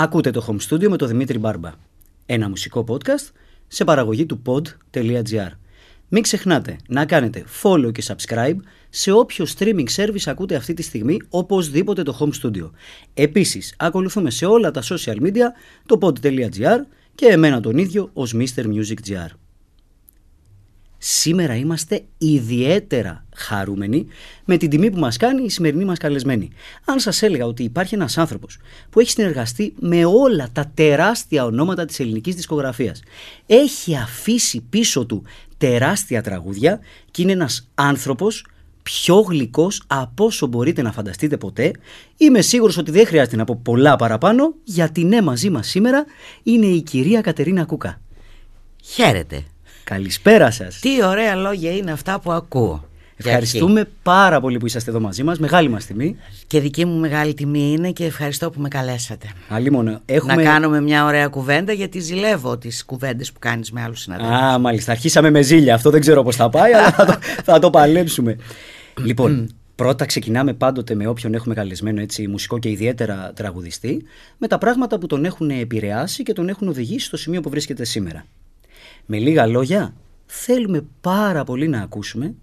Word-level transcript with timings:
Ακούτε 0.00 0.30
το 0.30 0.46
Home 0.48 0.68
Studio 0.68 0.88
με 0.88 0.96
τον 0.96 1.08
Δημήτρη 1.08 1.38
Μπάρμπα. 1.38 1.72
Ένα 2.26 2.48
μουσικό 2.48 2.84
podcast 2.88 3.32
σε 3.66 3.84
παραγωγή 3.84 4.26
του 4.26 4.42
pod.gr. 4.46 5.50
Μην 6.08 6.22
ξεχνάτε 6.22 6.76
να 6.88 7.06
κάνετε 7.06 7.44
follow 7.62 7.92
και 7.92 8.02
subscribe 8.06 8.56
σε 8.88 9.12
όποιο 9.12 9.46
streaming 9.58 9.86
service 9.96 10.22
ακούτε 10.26 10.54
αυτή 10.54 10.74
τη 10.74 10.82
στιγμή, 10.82 11.16
οπωσδήποτε 11.28 12.02
το 12.02 12.18
Home 12.20 12.42
Studio. 12.42 12.70
Επίσης, 13.14 13.74
ακολουθούμε 13.78 14.30
σε 14.30 14.46
όλα 14.46 14.70
τα 14.70 14.82
social 14.82 15.16
media 15.20 15.44
το 15.86 15.98
pod.gr 16.00 16.78
και 17.14 17.26
εμένα 17.26 17.60
τον 17.60 17.78
ίδιο 17.78 18.10
ως 18.12 18.34
Mr. 18.34 18.64
Music 18.64 19.08
GR. 19.08 19.28
Σήμερα 20.98 21.56
είμαστε 21.56 22.02
ιδιαίτερα 22.18 23.24
χαρούμενοι 23.34 24.06
με 24.44 24.56
την 24.56 24.70
τιμή 24.70 24.90
που 24.90 24.98
μας 24.98 25.16
κάνει 25.16 25.44
η 25.44 25.50
σημερινή 25.50 25.84
μας 25.84 25.98
καλεσμένη. 25.98 26.50
Αν 26.84 27.00
σας 27.00 27.22
έλεγα 27.22 27.46
ότι 27.46 27.62
υπάρχει 27.62 27.94
ένας 27.94 28.18
άνθρωπος 28.18 28.58
που 28.90 29.00
έχει 29.00 29.10
συνεργαστεί 29.10 29.74
με 29.80 30.04
όλα 30.04 30.48
τα 30.52 30.70
τεράστια 30.74 31.44
ονόματα 31.44 31.84
της 31.84 32.00
ελληνικής 32.00 32.34
δισκογραφίας, 32.34 33.02
έχει 33.46 33.96
αφήσει 33.96 34.60
πίσω 34.60 35.06
του 35.06 35.22
τεράστια 35.58 36.22
τραγούδια 36.22 36.80
και 37.10 37.22
είναι 37.22 37.32
ένας 37.32 37.68
άνθρωπος 37.74 38.46
πιο 38.82 39.20
γλυκός 39.20 39.82
από 39.86 40.24
όσο 40.24 40.46
μπορείτε 40.46 40.82
να 40.82 40.92
φανταστείτε 40.92 41.36
ποτέ. 41.36 41.70
Είμαι 42.16 42.40
σίγουρος 42.40 42.76
ότι 42.76 42.90
δεν 42.90 43.06
χρειάζεται 43.06 43.36
να 43.36 43.44
πω 43.44 43.60
πολλά 43.62 43.96
παραπάνω, 43.96 44.54
γιατί 44.64 45.04
ναι 45.04 45.22
μαζί 45.22 45.50
μας 45.50 45.68
σήμερα 45.68 46.04
είναι 46.42 46.66
η 46.66 46.82
κυρία 46.82 47.20
Κατερίνα 47.20 47.64
Κούκα. 47.64 48.00
Χαίρετε. 48.82 49.44
Καλησπέρα 49.88 50.50
σας. 50.50 50.78
Τι 50.80 51.04
ωραία 51.04 51.34
λόγια 51.34 51.76
είναι 51.76 51.90
αυτά 51.90 52.20
που 52.20 52.32
ακούω. 52.32 52.88
Ευχαριστούμε 53.16 53.88
πάρα 54.02 54.40
πολύ 54.40 54.58
που 54.58 54.66
είσαστε 54.66 54.90
εδώ 54.90 55.00
μαζί 55.00 55.22
μας. 55.22 55.38
Μεγάλη 55.38 55.68
μας 55.68 55.86
τιμή. 55.86 56.16
Και 56.46 56.60
δική 56.60 56.84
μου 56.84 56.98
μεγάλη 56.98 57.34
τιμή 57.34 57.72
είναι 57.72 57.90
και 57.90 58.04
ευχαριστώ 58.04 58.50
που 58.50 58.60
με 58.60 58.68
καλέσατε. 58.68 59.26
Αλλή 59.48 59.70
μόνο. 59.70 60.00
Έχουμε... 60.04 60.34
Να 60.34 60.42
κάνουμε 60.42 60.80
μια 60.80 61.04
ωραία 61.04 61.28
κουβέντα 61.28 61.72
γιατί 61.72 62.00
ζηλεύω 62.00 62.58
τις 62.58 62.84
κουβέντες 62.84 63.32
που 63.32 63.38
κάνεις 63.38 63.70
με 63.72 63.82
άλλους 63.82 64.00
συναδέλφους. 64.00 64.36
Α, 64.36 64.58
μάλιστα. 64.58 64.92
Αρχίσαμε 64.92 65.30
με 65.30 65.42
ζήλια. 65.42 65.74
Αυτό 65.74 65.90
δεν 65.90 66.00
ξέρω 66.00 66.22
πώς 66.22 66.36
θα 66.36 66.48
πάει, 66.48 66.72
αλλά 66.72 66.90
θα 66.90 67.04
το, 67.04 67.18
θα 67.44 67.58
το 67.58 67.70
παλέψουμε. 67.70 68.36
λοιπόν, 69.04 69.54
πρώτα 69.74 70.04
ξεκινάμε 70.04 70.52
πάντοτε 70.52 70.94
με 70.94 71.06
όποιον 71.06 71.34
έχουμε 71.34 71.54
καλεσμένο 71.54 72.00
έτσι, 72.00 72.28
μουσικό 72.28 72.58
και 72.58 72.68
ιδιαίτερα 72.68 73.32
τραγουδιστή, 73.34 74.04
με 74.38 74.46
τα 74.46 74.58
πράγματα 74.58 74.98
που 74.98 75.06
τον 75.06 75.24
έχουν 75.24 75.50
επηρεάσει 75.50 76.22
και 76.22 76.32
τον 76.32 76.48
έχουν 76.48 76.68
οδηγήσει 76.68 77.06
στο 77.06 77.16
σημείο 77.16 77.40
που 77.40 77.50
βρίσκεται 77.50 77.84
σήμερα. 77.84 78.24
Με 79.06 79.18
λίγα 79.18 79.46
λόγια, 79.46 79.94
θέλουμε 80.26 80.84
πάρα 81.00 81.44
πολύ 81.44 81.68
να 81.68 81.80
ακούσουμε 81.80 82.34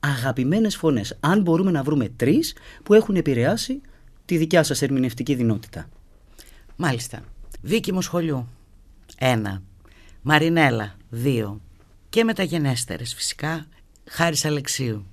αγαπημένες 0.00 0.76
φωνές. 0.76 1.16
Αν 1.20 1.40
μπορούμε 1.42 1.70
να 1.70 1.82
βρούμε 1.82 2.08
τρεις 2.08 2.56
που 2.82 2.94
έχουν 2.94 3.16
επηρεάσει 3.16 3.80
τη 4.24 4.36
δικιά 4.36 4.62
σας 4.62 4.82
ερμηνευτική 4.82 5.34
δυνότητα. 5.34 5.88
Μάλιστα. 6.76 7.22
Βίκη 7.62 7.92
μου 7.92 8.00
σχολείου. 8.02 8.48
Ένα. 9.18 9.62
Μαρινέλα. 10.22 10.96
Δύο. 11.08 11.60
Και 12.08 12.24
μεταγενέστερες 12.24 13.14
φυσικά. 13.14 13.66
Χάρης 14.10 14.44
Αλεξίου. 14.44 15.06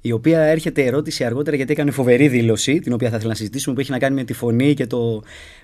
Η 0.00 0.12
οποία 0.12 0.40
έρχεται 0.40 0.84
ερώτηση 0.84 1.24
αργότερα 1.24 1.56
γιατί 1.56 1.72
έκανε 1.72 1.90
φοβερή 1.90 2.28
δήλωση, 2.28 2.78
την 2.80 2.92
οποία 2.92 3.08
θα 3.08 3.16
ήθελα 3.16 3.30
να 3.30 3.36
συζητήσουμε, 3.36 3.74
που 3.74 3.80
έχει 3.80 3.90
να 3.90 3.98
κάνει 3.98 4.14
με 4.14 4.24
τη 4.24 4.32
φωνή 4.32 4.74
και 4.74 4.86
το 4.86 5.22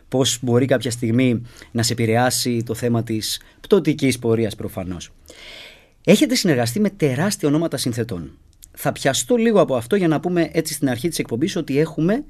πώς 0.09 0.39
μπορεί 0.43 0.67
κάποια 0.67 0.91
στιγμή 0.91 1.43
να 1.71 1.83
σε 1.83 1.93
επηρεάσει 1.93 2.63
το 2.67 2.75
θέμα 2.75 3.03
της 3.03 3.41
πτωτικής 3.61 4.19
πορείας 4.19 4.55
προφανώς. 4.55 5.13
Έχετε 6.05 6.35
συνεργαστεί 6.35 6.81
με 6.81 6.91
τεράστια 6.91 7.49
ονόματα 7.49 7.77
συνθετών. 7.77 8.31
Θα 8.73 8.93
πιαστώ 8.93 9.37
λίγο 9.37 9.61
από 9.61 9.77
αυτό 9.77 9.97
για 9.97 10.09
να 10.09 10.21
πούμε 10.21 10.51
έτσι 10.53 10.75
στην 10.75 10.89
αρχή 10.89 11.09
της 11.09 11.19
εκπομπής 11.19 11.57
ότι 11.57 11.79
έχουμε 11.79 12.25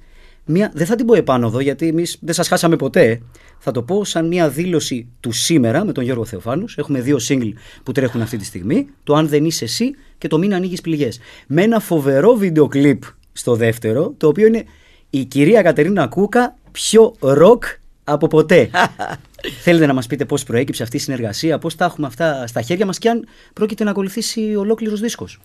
μια. 0.45 0.71
Δεν 0.75 0.87
θα 0.87 0.95
την 0.95 1.07
πω 1.07 1.15
επάνω 1.15 1.47
εδώ 1.47 1.61
γιατί 1.61 1.89
εμείς 1.89 2.19
δεν 2.21 2.35
σας 2.35 2.49
χάσαμε 2.49 2.77
ποτέ. 2.77 3.21
Θα 3.59 3.71
το 3.71 3.83
πω 3.83 4.05
σαν 4.05 4.27
μια 4.27 4.49
δήλωση 4.49 5.09
του 5.21 5.33
σήμερα 5.33 5.85
με 5.85 5.93
τον 5.93 6.05
Γιώργο 6.05 6.25
Θεοφάνους. 6.25 6.77
Έχουμε 6.77 7.01
δύο 7.01 7.17
single 7.29 7.53
που 7.83 7.93
τρέχουν 7.93 8.23
αυτή 8.23 8.37
τη 8.37 8.45
στιγμή. 8.45 8.87
Το 9.05 9.15
Αν 9.15 9.29
δεν 9.29 9.45
είσαι 9.45 9.65
εσύ 9.65 9.95
και 10.19 10.29
το 10.29 10.39
Μην 10.39 10.55
ανοίγεις 10.55 10.81
πληγές. 10.81 11.19
Με 11.47 11.63
ένα 11.63 11.81
φοβερό 11.81 12.35
βίντεο 12.35 12.69
κλιπ 12.69 13.03
στο 13.33 13.55
δεύτερο, 13.55 14.15
το 14.17 14.29
οποίο 14.29 14.47
είναι 14.47 14.65
η 15.11 15.25
κυρία 15.25 15.63
Κατερίνα 15.63 16.07
Κούκα 16.07 16.57
πιο 16.73 17.15
ροκ 17.21 17.65
από 18.05 18.27
ποτέ. 18.27 18.71
Θέλετε 19.63 19.87
να 19.87 19.93
μας 19.93 20.07
πείτε 20.07 20.25
πώς 20.25 20.45
προέκυψε 20.45 20.83
αυτή 20.83 20.97
η 20.97 21.01
συνεργασία, 21.01 21.59
πώς 21.59 21.75
τα 21.75 21.85
έχουμε 21.85 22.07
αυτά 22.07 22.47
στα 22.47 22.63
χέρια 22.63 22.87
μας 22.87 22.99
και 22.99 23.09
αν 23.09 23.27
πρόκειται 23.53 23.85
να 23.85 23.91
ακολουθήσει 23.91 24.55
ολόκληρος 24.57 25.01
δίσκος. 25.01 25.41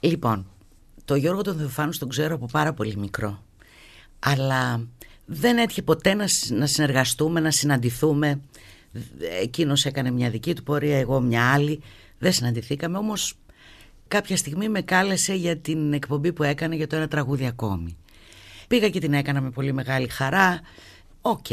Λοιπόν, 0.00 0.46
το 1.04 1.14
Γιώργο 1.14 1.42
τον 1.42 1.56
Θεοφάνους 1.56 1.98
τον 1.98 2.08
ξέρω 2.08 2.34
από 2.34 2.46
πάρα 2.52 2.72
πολύ 2.72 2.96
μικρό. 2.96 3.42
Αλλά 4.18 4.86
δεν 5.26 5.58
έτυχε 5.58 5.82
ποτέ 5.82 6.14
να 6.48 6.66
συνεργαστούμε, 6.66 7.40
να 7.40 7.50
συναντηθούμε. 7.50 8.40
Εκείνος 9.42 9.84
έκανε 9.84 10.10
μια 10.10 10.30
δική 10.30 10.54
του 10.54 10.62
πορεία, 10.62 10.98
εγώ 10.98 11.20
μια 11.20 11.52
άλλη. 11.52 11.80
Δεν 12.18 12.32
συναντηθήκαμε, 12.32 12.98
όμως 12.98 13.34
κάποια 14.08 14.36
στιγμή 14.36 14.68
με 14.68 14.80
κάλεσε 14.80 15.34
για 15.34 15.56
την 15.56 15.92
εκπομπή 15.92 16.32
που 16.32 16.42
έκανε 16.42 16.74
για 16.76 16.86
το 16.86 16.96
ένα 16.96 17.08
τραγούδι 17.08 17.46
ακόμη. 17.46 17.96
Πήγα 18.68 18.88
και 18.88 19.00
την 19.00 19.12
έκανα 19.12 19.40
με 19.40 19.50
πολύ 19.50 19.72
μεγάλη 19.72 20.08
χαρά. 20.08 20.60
Οκ, 21.20 21.50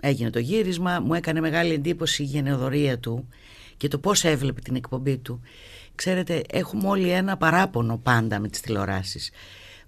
έγινε 0.00 0.30
το 0.30 0.38
γύρισμα, 0.38 1.00
μου 1.00 1.14
έκανε 1.14 1.40
μεγάλη 1.40 1.72
εντύπωση 1.72 2.22
η 2.22 2.26
γενναιοδωρία 2.26 2.98
του 2.98 3.28
και 3.76 3.88
το 3.88 3.98
πώς 3.98 4.24
έβλεπε 4.24 4.60
την 4.60 4.74
εκπομπή 4.74 5.16
του. 5.18 5.40
Ξέρετε, 5.94 6.42
έχουμε 6.50 6.88
όλοι 6.88 7.10
ένα 7.10 7.36
παράπονο 7.36 7.98
πάντα 7.98 8.38
με 8.38 8.48
τις 8.48 8.60
τηλεοράσεις. 8.60 9.30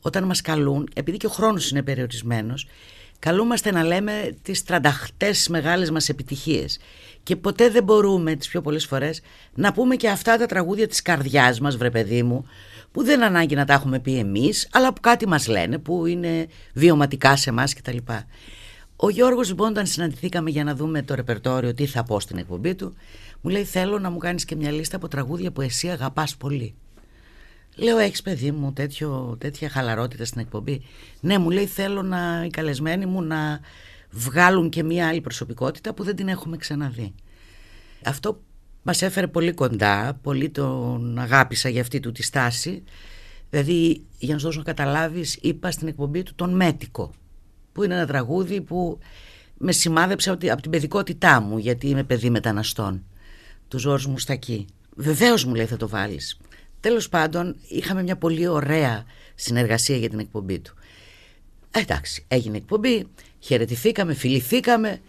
Όταν 0.00 0.24
μας 0.24 0.40
καλούν, 0.40 0.88
επειδή 0.94 1.16
και 1.16 1.26
ο 1.26 1.30
χρόνος 1.30 1.70
είναι 1.70 1.82
περιορισμένος, 1.82 2.66
καλούμαστε 3.18 3.70
να 3.70 3.84
λέμε 3.84 4.36
τις 4.42 4.64
τρανταχτές 4.64 5.48
μεγάλες 5.48 5.90
μας 5.90 6.08
επιτυχίες. 6.08 6.78
Και 7.24 7.36
ποτέ 7.36 7.70
δεν 7.70 7.84
μπορούμε 7.84 8.34
τις 8.34 8.48
πιο 8.48 8.60
πολλές 8.60 8.86
φορές 8.86 9.20
να 9.54 9.72
πούμε 9.72 9.96
και 9.96 10.08
αυτά 10.08 10.36
τα 10.36 10.46
τραγούδια 10.46 10.88
της 10.88 11.02
καρδιάς 11.02 11.60
μας, 11.60 11.76
βρε 11.76 11.90
παιδί 11.90 12.22
μου, 12.22 12.44
που 12.92 13.04
δεν 13.04 13.22
ανάγκη 13.22 13.54
να 13.54 13.64
τα 13.64 13.72
έχουμε 13.72 13.98
πει 13.98 14.18
εμείς, 14.18 14.68
αλλά 14.72 14.92
που 14.92 15.00
κάτι 15.00 15.28
μας 15.28 15.46
λένε, 15.46 15.78
που 15.78 16.06
είναι 16.06 16.46
βιωματικά 16.74 17.36
σε 17.36 17.50
εμάς 17.50 17.74
κτλ. 17.74 17.96
Ο 18.96 19.08
Γιώργος 19.08 19.48
λοιπόν 19.48 19.68
όταν 19.68 19.86
συναντηθήκαμε 19.86 20.50
για 20.50 20.64
να 20.64 20.74
δούμε 20.74 21.02
το 21.02 21.14
ρεπερτόριο 21.14 21.74
τι 21.74 21.86
θα 21.86 22.02
πω 22.02 22.20
στην 22.20 22.38
εκπομπή 22.38 22.74
του 22.74 22.94
μου 23.40 23.50
λέει 23.50 23.64
θέλω 23.64 23.98
να 23.98 24.10
μου 24.10 24.18
κάνεις 24.18 24.44
και 24.44 24.56
μια 24.56 24.70
λίστα 24.70 24.96
από 24.96 25.08
τραγούδια 25.08 25.50
που 25.50 25.60
εσύ 25.60 25.88
αγαπάς 25.88 26.36
πολύ. 26.36 26.74
Λέω 27.76 27.98
έχεις 27.98 28.22
παιδί 28.22 28.50
μου 28.50 28.72
τέτοιο, 28.72 29.36
τέτοια 29.40 29.68
χαλαρότητα 29.68 30.24
στην 30.24 30.40
εκπομπή. 30.40 30.82
Ναι 31.20 31.38
μου 31.38 31.50
λέει 31.50 31.66
θέλω 31.66 32.02
να 32.02 32.44
οι 32.44 32.50
καλεσμένοι 32.50 33.06
μου 33.06 33.22
να 33.22 33.60
βγάλουν 34.14 34.68
και 34.68 34.82
μια 34.82 35.08
άλλη 35.08 35.20
προσωπικότητα 35.20 35.94
που 35.94 36.02
δεν 36.02 36.16
την 36.16 36.28
έχουμε 36.28 36.56
ξαναδεί. 36.56 37.14
Αυτό 38.04 38.42
μας 38.82 39.02
έφερε 39.02 39.26
πολύ 39.26 39.52
κοντά, 39.52 40.18
πολύ 40.22 40.50
τον 40.50 41.18
αγάπησα 41.18 41.68
για 41.68 41.80
αυτή 41.80 42.00
του 42.00 42.12
τη 42.12 42.22
στάση. 42.22 42.82
Δηλαδή 43.50 44.04
για 44.18 44.32
να 44.32 44.38
σου 44.38 44.44
δώσω 44.46 44.58
να 44.58 44.64
καταλάβεις 44.64 45.38
είπα 45.40 45.70
στην 45.70 45.88
εκπομπή 45.88 46.22
του 46.22 46.34
τον 46.34 46.54
Μέτικο 46.54 47.12
που 47.72 47.82
είναι 47.82 47.94
ένα 47.94 48.06
τραγούδι 48.06 48.60
που 48.60 48.98
με 49.58 49.72
σημάδεψε 49.72 50.30
από 50.30 50.62
την 50.62 50.70
παιδικότητά 50.70 51.40
μου 51.40 51.58
γιατί 51.58 51.88
είμαι 51.88 52.04
παιδί 52.04 52.30
μεταναστών 52.30 53.04
του 53.68 53.78
Ζόρς 53.78 54.06
Μουστακή. 54.06 54.66
Βεβαίως 54.96 55.44
μου 55.44 55.54
λέει 55.54 55.66
θα 55.66 55.76
το 55.76 55.88
βάλεις. 55.88 56.38
Τέλος 56.80 57.08
πάντων 57.08 57.56
είχαμε 57.68 58.02
μια 58.02 58.16
πολύ 58.16 58.46
ωραία 58.46 59.04
συνεργασία 59.34 59.96
για 59.96 60.08
την 60.08 60.18
εκπομπή 60.18 60.58
του. 60.58 60.74
Ε, 61.70 61.80
εντάξει, 61.80 62.24
έγινε 62.28 62.56
εκπομπή, 62.56 63.06
χαιρετηθήκαμε, 63.44 64.14
φιληθήκαμε. 64.14 65.00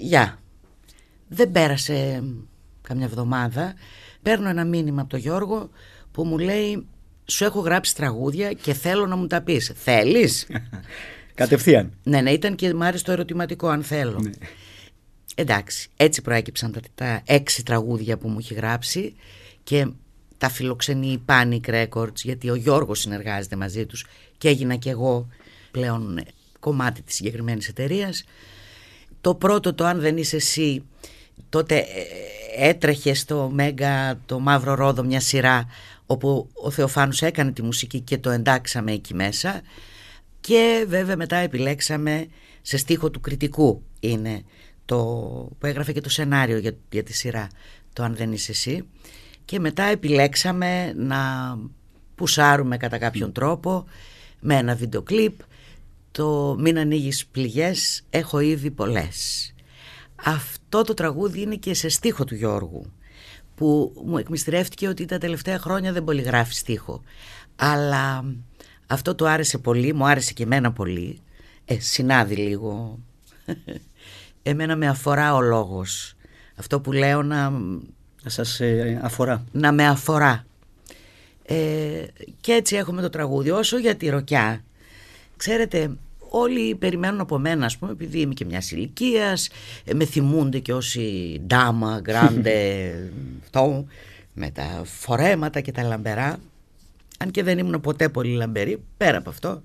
Γεια. 0.00 0.38
Δεν 1.28 1.52
πέρασε 1.52 2.22
καμιά 2.82 3.06
εβδομάδα. 3.06 3.74
Παίρνω 4.22 4.48
ένα 4.48 4.64
μήνυμα 4.64 5.00
από 5.00 5.10
τον 5.10 5.18
Γιώργο 5.18 5.70
που 6.12 6.24
μου 6.24 6.38
λέει 6.38 6.86
σου 7.24 7.44
έχω 7.44 7.60
γράψει 7.60 7.94
τραγούδια 7.94 8.52
και 8.52 8.72
θέλω 8.72 9.06
να 9.06 9.16
μου 9.16 9.26
τα 9.26 9.42
πεις. 9.42 9.72
Θέλεις; 9.76 10.46
Κατευθείαν. 11.34 11.92
Ναι, 12.02 12.20
ναι, 12.20 12.30
ήταν 12.30 12.54
και 12.54 12.74
μ' 12.74 12.82
άρεσε 12.82 13.04
το 13.04 13.12
ερωτηματικό 13.12 13.68
αν 13.68 13.82
θέλω. 13.82 14.20
Ναι. 14.20 14.30
Εντάξει, 15.34 15.88
έτσι 15.96 16.22
προέκυψαν 16.22 16.72
τα, 16.72 16.80
τα 16.94 17.22
έξι 17.26 17.62
τραγούδια 17.64 18.18
που 18.18 18.28
μου 18.28 18.38
έχει 18.38 18.54
γράψει 18.54 19.14
και 19.62 19.90
τα 20.38 20.48
φιλοξενεί 20.48 21.12
η 21.12 21.22
Panic 21.26 21.60
Records 21.86 22.16
γιατί 22.22 22.50
ο 22.50 22.54
Γιώργος 22.54 23.00
συνεργάζεται 23.00 23.56
μαζί 23.56 23.86
τους 23.86 24.06
και 24.38 24.48
έγινα 24.48 24.76
και 24.76 24.90
εγώ 24.90 25.28
πλέον 25.70 26.20
κομμάτι 26.60 27.02
της 27.02 27.14
συγκεκριμένης 27.14 27.68
εταιρείας. 27.68 28.24
Το 29.20 29.34
πρώτο 29.34 29.74
το 29.74 29.84
αν 29.84 30.00
δεν 30.00 30.16
είσαι 30.16 30.36
εσύ 30.36 30.82
τότε 31.48 31.76
ε, 31.76 32.68
έτρεχε 32.68 33.14
στο 33.14 33.50
Μέγκα 33.52 34.20
το 34.26 34.38
Μαύρο 34.38 34.74
Ρόδο 34.74 35.04
μια 35.04 35.20
σειρά 35.20 35.66
όπου 36.06 36.48
ο 36.54 36.70
Θεοφάνους 36.70 37.22
έκανε 37.22 37.52
τη 37.52 37.62
μουσική 37.62 38.00
και 38.00 38.18
το 38.18 38.30
εντάξαμε 38.30 38.92
εκεί 38.92 39.14
μέσα 39.14 39.60
και 40.40 40.84
βέβαια 40.88 41.16
μετά 41.16 41.36
επιλέξαμε 41.36 42.26
σε 42.62 42.76
στίχο 42.76 43.10
του 43.10 43.20
κριτικού 43.20 43.82
είναι 44.00 44.42
το 44.84 44.96
που 45.58 45.66
έγραφε 45.66 45.92
και 45.92 46.00
το 46.00 46.10
σενάριο 46.10 46.58
για, 46.58 46.76
για 46.90 47.02
τη 47.02 47.12
σειρά 47.12 47.48
το 47.92 48.02
«Αν 48.02 48.14
δεν 48.14 48.32
είσαι 48.32 48.50
εσύ» 48.50 48.84
και 49.44 49.60
μετά 49.60 49.82
επιλέξαμε 49.82 50.92
να 50.96 51.18
πουσάρουμε 52.14 52.76
κατά 52.76 52.98
κάποιον 52.98 53.32
τρόπο 53.32 53.84
με 54.40 54.56
ένα 54.56 54.74
βίντεο 54.74 55.02
κλιπ 55.02 55.40
το 56.10 56.56
«Μην 56.58 56.78
ανοίγεις 56.78 57.26
πληγές, 57.26 58.04
έχω 58.10 58.40
ήδη 58.40 58.70
πολλές». 58.70 59.52
Αυτό 60.24 60.82
το 60.82 60.94
τραγούδι 60.94 61.40
είναι 61.40 61.56
και 61.56 61.74
σε 61.74 61.88
στίχο 61.88 62.24
του 62.24 62.34
Γιώργου 62.34 62.92
που 63.58 63.92
μου 64.04 64.18
εκμυστηρεύτηκε 64.18 64.88
ότι 64.88 65.04
τα 65.04 65.18
τελευταία 65.18 65.58
χρόνια 65.58 65.92
δεν 65.92 66.04
πολύ 66.04 66.22
γράφει 66.22 66.54
στίχο. 66.54 67.02
Αλλά 67.56 68.24
αυτό 68.86 69.14
του 69.14 69.28
άρεσε 69.28 69.58
πολύ, 69.58 69.92
μου 69.92 70.06
άρεσε 70.06 70.32
και 70.32 70.42
εμένα 70.42 70.72
πολύ. 70.72 71.20
Ε, 71.64 71.78
συνάδει 71.80 72.36
λίγο. 72.36 72.98
Εμένα 74.42 74.76
με 74.76 74.88
αφορά 74.88 75.34
ο 75.34 75.40
λόγος. 75.40 76.14
Αυτό 76.56 76.80
που 76.80 76.92
λέω 76.92 77.22
να... 77.22 77.50
Να 78.22 78.30
σας 78.30 78.60
ε, 78.60 79.00
αφορά. 79.02 79.44
Να 79.52 79.72
με 79.72 79.86
αφορά. 79.86 80.46
Ε, 81.42 82.04
και 82.40 82.52
έτσι 82.52 82.76
έχουμε 82.76 83.02
το 83.02 83.08
τραγούδι. 83.08 83.50
Όσο 83.50 83.78
για 83.78 83.96
τη 83.96 84.08
ροκιά, 84.08 84.64
ξέρετε, 85.38 85.90
όλοι 86.28 86.74
περιμένουν 86.74 87.20
από 87.20 87.38
μένα, 87.38 87.66
ας 87.66 87.78
πούμε, 87.78 87.92
επειδή 87.92 88.20
είμαι 88.20 88.34
και 88.34 88.44
μιας 88.44 88.70
ηλικίας, 88.70 89.48
ε, 89.84 89.94
με 89.94 90.04
θυμούνται 90.04 90.58
και 90.58 90.72
όσοι 90.72 91.36
ντάμα, 91.46 92.00
γκράντε, 92.00 92.92
αυτό, 93.42 93.86
με 94.40 94.50
τα 94.50 94.82
φορέματα 94.84 95.60
και 95.60 95.72
τα 95.72 95.82
λαμπερά. 95.82 96.38
Αν 97.18 97.30
και 97.30 97.42
δεν 97.42 97.58
ήμουν 97.58 97.80
ποτέ 97.80 98.08
πολύ 98.08 98.32
λαμπερή, 98.34 98.82
πέρα 98.96 99.18
από 99.18 99.30
αυτό. 99.30 99.62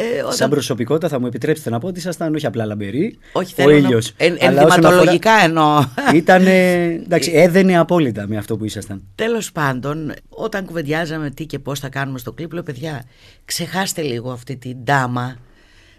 Ε, 0.00 0.20
όταν... 0.20 0.32
Σαν 0.32 0.50
προσωπικότητα 0.50 1.08
θα 1.08 1.20
μου 1.20 1.26
επιτρέψετε 1.26 1.70
να 1.70 1.78
πω 1.78 1.86
ότι 1.86 1.98
ήσασταν 1.98 2.34
όχι 2.34 2.46
απλά 2.46 2.64
λαμπεροί. 2.64 3.18
Όχι, 3.32 3.54
θέλω 3.54 3.72
ο 3.72 3.76
ήλιος, 3.76 4.14
να... 4.18 4.26
ενδυματολογικά 4.38 5.32
αφορά... 5.32 5.44
εννοώ. 5.44 5.84
Ήταν, 6.14 6.46
εντάξει, 7.04 7.32
έδαινε 7.34 7.78
απόλυτα 7.78 8.26
με 8.28 8.36
αυτό 8.36 8.56
που 8.56 8.64
ήσασταν. 8.64 9.02
Τέλος 9.14 9.52
πάντων, 9.52 10.12
όταν 10.28 10.64
κουβεντιάζαμε 10.64 11.30
τι 11.30 11.46
και 11.46 11.58
πώς 11.58 11.80
θα 11.80 11.88
κάνουμε 11.88 12.18
στο 12.18 12.32
κλίπ, 12.32 12.52
λέω 12.52 12.62
παιδιά, 12.62 13.02
ξεχάστε 13.44 14.02
λίγο 14.02 14.30
αυτή 14.30 14.56
την 14.56 14.76
ντάμα. 14.84 15.36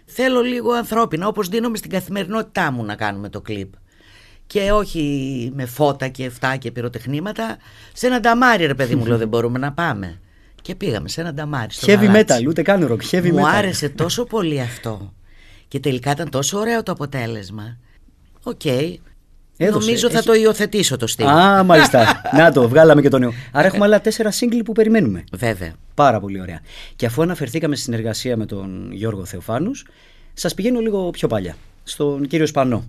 Θέλω 0.04 0.40
λίγο 0.40 0.72
ανθρώπινα, 0.72 1.26
όπως 1.26 1.48
δίνομαι 1.48 1.76
στην 1.76 1.90
καθημερινότητά 1.90 2.72
μου 2.72 2.84
να 2.84 2.94
κάνουμε 2.94 3.28
το 3.28 3.40
κλιπ. 3.40 3.72
Και 4.46 4.72
όχι 4.72 5.52
με 5.54 5.66
φώτα 5.66 6.08
και 6.08 6.24
εφτά 6.24 6.56
και 6.56 6.70
πυροτεχνήματα. 6.70 7.56
Σε 7.92 8.06
ένα 8.06 8.20
νταμάρι 8.20 8.66
ρε 8.66 8.74
παιδί 8.74 8.94
μου 8.94 9.06
λέω 9.06 9.18
δεν 9.24 9.28
μπορούμε 9.28 9.58
να 9.58 9.72
πάμε. 9.72 10.20
Και 10.62 10.74
πήγαμε 10.74 11.08
σε 11.08 11.20
ένα 11.20 11.34
νταμάρι 11.34 11.72
στο 11.72 11.86
Heavy 11.92 12.16
metal, 12.16 12.46
ούτε 12.46 12.62
καν 12.62 12.88
rock, 12.90 13.14
heavy 13.14 13.30
Μου 13.30 13.48
άρεσε 13.48 13.88
τόσο 13.88 14.24
πολύ 14.24 14.60
αυτό. 14.60 15.12
Και 15.68 15.80
τελικά 15.80 16.10
ήταν 16.10 16.30
τόσο 16.30 16.58
ωραίο 16.58 16.82
το 16.82 16.92
αποτέλεσμα. 16.92 17.76
OK. 18.42 18.60
Okay. 18.64 18.94
Νομίζω 19.70 20.10
θα 20.10 20.22
το 20.22 20.34
υιοθετήσω 20.34 20.96
το 20.96 21.06
στυλ. 21.06 21.26
Α, 21.26 21.64
μάλιστα. 21.64 22.20
Να 22.38 22.52
το, 22.52 22.68
βγάλαμε 22.68 23.00
και 23.00 23.08
το 23.08 23.18
νέο. 23.18 23.32
Άρα 23.52 23.66
έχουμε 23.66 23.84
άλλα 23.84 24.00
τέσσερα 24.00 24.30
single 24.30 24.62
που 24.62 24.72
περιμένουμε. 24.72 25.24
Βέβαια. 25.32 25.72
Πάρα 25.94 26.20
πολύ 26.20 26.40
ωραία. 26.40 26.60
Και 26.96 27.06
αφού 27.06 27.22
αναφερθήκαμε 27.22 27.74
στη 27.74 27.84
συνεργασία 27.84 28.36
με 28.36 28.46
τον 28.46 28.92
Γιώργο 28.92 29.24
Θεοφάνους, 29.24 29.86
σας 30.34 30.54
πηγαίνω 30.54 30.80
λίγο 30.80 31.10
πιο 31.10 31.28
παλιά. 31.28 31.56
Στον 31.82 32.26
κύριο 32.26 32.46
Σπανό. 32.46 32.88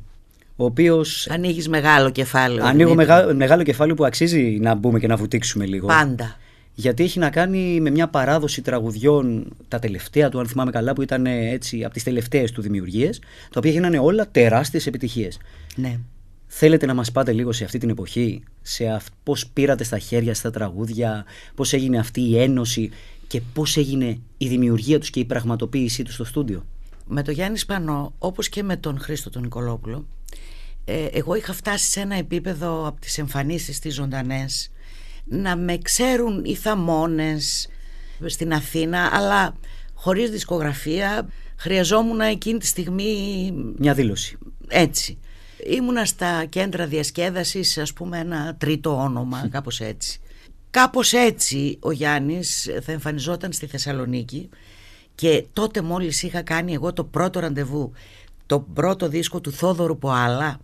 Ο 0.56 0.66
οποίο. 0.66 1.06
Ανοίγεις 1.30 1.70
μεγάλο 1.70 2.10
κεφάλαιο. 2.10 2.66
Ανοίγω 2.66 2.96
μεγάλο 3.34 3.64
κεφάλαιο 3.64 3.96
που 3.96 4.06
αξίζει 4.06 4.58
να 4.62 4.76
μπούμε 4.76 5.00
και 5.00 5.08
να 5.08 5.16
βουτήξουμε 5.16 5.66
λίγο. 5.66 5.88
Πάντα 5.88 6.36
γιατί 6.74 7.04
έχει 7.04 7.20
να 7.20 7.30
κάνει 7.30 7.80
με 7.82 7.90
μια 7.90 8.08
παράδοση 8.08 8.62
τραγουδιών 8.62 9.56
τα 9.68 9.80
τελευταία 9.80 10.30
του, 10.30 10.40
αν 10.40 10.48
θυμάμαι 10.48 10.72
καλά, 10.72 10.94
που 10.94 11.02
ήταν 11.02 11.26
έτσι 11.26 11.84
από 11.84 11.94
τις 11.94 12.04
τελευταίες 12.04 12.52
του 12.52 12.62
δημιουργίες, 12.62 13.20
τα 13.50 13.56
οποία 13.60 13.72
γίνανε 13.72 14.00
όλα 14.00 14.30
τεράστιες 14.32 14.88
επιτυχίες. 14.88 15.40
Ναι. 15.76 16.00
Θέλετε 16.48 16.86
να 16.86 16.94
μας 16.94 17.12
πάτε 17.12 17.32
λίγο 17.32 17.52
σε 17.52 17.64
αυτή 17.64 17.78
την 17.78 17.90
εποχή, 17.90 18.44
σε 18.62 18.88
αυ... 18.88 19.06
πώς 19.24 19.48
πήρατε 19.48 19.84
στα 19.84 20.00
χέρια 20.00 20.34
στα 20.34 20.52
τραγούδια, 20.52 21.26
πώς 21.56 21.74
έγινε 21.74 21.98
αυτή 21.98 22.22
η 22.22 22.42
ένωση 22.42 22.90
και 23.28 23.42
πώς 23.54 23.78
έγινε 23.78 24.20
η 24.38 24.48
δημιουργία 24.48 25.00
τους 25.00 25.10
και 25.10 25.20
η 25.20 25.26
πραγματοποίησή 25.26 26.04
τους 26.04 26.14
στο 26.14 26.24
στούντιο; 26.24 26.66
Με 27.08 27.24
τον 27.24 27.34
Γιάννη 27.34 27.58
Σπανό, 27.58 28.14
όπως 28.18 28.50
και 28.50 28.64
με 28.64 28.78
τον 28.78 29.00
Χρήστο 29.00 29.30
τον 29.30 29.42
Νικολόπουλο, 29.42 30.06
ε, 30.86 31.06
εγώ 31.06 31.36
είχα 31.36 31.54
φτάσει 31.54 31.92
σε 31.92 32.00
ένα 32.00 32.16
επίπεδο 32.16 32.88
από 32.88 33.02
τις 33.02 33.18
εμφανίσεις 33.18 33.80
τις 33.80 33.94
ζωντανές 33.94 34.72
να 35.32 35.56
με 35.56 35.78
ξέρουν 35.78 36.46
οι 36.46 36.56
θαμώνες 36.56 37.70
στην 38.26 38.54
Αθήνα 38.54 39.10
αλλά 39.14 39.56
χωρίς 39.94 40.30
δισκογραφία 40.30 41.30
χρειαζόμουν 41.56 42.20
εκείνη 42.20 42.60
τη 42.60 42.66
στιγμή 42.66 43.52
μια 43.78 43.94
δήλωση. 43.94 44.38
Έτσι. 44.68 45.18
Ήμουνα 45.66 46.06
στα 46.06 46.46
κέντρα 46.46 46.88
διασκέδασης 46.88 47.78
ας 47.78 47.94
πούμε 47.94 48.20
ένα 48.20 48.56
τρίτο 48.60 48.96
όνομα 48.98 49.48
κάπως 49.52 49.80
έτσι. 49.80 50.20
Κάπως 50.70 51.14
έτσι 51.14 51.78
ο 51.80 51.92
Γιάννης 51.92 52.70
θα 52.82 52.92
εμφανιζόταν 52.92 53.52
στη 53.52 53.66
Θεσσαλονίκη 53.66 54.50
και 55.16 55.46
τότε 55.54 55.82
μόλις 55.82 56.24
είχα 56.24 56.42
κάνει 56.42 56.74
εγώ 56.74 56.94
το 56.94 57.04
πρώτο 57.04 57.40
ραντεβού 57.40 57.92
το 58.46 58.60
πρώτο 58.60 59.08
δίσκο 59.08 59.42
του 59.42 59.52
Θόδωρου 59.52 59.98
Ποάλα 59.98 60.60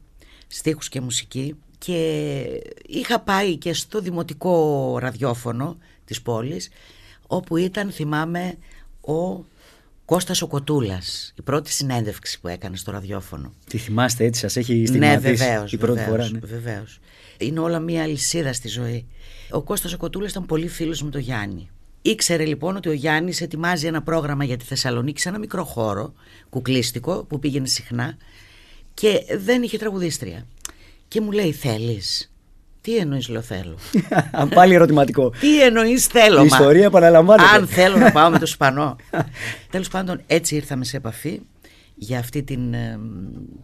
στίχους 0.47 0.89
και 0.89 1.01
μουσική 1.01 1.55
και 1.77 2.45
είχα 2.87 3.19
πάει 3.19 3.55
και 3.55 3.73
στο 3.73 3.99
δημοτικό 3.99 4.97
ραδιόφωνο 4.99 5.77
της 6.05 6.21
πόλης 6.21 6.69
όπου 7.27 7.57
ήταν 7.57 7.91
θυμάμαι 7.91 8.57
ο 9.01 9.45
Κώστας 10.05 10.41
ο 10.41 10.47
Κοτούλας 10.47 11.33
η 11.37 11.41
πρώτη 11.41 11.71
συνέντευξη 11.71 12.39
που 12.39 12.47
έκανε 12.47 12.77
στο 12.77 12.91
ραδιόφωνο 12.91 13.53
Τι 13.69 13.77
θυμάστε 13.77 14.23
έτσι 14.25 14.41
σας 14.41 14.55
έχει 14.55 14.85
στιγματίσει 14.85 15.27
ναι, 15.27 15.35
βεβαίως, 15.35 15.71
η 15.71 15.77
πρώτη 15.77 15.99
βεβαίως, 15.99 16.27
φορά 16.27 16.29
ναι. 16.31 16.39
βεβαίως. 16.39 16.99
Είναι 17.37 17.59
όλα 17.59 17.79
μια 17.79 18.03
αλυσίδα 18.03 18.53
στη 18.53 18.67
ζωή 18.67 19.05
Ο 19.49 19.61
Κώστας 19.61 19.93
ο 19.93 19.97
Κοτούλας 19.97 20.31
ήταν 20.31 20.45
πολύ 20.45 20.67
φίλος 20.67 21.03
με 21.03 21.09
τον 21.09 21.21
Γιάννη 21.21 21.69
Ήξερε 22.01 22.45
λοιπόν 22.45 22.75
ότι 22.75 22.89
ο 22.89 22.91
Γιάννης 22.91 23.41
ετοιμάζει 23.41 23.87
ένα 23.87 24.01
πρόγραμμα 24.01 24.43
για 24.43 24.57
τη 24.57 24.65
Θεσσαλονίκη 24.65 25.21
σε 25.21 25.29
ένα 25.29 25.39
μικρό 25.39 25.63
χώρο 25.63 26.13
κουκλίστικο 26.49 27.23
που 27.23 27.39
πήγαινε 27.39 27.67
συχνά 27.67 28.17
και 28.93 29.25
δεν 29.37 29.63
είχε 29.63 29.77
τραγουδίστρια 29.77 30.47
και 31.07 31.21
μου 31.21 31.31
λέει 31.31 31.51
θέλεις; 31.51 32.31
Τι 32.81 32.97
εννοείς, 32.97 33.27
λέω 33.27 33.41
θέλω. 33.41 33.77
Αν 34.31 34.49
πάλι 34.49 34.73
ερωτηματικό. 34.73 35.29
Τι 35.29 35.63
εννοείς, 35.63 36.05
θέλω. 36.05 36.41
Η 36.41 36.45
ιστορία 36.45 36.85
επαναλαμβάνεται. 36.85 37.49
Αν 37.55 37.67
θέλω 37.67 37.97
να 37.97 38.11
πάω 38.11 38.29
με 38.29 38.39
το 38.39 38.45
Σπανό. 38.45 38.95
Τέλος 39.71 39.87
πάντων, 39.87 40.21
έτσι 40.27 40.55
ήρθαμε 40.55 40.85
σε 40.85 40.97
επαφή 40.97 41.41
για 41.95 42.19
αυτή 42.19 42.43
την. 42.43 42.73
Ε, 42.73 42.99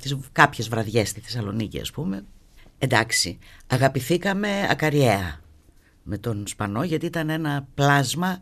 τις 0.01 0.17
κάποιες 0.31 0.69
βραδιές 0.69 1.09
στη 1.09 1.19
Θεσσαλονίκη, 1.19 1.79
ας 1.79 1.91
πούμε. 1.91 2.23
Εντάξει, 2.77 3.37
αγαπηθήκαμε 3.67 4.49
ακαριέα 4.69 5.41
με 6.03 6.17
τον 6.17 6.47
Σπανό 6.47 6.83
γιατί 6.83 7.05
ήταν 7.05 7.29
ένα 7.29 7.67
πλάσμα 7.75 8.39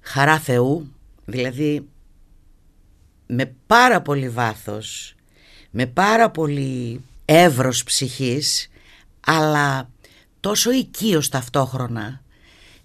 χαρά 0.00 0.38
Θεού, 0.38 0.92
δηλαδή 1.24 1.88
με 3.26 3.54
πάρα 3.66 4.02
πολύ 4.02 4.28
βάθος, 4.28 5.14
με 5.70 5.86
πάρα 5.86 6.30
πολύ 6.30 7.00
εύρος 7.32 7.84
ψυχής 7.84 8.68
αλλά 9.20 9.90
τόσο 10.40 10.72
οικείος 10.72 11.28
ταυτόχρονα 11.28 12.22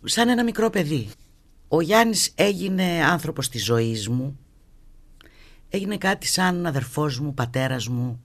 σαν 0.04 0.30
ένα 0.30 0.44
μικρό 0.44 0.70
παιδί. 0.70 1.10
Ο 1.68 1.82
Γιάννης 1.82 2.32
έγινε 2.36 2.84
άνθρωπος 2.84 3.50
της 3.50 3.64
ζωής 3.66 4.08
μου. 4.08 4.40
Έγινε 5.70 5.98
κάτι 5.98 6.28
σαν 6.28 6.66
αδερφός 6.66 7.20
μου, 7.20 7.34
πατέρας 7.34 7.88
μου. 7.88 8.24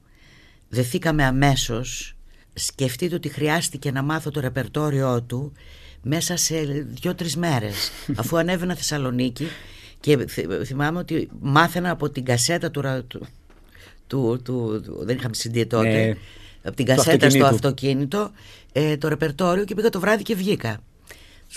Δεθήκαμε 0.69 1.25
αμέσως. 1.25 2.17
Σκεφτείτε 2.55 3.15
ότι 3.15 3.29
χρειάστηκε 3.29 3.91
να 3.91 4.03
μάθω 4.03 4.31
το 4.31 4.41
ρεπερτόριό 4.41 5.23
του 5.23 5.53
μέσα 6.03 6.37
σε 6.37 6.61
δύο-τρεις 6.87 7.37
μέρες 7.37 7.91
αφού 8.21 8.37
ανέβαινα 8.37 8.75
Θεσσαλονίκη 8.75 9.47
και 10.01 10.27
θυμάμαι 10.65 10.99
ότι 10.99 11.29
μάθαινα 11.41 11.91
από 11.91 12.11
την 12.11 12.25
κασέτα 12.25 12.71
του, 12.71 13.27
του, 14.11 14.41
του, 14.45 14.83
του 14.85 15.01
δεν 15.05 15.17
είχαμε 15.17 15.35
CD 15.43 15.67
τότε, 15.69 15.89
ναι, 15.89 16.15
από 16.63 16.77
την 16.77 16.87
κασέτα 16.87 17.31
στο 17.31 17.47
αυτοκίνητο, 17.47 18.31
ε, 18.73 18.97
το 18.97 19.09
ρεπερτόριο 19.09 19.65
και 19.65 19.75
πήγα 19.75 19.89
το 19.89 20.01
βράδυ 20.01 20.23
και 20.23 20.35
βγήκα. 20.35 20.79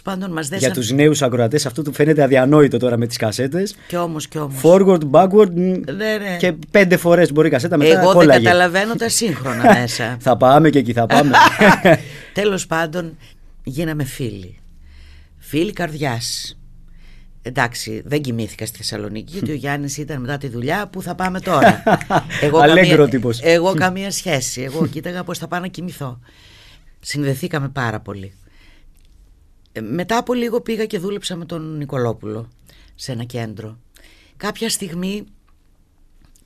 Πάντων, 0.03 0.31
μας 0.31 0.47
δέσαν... 0.47 0.65
Για 0.65 0.81
τους 0.81 0.91
νέους 0.91 1.21
ακροατές, 1.21 1.65
αυτό 1.65 1.81
του 1.81 1.93
φαίνεται 1.93 2.23
αδιανόητο 2.23 2.77
τώρα 2.77 2.97
με 2.97 3.07
τις 3.07 3.17
κασέτες. 3.17 3.75
Κι 3.87 3.95
όμως, 3.95 4.27
κι 4.27 4.37
όμως. 4.37 4.61
Forward, 4.63 4.99
backward. 5.11 5.51
Ναι, 5.51 5.81
ναι. 5.95 6.37
Και 6.39 6.53
πέντε 6.71 6.97
φορές 6.97 7.31
μπορεί 7.31 7.47
η 7.47 7.51
κασέτα 7.51 7.77
μετά 7.77 8.01
Εγώ 8.01 8.13
δεν 8.13 8.27
καταλαβαίνω 8.27 8.95
τα 8.95 9.09
σύγχρονα 9.09 9.63
μέσα. 9.79 10.17
θα 10.19 10.37
πάμε 10.37 10.69
και 10.69 10.79
εκεί, 10.79 10.93
θα 10.93 11.05
πάμε. 11.05 11.31
Τέλος 12.33 12.67
πάντων, 12.67 13.17
γίναμε 13.63 14.03
φίλοι. 14.03 14.57
Φίλοι 15.37 15.73
καρδιάς. 15.73 16.57
Εντάξει, 17.45 18.01
δεν 18.05 18.21
κοιμήθηκα 18.21 18.65
στη 18.65 18.77
Θεσσαλονίκη 18.77 19.31
γιατί 19.31 19.51
ο 19.51 19.55
Γιάννης 19.55 19.97
ήταν 19.97 20.21
μετά 20.21 20.37
τη 20.37 20.47
δουλειά 20.47 20.87
που 20.87 21.01
θα 21.01 21.15
πάμε 21.15 21.39
τώρα; 21.39 21.83
εγώ, 22.41 22.59
καμία, 22.59 23.07
τύπος. 23.07 23.39
εγώ 23.41 23.73
καμία 23.73 24.11
σχέση. 24.11 24.61
Εγώ 24.61 24.87
κοίταγα 24.87 25.23
πώς 25.23 25.37
θα 25.37 25.47
πάω 25.47 25.59
να 25.59 25.67
κοιμηθώ. 25.67 26.19
Συνδεθήκαμε 26.99 27.69
πάρα 27.69 27.99
πολύ. 27.99 28.33
Ε, 29.71 29.81
μετά 29.81 30.17
από 30.17 30.33
λίγο 30.33 30.61
πήγα 30.61 30.85
και 30.85 30.99
δούλεψα 30.99 31.35
με 31.35 31.45
τον 31.45 31.77
Νικολόπουλο 31.77 32.49
σε 32.95 33.11
ένα 33.11 33.23
κέντρο. 33.23 33.77
Κάποια 34.37 34.69
στιγμή 34.69 35.23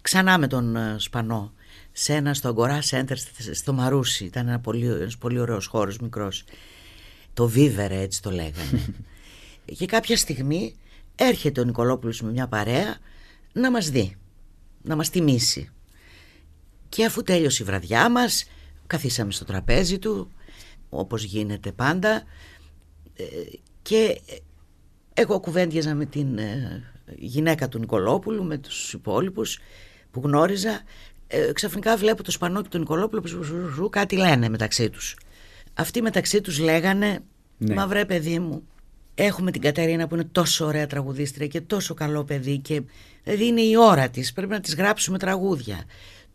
ξανά 0.01 0.37
με 0.37 0.47
τον 0.47 0.75
ε, 0.75 0.95
Σπανό 0.97 1.53
σε 1.91 2.13
ένα 2.13 2.33
στο 2.33 2.47
Αγκορά 2.47 2.79
Center 2.89 3.15
στο 3.51 3.73
Μαρούσι. 3.73 4.25
Ήταν 4.25 4.47
ένα 4.47 4.59
πολύ, 4.59 4.85
ένας 4.85 5.17
πολύ 5.17 5.39
ωραίος 5.39 5.65
χώρος 5.65 5.97
μικρός. 5.97 6.43
Το 7.33 7.47
Βίβερε 7.47 7.99
έτσι 7.99 8.21
το 8.21 8.31
λέγανε. 8.31 8.93
και 9.77 9.85
κάποια 9.85 10.17
στιγμή 10.17 10.75
έρχεται 11.17 11.61
ο 11.61 11.63
Νικολόπουλος 11.63 12.21
με 12.21 12.31
μια 12.31 12.47
παρέα 12.47 12.97
να 13.53 13.71
μας 13.71 13.89
δει, 13.89 14.15
να 14.81 14.95
μας 14.95 15.09
τιμήσει. 15.09 15.71
Και 16.89 17.05
αφού 17.05 17.23
τέλειωσε 17.23 17.63
η 17.63 17.65
βραδιά 17.65 18.09
μας, 18.09 18.49
καθίσαμε 18.87 19.31
στο 19.31 19.45
τραπέζι 19.45 19.99
του, 19.99 20.31
όπως 20.89 21.23
γίνεται 21.23 21.71
πάντα, 21.71 22.23
ε, 23.13 23.23
και 23.81 24.21
εγώ 25.13 25.39
κουβέντιαζα 25.39 25.95
με 25.95 26.05
την 26.05 26.37
ε, 26.37 26.83
γυναίκα 27.15 27.67
του 27.67 27.79
Νικολόπουλου, 27.79 28.43
με 28.43 28.57
τους 28.57 28.93
υπόλοιπους 28.93 29.59
που 30.11 30.21
γνώριζα. 30.23 30.81
Ε, 31.27 31.51
ξαφνικά 31.53 31.97
βλέπω 31.97 32.23
το 32.23 32.31
Σπανό 32.31 32.61
και 32.61 32.69
τον 32.69 32.79
Νικολόπουλο 32.79 33.23
που 33.75 33.89
κάτι 33.89 34.15
λένε 34.15 34.49
μεταξύ 34.49 34.89
τους. 34.89 35.17
Αυτοί 35.73 36.01
μεταξύ 36.01 36.41
τους 36.41 36.59
λέγανε, 36.59 37.19
ναι. 37.57 37.73
μα 37.73 37.87
βρε 37.87 38.05
παιδί 38.05 38.39
μου, 38.39 38.63
έχουμε 39.17 39.51
την 39.51 39.61
Κατερίνα 39.61 40.07
που 40.07 40.15
είναι 40.15 40.27
τόσο 40.31 40.65
ωραία 40.65 40.87
τραγουδίστρια 40.87 41.47
και 41.47 41.61
τόσο 41.61 41.93
καλό 41.93 42.23
παιδί 42.23 42.57
και 42.57 42.81
δηλαδή 43.23 43.45
είναι 43.45 43.61
η 43.61 43.75
ώρα 43.77 44.09
της, 44.09 44.33
πρέπει 44.33 44.51
να 44.51 44.59
της 44.59 44.75
γράψουμε 44.75 45.17
τραγούδια. 45.17 45.83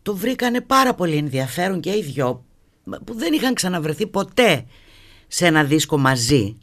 Το 0.01 0.15
βρήκανε 0.15 0.61
πάρα 0.61 0.93
πολύ 0.93 1.15
ενδιαφέρον 1.15 1.79
και 1.79 1.89
οι 1.89 2.01
δυο 2.01 2.45
που 3.05 3.13
δεν 3.13 3.33
είχαν 3.33 3.53
ξαναβρεθεί 3.53 4.07
ποτέ 4.07 4.65
σε 5.27 5.45
ένα 5.45 5.63
δίσκο 5.63 5.97
μαζί. 5.97 6.57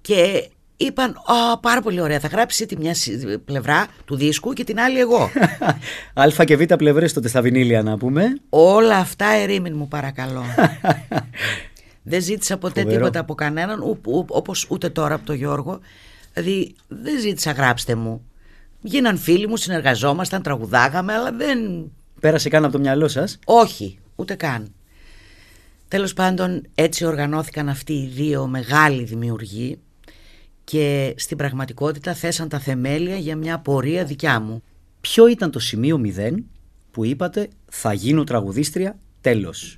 Και 0.00 0.48
είπαν 0.76 1.10
Α, 1.10 1.58
πάρα 1.58 1.82
πολύ 1.82 2.00
ωραία 2.00 2.20
θα 2.20 2.28
γράψει 2.28 2.66
τη 2.66 2.76
μια 2.76 2.94
πλευρά 3.44 3.86
του 4.04 4.16
δίσκου 4.16 4.52
και 4.52 4.64
την 4.64 4.80
άλλη 4.80 4.98
εγώ 4.98 5.30
Α 6.40 6.44
και 6.44 6.56
Β 6.56 6.62
πλευρές 6.62 7.12
τότε 7.12 7.28
στα 7.28 7.42
βινίλια 7.42 7.82
να 7.82 7.96
πούμε. 7.96 8.32
Όλα 8.48 8.96
αυτά 8.96 9.26
ερήμην 9.26 9.76
μου 9.76 9.88
παρακαλώ 9.88 10.44
Δεν 12.08 12.22
ζήτησα 12.22 12.58
ποτέ 12.58 12.84
τίποτα 12.84 13.20
από 13.20 13.34
κανέναν 13.34 13.98
όπως 14.28 14.66
ούτε 14.68 14.88
τώρα 14.88 15.14
από 15.14 15.26
τον 15.26 15.34
Γιώργο 15.34 15.80
Δηλαδή 16.32 16.74
δεν 16.88 17.20
ζήτησα 17.20 17.52
γράψτε 17.52 17.94
μου 17.94 18.22
Γίναν 18.80 19.18
φίλοι 19.18 19.48
μου, 19.48 19.56
συνεργαζόμασταν, 19.56 20.42
τραγουδάγαμε 20.42 21.12
αλλά 21.12 21.32
δεν... 21.32 21.90
Πέρασε 22.20 22.48
καν 22.48 22.64
από 22.64 22.72
το 22.72 22.78
μυαλό 22.78 23.08
σας; 23.08 23.38
Όχι, 23.44 23.98
ούτε 24.16 24.34
καν 24.34 24.72
Τέλος 25.88 26.14
πάντων 26.14 26.62
έτσι 26.74 27.04
οργανώθηκαν 27.04 27.68
αυτοί 27.68 27.92
οι 27.92 28.06
δύο 28.06 28.46
μεγάλοι 28.46 29.02
δημιουργοί 29.04 29.78
και 30.64 31.14
στην 31.16 31.36
πραγματικότητα 31.36 32.14
θέσαν 32.14 32.48
τα 32.48 32.58
θεμέλια 32.58 33.16
για 33.16 33.36
μια 33.36 33.58
πορεία 33.58 34.04
δικιά 34.04 34.40
μου. 34.40 34.62
Ποιο 35.00 35.28
ήταν 35.28 35.50
το 35.50 35.58
σημείο 35.58 35.98
μηδέν 35.98 36.44
που 36.90 37.04
είπατε 37.04 37.48
θα 37.70 37.92
γίνω 37.92 38.24
τραγουδίστρια 38.24 38.98
τέλος. 39.20 39.77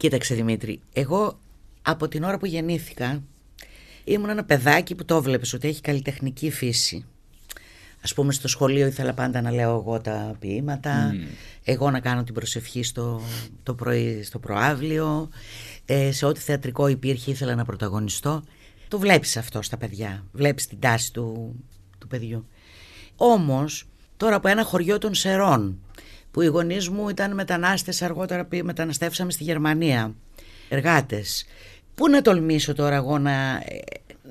Κοίταξε 0.00 0.34
Δημήτρη, 0.34 0.80
εγώ 0.92 1.38
από 1.82 2.08
την 2.08 2.22
ώρα 2.22 2.38
που 2.38 2.46
γεννήθηκα 2.46 3.22
ήμουν 4.04 4.28
ένα 4.28 4.44
παιδάκι 4.44 4.94
που 4.94 5.04
το 5.04 5.22
βλέπεις 5.22 5.52
ότι 5.52 5.68
έχει 5.68 5.80
καλλιτεχνική 5.80 6.50
φύση. 6.50 7.04
Ας 8.02 8.14
πούμε 8.14 8.32
στο 8.32 8.48
σχολείο 8.48 8.86
ήθελα 8.86 9.12
πάντα 9.12 9.40
να 9.40 9.50
λέω 9.50 9.76
εγώ 9.76 10.00
τα 10.00 10.36
ποίηματα, 10.38 11.14
εγώ 11.64 11.90
να 11.90 12.00
κάνω 12.00 12.24
την 12.24 12.34
προσευχή 12.34 12.82
στο, 12.82 13.22
το 13.62 13.74
πρωί 13.74 14.22
στο 14.22 14.38
προάβλιο, 14.38 15.28
ε, 15.84 16.12
σε 16.12 16.26
ό,τι 16.26 16.40
θεατρικό 16.40 16.86
υπήρχε 16.86 17.30
ήθελα 17.30 17.54
να 17.54 17.64
πρωταγωνιστώ. 17.64 18.42
Το 18.88 18.98
βλέπεις 18.98 19.36
αυτό 19.36 19.62
στα 19.62 19.76
παιδιά, 19.76 20.24
βλέπεις 20.32 20.66
την 20.66 20.78
τάση 20.80 21.12
του, 21.12 21.54
του 21.98 22.06
παιδιού. 22.06 22.46
Όμως 23.16 23.88
τώρα 24.16 24.36
από 24.36 24.48
ένα 24.48 24.64
χωριό 24.64 24.98
των 24.98 25.14
Σερών 25.14 25.78
που 26.30 26.42
οι 26.42 26.46
γονείς 26.46 26.88
μου 26.88 27.08
ήταν 27.08 27.34
μετανάστες 27.34 28.02
αργότερα 28.02 28.48
μεταναστεύσαμε 28.62 29.30
στη 29.30 29.44
Γερμανία, 29.44 30.14
εργάτες. 30.68 31.44
Πού 31.94 32.08
να 32.08 32.22
τολμήσω 32.22 32.74
τώρα 32.74 32.94
εγώ 32.94 33.18
να, 33.18 33.62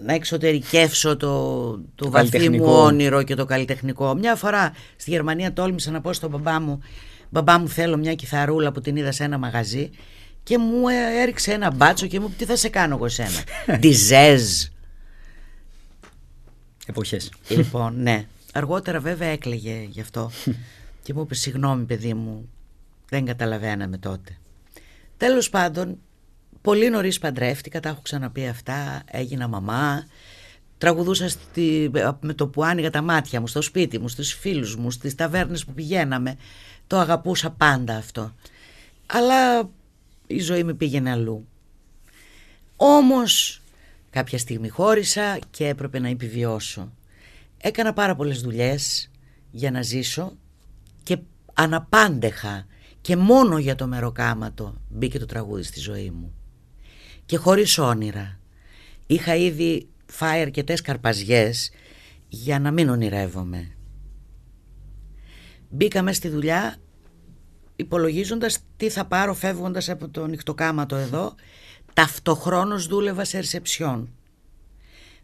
να 0.06 0.14
εξωτερικεύσω 0.14 1.18
το, 1.18 1.28
το, 1.72 1.82
το 1.96 2.10
βαθύ 2.10 2.50
μου 2.50 2.66
όνειρο 2.66 3.24
και 3.24 3.36
το 3.36 3.46
καλλιτεχνικό; 3.46 4.16
Μια 4.16 4.36
φορά 4.36 4.74
στη 4.96 5.10
Γερμανία 5.10 5.54
τόλμησα 5.54 5.92
να 5.92 6.02
πω 6.02 6.14
στον 6.14 6.30
μπαμπά 6.30 6.60
μου 6.60 6.82
«Μπαμπά 7.30 7.60
μου 7.60 7.70
θέλω 7.70 7.98
μια 7.98 8.16
κιθαρούλα 8.16 8.72
που 8.72 8.82
την 8.82 8.96
είδα 8.96 9.12
σε 9.12 9.24
ένα 9.24 9.38
μαγαζί» 9.38 9.90
και 10.44 10.58
μου 10.58 10.88
έριξε 11.22 11.52
ένα 11.52 11.72
μπάτσο 11.72 12.08
και 12.08 12.20
μου 12.20 12.26
είπε 12.26 12.36
τι 12.38 12.46
θα 12.46 12.56
σε 12.56 12.70
κάνω 12.70 12.96
εγώ 12.96 13.10
σένα; 13.10 13.44
Διζέζ. 13.82 14.64
Εποχές. 16.86 17.32
Λοιπόν, 17.48 18.02
ναι. 18.02 18.26
Αργότερα 18.54 19.00
βέβαια 19.00 19.28
έκλαιγε 19.28 19.88
γι' 19.90 20.02
αυτό 20.02 20.32
και 21.10 21.16
μου 21.16 21.22
είπες 21.22 21.40
συγγνώμη 21.40 21.84
παιδί 21.84 22.14
μου, 22.14 22.50
δεν 23.10 23.26
καταλαβαίναμε 23.26 23.98
τότε. 23.98 24.38
Τέλος 25.18 25.50
πάντων, 25.50 25.98
πολύ 26.62 26.90
νωρίς 26.90 27.20
παντρεύτηκα, 27.20 27.80
τα 27.80 27.90
έχω 27.90 28.02
ξαναπεί 28.02 28.48
αυτά, 28.48 29.04
έγινα 29.06 29.48
μαμά, 29.48 30.08
τραγουδούσα 30.78 31.30
στη, 31.30 31.92
με 32.20 32.34
το 32.34 32.48
που 32.48 32.64
άνοιγα 32.64 32.90
τα 32.90 33.02
μάτια 33.02 33.40
μου, 33.40 33.48
στο 33.48 33.62
σπίτι 33.62 34.00
μου, 34.00 34.08
στους 34.08 34.34
φίλους 34.34 34.76
μου, 34.76 34.92
στις 34.92 35.16
ταβέρνες 35.16 35.66
που 35.66 35.74
πηγαίναμε. 35.74 36.36
Το 36.88 36.98
αγαπούσα 36.98 37.50
πάντα 37.50 37.96
αυτό. 37.96 38.36
Αλλά 39.06 39.70
η 40.28 40.40
ζωή 40.40 40.64
με 40.64 40.74
πήγαινε 40.74 41.12
αλλού. 41.12 41.48
Όμως 42.76 43.62
κάποια 44.10 44.38
στιγμή 44.38 44.70
χώρισα 44.70 45.40
και 45.52 45.68
έπρεπε 45.68 46.00
να 46.00 46.08
επιβιώσω. 46.08 46.92
Έκανα 47.58 47.94
πάρα 47.94 48.16
πολλές 48.16 48.42
δουλειές 48.42 49.10
για 49.52 49.72
να 49.72 49.82
ζήσω 49.82 50.38
και 51.04 51.18
αναπάντεχα 51.54 52.66
και 53.02 53.16
μόνο 53.16 53.58
για 53.58 53.76
το 53.76 53.88
μεροκάματο 53.88 54.76
μπήκε 54.90 55.20
το 55.20 55.26
τραγούδι 55.26 55.64
στη 55.64 55.80
ζωή 55.80 56.10
μου. 56.10 56.34
Και 57.26 57.38
χωρίς 57.38 57.78
όνειρα. 57.78 58.40
Είχα 59.08 59.36
ήδη 59.36 59.90
φάει 60.06 60.42
αρκετές 60.42 60.82
καρπαζιές 60.82 61.72
για 62.28 62.60
να 62.60 62.72
μην 62.72 62.90
ονειρεύομαι. 62.90 63.72
Μπήκα 65.70 66.14
στη 66.14 66.30
δουλειά 66.30 66.78
υπολογίζοντας 67.76 68.60
τι 68.78 68.90
θα 68.90 69.06
πάρω 69.06 69.34
φεύγοντας 69.34 69.90
από 69.90 70.10
το 70.10 70.28
νυχτοκάματο 70.28 70.96
εδώ 70.96 71.36
ταυτοχρόνως 71.94 72.88
δούλευα 72.88 73.24
σε 73.24 73.38
ρεσεψιόν 73.40 74.10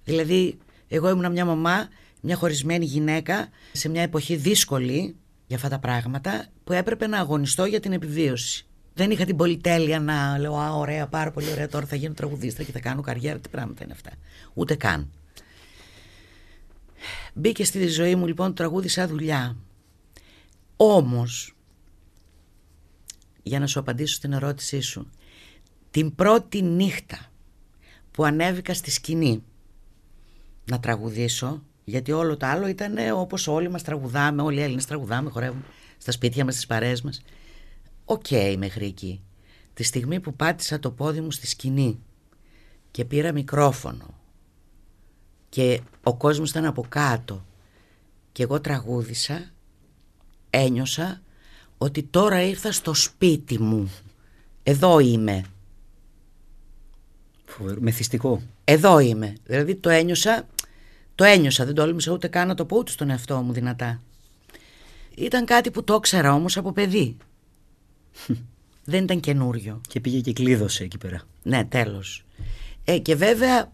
δηλαδή 0.03 0.57
εγώ 0.87 1.09
ήμουν 1.09 1.31
μια 1.31 1.45
μαμά 1.45 1.89
μια 2.21 2.35
χωρισμένη 2.35 2.85
γυναίκα 2.85 3.49
σε 3.71 3.89
μια 3.89 4.01
εποχή 4.01 4.35
δύσκολη 4.35 5.15
για 5.47 5.55
αυτά 5.55 5.69
τα 5.69 5.79
πράγματα 5.79 6.45
που 6.63 6.73
έπρεπε 6.73 7.07
να 7.07 7.19
αγωνιστώ 7.19 7.65
για 7.65 7.79
την 7.79 7.91
επιβίωση 7.91 8.65
δεν 8.97 9.11
είχα 9.11 9.25
την 9.25 9.35
πολυτέλεια 9.35 9.99
να 9.99 10.37
λέω 10.37 10.55
Α, 10.55 10.71
ωραία, 10.71 11.07
πάρα 11.07 11.31
πολύ 11.31 11.51
ωραία. 11.51 11.67
Τώρα 11.67 11.85
θα 11.85 11.95
γίνω 11.95 12.13
τραγουδίστρα 12.13 12.63
και 12.63 12.71
θα 12.71 12.79
κάνω 12.79 13.01
καριέρα. 13.01 13.39
Τι 13.39 13.49
πράγματα 13.49 13.83
είναι 13.83 13.93
αυτά. 13.93 14.11
Ούτε 14.53 14.75
καν. 14.75 15.11
Μπήκε 17.33 17.65
στη 17.65 17.87
ζωή 17.87 18.15
μου 18.15 18.27
λοιπόν 18.27 18.47
το 18.47 18.53
τραγούδι 18.53 18.87
σαν 18.87 19.07
δουλειά. 19.07 19.57
Όμως 20.75 21.55
για 23.43 23.59
να 23.59 23.67
σου 23.67 23.79
απαντήσω 23.79 24.15
στην 24.15 24.33
ερώτησή 24.33 24.79
σου. 24.79 25.09
Την 25.91 26.15
πρώτη 26.15 26.61
νύχτα 26.61 27.31
που 28.11 28.23
ανέβηκα 28.23 28.73
στη 28.73 28.91
σκηνή 28.91 29.43
να 30.65 30.79
τραγουδήσω, 30.79 31.63
γιατί 31.85 32.11
όλο 32.11 32.37
το 32.37 32.45
άλλο 32.45 32.67
ήταν 32.67 32.95
όπως 33.13 33.47
όλοι 33.47 33.69
μας 33.69 33.83
τραγουδάμε, 33.83 34.41
όλοι 34.41 34.59
οι 34.59 34.61
Έλληνες 34.61 34.85
τραγουδάμε, 34.85 35.29
χορεύουμε 35.29 35.63
στα 35.97 36.11
σπίτια 36.11 36.45
μας, 36.45 36.53
στις 36.53 36.65
παρέες 36.65 37.01
μας. 37.01 37.21
Οκ 38.05 38.27
μέχρι 38.57 38.85
εκεί. 38.85 39.21
Τη 39.73 39.83
στιγμή 39.83 40.19
που 40.19 40.35
πάτησα 40.35 40.79
το 40.79 40.91
πόδι 40.91 41.21
μου 41.21 41.31
στη 41.31 41.47
σκηνή 41.47 41.99
και 42.91 43.05
πήρα 43.05 43.31
μικρόφωνο 43.31 44.13
και 45.49 45.81
ο 46.03 46.15
κόσμος 46.15 46.49
ήταν 46.49 46.65
από 46.65 46.85
κάτω 46.89 47.45
και 48.31 48.43
εγώ 48.43 48.61
τραγούδησα, 48.61 49.51
ένιωσα 50.49 51.21
ότι 51.77 52.03
τώρα 52.03 52.41
ήρθα 52.41 52.71
στο 52.71 52.93
σπίτι 52.93 53.61
μου. 53.61 53.91
Εδώ 54.63 54.99
είμαι. 54.99 55.43
Μεθυστικό. 57.79 58.41
Εδώ 58.63 58.99
είμαι. 58.99 59.35
Δηλαδή 59.43 59.75
το 59.75 59.89
ένιωσα, 59.89 60.47
το 61.15 61.23
ένιωσα, 61.23 61.65
δεν 61.65 61.73
το 61.73 61.83
τόλμησα 61.83 62.11
ούτε 62.11 62.27
καν 62.27 62.47
να 62.47 62.55
το 62.55 62.65
πω 62.65 62.77
ούτε 62.77 62.91
στον 62.91 63.09
εαυτό 63.09 63.41
μου 63.41 63.53
δυνατά. 63.53 64.01
Ήταν 65.15 65.45
κάτι 65.45 65.71
που 65.71 65.83
το 65.83 65.93
ήξερα 65.93 66.33
όμως 66.33 66.57
από 66.57 66.71
παιδί. 66.71 67.17
δεν 68.85 69.03
ήταν 69.03 69.19
καινούριο. 69.19 69.81
Και 69.87 69.99
πήγε 69.99 70.19
και 70.19 70.33
κλείδωσε 70.33 70.83
εκεί 70.83 70.97
πέρα. 70.97 71.21
Ναι, 71.43 71.65
τέλος. 71.65 72.25
Ε, 72.83 72.97
και 72.99 73.15
βέβαια, 73.15 73.71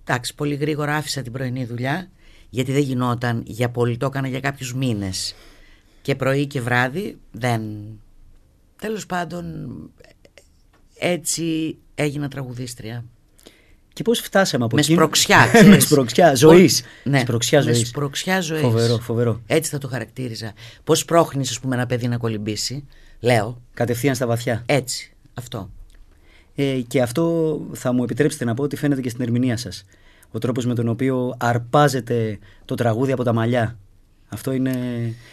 εντάξει, 0.00 0.34
πολύ 0.34 0.54
γρήγορα 0.54 0.96
άφησα 0.96 1.22
την 1.22 1.32
πρωινή 1.32 1.64
δουλειά, 1.64 2.10
γιατί 2.50 2.72
δεν 2.72 2.82
γινόταν 2.82 3.42
για 3.46 3.70
πολύ, 3.70 3.96
το 3.96 4.06
έκανα 4.06 4.28
για 4.28 4.40
κάποιους 4.40 4.74
μήνες 4.74 5.34
και 6.02 6.14
πρωί 6.14 6.46
και 6.46 6.60
βράδυ 6.60 7.18
δεν. 7.30 7.62
Τέλος 8.76 9.06
πάντων 9.06 9.68
έτσι 10.98 11.76
έγινα 11.94 12.28
τραγουδίστρια. 12.28 13.04
Και 13.94 14.02
πώς 14.02 14.20
φτάσαμε 14.20 14.64
από 14.64 14.74
με 14.74 14.80
εκεί; 14.80 14.92
Σπροξιά, 14.92 15.50
με 15.70 15.78
σπροξιά 15.80 16.34
ζωής. 16.34 16.82
Ναι, 17.04 17.18
σπροξιά 17.18 17.60
ζωής. 17.60 17.78
Με 17.78 17.84
σπροξιά 17.84 18.40
ζωής. 18.40 18.60
Φοβερό, 18.60 18.98
φοβερό. 18.98 19.40
Έτσι 19.46 19.70
θα 19.70 19.78
το 19.78 19.88
χαρακτήριζα. 19.88 20.52
Πώς 20.84 21.04
πρόχνεις 21.04 21.50
ας 21.50 21.60
πούμε 21.60 21.74
ένα 21.74 21.86
παιδί 21.86 22.08
να 22.08 22.16
κολυμπήσει. 22.16 22.84
Λέω. 23.20 23.60
Κατευθείαν 23.74 24.14
στα 24.14 24.26
βαθιά. 24.26 24.62
Έτσι. 24.66 25.12
Αυτό. 25.34 25.70
Ε, 26.54 26.80
και 26.86 27.02
αυτό 27.02 27.60
θα 27.72 27.92
μου 27.92 28.02
επιτρέψετε 28.02 28.44
να 28.44 28.54
πω 28.54 28.62
ότι 28.62 28.76
φαίνεται 28.76 29.00
και 29.00 29.08
στην 29.08 29.22
ερμηνεία 29.22 29.56
σας. 29.56 29.84
Ο 30.30 30.38
τρόπος 30.38 30.66
με 30.66 30.74
τον 30.74 30.88
οποίο 30.88 31.34
αρπάζετε 31.38 32.38
το 32.64 32.74
τραγούδι 32.74 33.12
από 33.12 33.22
τα 33.24 33.32
μαλλιά 33.32 33.78
Αυτό 34.28 34.52
είναι 34.52 34.74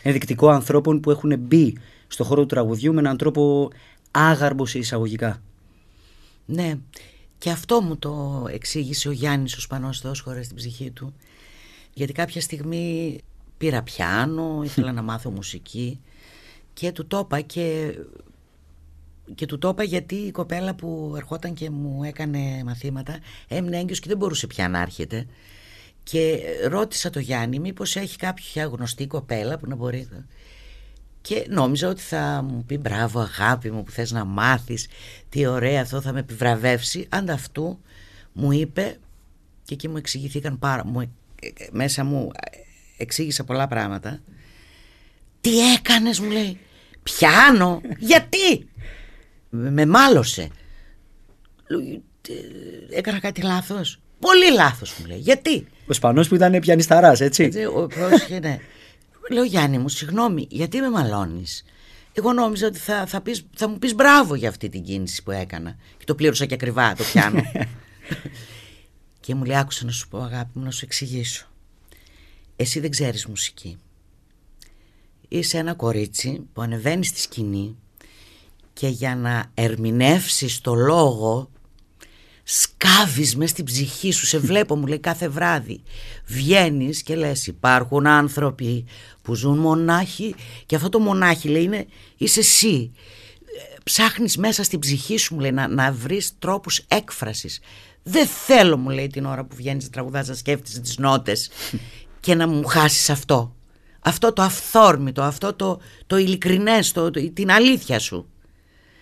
ενδεικτικό 0.03 0.49
ανθρώπων 0.49 0.99
που 0.99 1.11
έχουν 1.11 1.39
μπει 1.39 1.77
στο 2.07 2.23
χώρο 2.23 2.41
του 2.41 2.47
τραγουδιού 2.47 2.93
με 2.93 2.99
έναν 2.99 3.17
τρόπο 3.17 3.69
άγαρμπος 4.11 4.69
σε 4.69 4.77
εισαγωγικά. 4.77 5.41
Ναι, 6.45 6.77
και 7.41 7.49
αυτό 7.49 7.81
μου 7.81 7.97
το 7.97 8.45
εξήγησε 8.51 9.07
ο 9.07 9.11
Γιάννης 9.11 9.55
ο 9.57 9.61
Σπανός 9.61 9.99
Θεός 9.99 10.19
χωρίς 10.19 10.47
την 10.47 10.55
ψυχή 10.55 10.91
του. 10.91 11.13
Γιατί 11.93 12.13
κάποια 12.13 12.41
στιγμή 12.41 13.19
πήρα 13.57 13.83
πιάνο, 13.83 14.61
ήθελα 14.63 14.91
να 14.91 15.01
μάθω 15.01 15.29
μουσική 15.31 15.99
και 16.73 16.91
του 16.91 17.07
το 17.07 17.19
είπα 17.19 17.41
και, 17.41 17.95
και 19.35 19.45
του 19.45 19.57
το 19.57 19.69
είπα 19.69 19.83
γιατί 19.83 20.15
η 20.15 20.31
κοπέλα 20.31 20.75
που 20.75 21.13
ερχόταν 21.15 21.53
και 21.53 21.69
μου 21.69 22.03
έκανε 22.03 22.63
μαθήματα 22.65 23.19
έμεινε 23.47 23.77
έγκυος 23.77 23.99
και 23.99 24.07
δεν 24.07 24.17
μπορούσε 24.17 24.47
πια 24.47 24.69
να 24.69 24.81
έρχεται. 24.81 25.25
Και 26.03 26.39
ρώτησα 26.67 27.09
το 27.09 27.19
Γιάννη 27.19 27.59
μήπως 27.59 27.95
έχει 27.95 28.17
κάποια 28.17 28.65
γνωστή 28.65 29.07
κοπέλα 29.07 29.57
που 29.57 29.67
να 29.67 29.75
μπορεί... 29.75 30.07
Και 31.21 31.45
νόμιζα 31.49 31.87
ότι 31.87 32.01
θα 32.01 32.45
μου 32.47 32.63
πει 32.67 32.77
μπράβο 32.77 33.19
αγάπη 33.19 33.71
μου 33.71 33.83
που 33.83 33.91
θες 33.91 34.11
να 34.11 34.25
μάθεις 34.25 34.87
τι 35.29 35.45
ωραία 35.45 35.81
αυτό 35.81 36.01
θα 36.01 36.13
με 36.13 36.19
επιβραβεύσει. 36.19 37.07
Ανταυτού 37.09 37.79
μου 38.33 38.51
είπε 38.51 38.97
και 39.63 39.73
εκεί 39.73 39.87
μου 39.87 39.97
εξηγηθήκαν 39.97 40.59
πάρα 40.59 40.85
μου, 40.85 41.15
μέσα 41.71 42.03
μου 42.03 42.31
εξήγησε 42.97 43.43
πολλά 43.43 43.67
πράγματα. 43.67 44.19
Τι 45.41 45.73
έκανες 45.73 46.19
μου 46.19 46.29
λέει. 46.29 46.59
Πιάνω. 47.03 47.81
Γιατί. 48.11 48.69
Με 49.49 49.85
μάλωσε. 49.85 50.49
Έκανα 52.89 53.19
κάτι 53.19 53.41
λάθος. 53.41 53.99
Πολύ 54.19 54.51
λάθος 54.53 54.95
μου 54.99 55.05
λέει. 55.05 55.17
Γιατί. 55.17 55.67
Ο 55.87 55.93
Σπανός 55.93 56.27
που 56.27 56.35
ήταν 56.35 56.59
πιανισταράς 56.59 57.21
έτσι. 57.21 57.43
έτσι 57.43 57.65
ο 57.65 57.87
πρόσχε, 57.95 58.39
ναι. 58.39 58.59
Λέω 59.31 59.43
Γιάννη 59.43 59.77
μου, 59.77 59.89
συγγνώμη, 59.89 60.47
γιατί 60.49 60.79
με 60.79 60.89
μαλώνεις; 60.89 61.63
Εγώ 62.13 62.33
νόμιζα 62.33 62.67
ότι 62.67 62.77
θα, 62.77 63.05
θα, 63.05 63.21
πεις, 63.21 63.45
θα 63.55 63.67
μου 63.67 63.79
πεις 63.79 63.95
μπράβο 63.95 64.35
για 64.35 64.49
αυτή 64.49 64.69
την 64.69 64.83
κίνηση 64.83 65.23
που 65.23 65.31
έκανα. 65.31 65.75
Και 65.97 66.05
το 66.05 66.15
πλήρωσα 66.15 66.45
και 66.45 66.53
ακριβά, 66.53 66.95
το 66.95 67.03
πιάνω. 67.03 67.41
και 69.19 69.35
μου 69.35 69.43
λέει, 69.43 69.57
άκουσα 69.57 69.85
να 69.85 69.91
σου 69.91 70.07
πω 70.07 70.17
αγάπη 70.17 70.59
μου, 70.59 70.63
να 70.63 70.71
σου 70.71 70.85
εξηγήσω. 70.85 71.45
Εσύ 72.55 72.79
δεν 72.79 72.89
ξέρεις 72.89 73.25
μουσική. 73.25 73.77
Είσαι 75.27 75.57
ένα 75.57 75.73
κορίτσι 75.73 76.47
που 76.53 76.61
ανεβαίνει 76.61 77.05
στη 77.05 77.19
σκηνή 77.19 77.75
και 78.73 78.87
για 78.87 79.15
να 79.15 79.51
ερμηνεύσεις 79.53 80.61
το 80.61 80.73
λόγο 80.73 81.49
σκάβεις 82.59 83.35
μες 83.35 83.49
στην 83.49 83.65
ψυχή 83.65 84.11
σου, 84.11 84.25
σε 84.25 84.37
βλέπω 84.37 84.75
μου 84.75 84.85
λέει 84.87 84.99
κάθε 84.99 85.29
βράδυ. 85.29 85.83
Βγαίνεις 86.25 87.03
και 87.03 87.15
λες 87.15 87.47
υπάρχουν 87.47 88.07
άνθρωποι 88.07 88.85
που 89.21 89.35
ζουν 89.35 89.57
μονάχοι 89.57 90.35
και 90.65 90.75
αυτό 90.75 90.89
το 90.89 90.99
μονάχοι 90.99 91.49
λέει 91.49 91.63
είναι 91.63 91.85
είσαι 92.17 92.39
εσύ. 92.39 92.91
Ψάχνεις 93.83 94.37
μέσα 94.37 94.63
στην 94.63 94.79
ψυχή 94.79 95.17
σου 95.17 95.33
μου 95.33 95.39
λέει 95.39 95.51
να, 95.51 95.67
να 95.67 95.91
βρεις 95.91 96.31
τρόπους 96.39 96.83
έκφρασης. 96.87 97.59
Δεν 98.03 98.27
θέλω 98.27 98.77
μου 98.77 98.89
λέει 98.89 99.07
την 99.07 99.25
ώρα 99.25 99.45
που 99.45 99.55
βγαίνεις 99.55 99.83
να 99.83 99.89
τραγουδάς 99.89 100.27
να 100.27 100.33
σκέφτεσαι 100.33 100.79
τις 100.79 100.97
νότες 100.97 101.49
και 102.19 102.35
να 102.35 102.47
μου 102.47 102.65
χάσεις 102.65 103.09
αυτό. 103.09 103.55
Αυτό 103.99 104.33
το 104.33 104.41
αυθόρμητο, 104.41 105.21
αυτό 105.21 105.53
το, 105.53 105.79
το 106.07 106.17
ειλικρινές, 106.17 106.91
το, 106.91 107.11
την 107.11 107.51
αλήθεια 107.51 107.99
σου. 107.99 108.25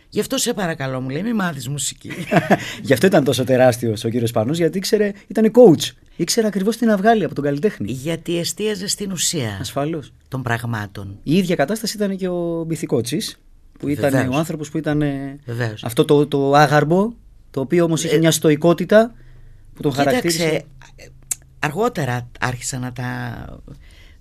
Γι' 0.10 0.20
αυτό 0.20 0.38
σε 0.38 0.54
παρακαλώ 0.54 1.02
μου 1.02 1.10
λέει 1.10 1.24
μη 1.24 1.34
μάθεις 1.34 1.68
μουσική. 1.68 2.12
Γι' 2.82 2.94
αυτό 2.94 3.06
ήταν 3.06 3.24
τόσο 3.24 3.44
τεράστιος 3.44 4.04
ο 4.04 4.10
κύριος 4.10 4.32
Πανός 4.32 4.58
γιατί 4.58 4.78
ήξερε, 4.78 5.12
ήταν 5.28 5.52
coach. 5.54 5.92
Ήξερε 6.16 6.48
ακριβώς 6.48 6.78
τι 6.78 6.86
να 6.86 6.98
βγάλει 6.98 7.24
από 7.24 7.36
τον 7.36 7.44
καλλιτέχνη. 7.44 7.92
Γιατί 7.92 8.38
εστίαζε 8.38 8.88
στην 8.88 9.12
ουσία 9.12 9.58
Ασφαλώς. 9.62 10.14
των 10.28 10.42
πραγμάτων. 10.42 11.20
Η 11.24 11.38
ίδια 11.38 11.56
κατάσταση 11.56 11.96
ήταν 11.98 12.18
και 12.18 12.28
ο 12.28 12.64
Μπιθικότσι, 12.68 13.22
που 13.80 13.88
ήταν 13.88 14.12
Βεβαίως. 14.12 14.36
ο 14.36 14.38
άνθρωπος 14.38 14.70
που 14.70 14.78
ήταν. 14.78 15.04
Βεβαίως. 15.46 15.84
Αυτό 15.84 16.06
το, 16.06 16.28
το 16.28 16.54
άγαρμπο, 16.54 17.14
το 17.52 17.60
οποίο 17.60 17.84
όμως 17.84 18.04
είχε 18.04 18.18
μια 18.18 18.32
στοικότητα 18.32 19.14
που 19.74 19.82
τον 19.82 19.94
χαρακτήρισε. 19.94 20.38
Κοίταξε, 20.38 20.66
αργότερα 21.60 22.30
άρχισα 22.40 22.80
να 22.80 22.92
τα 22.92 23.46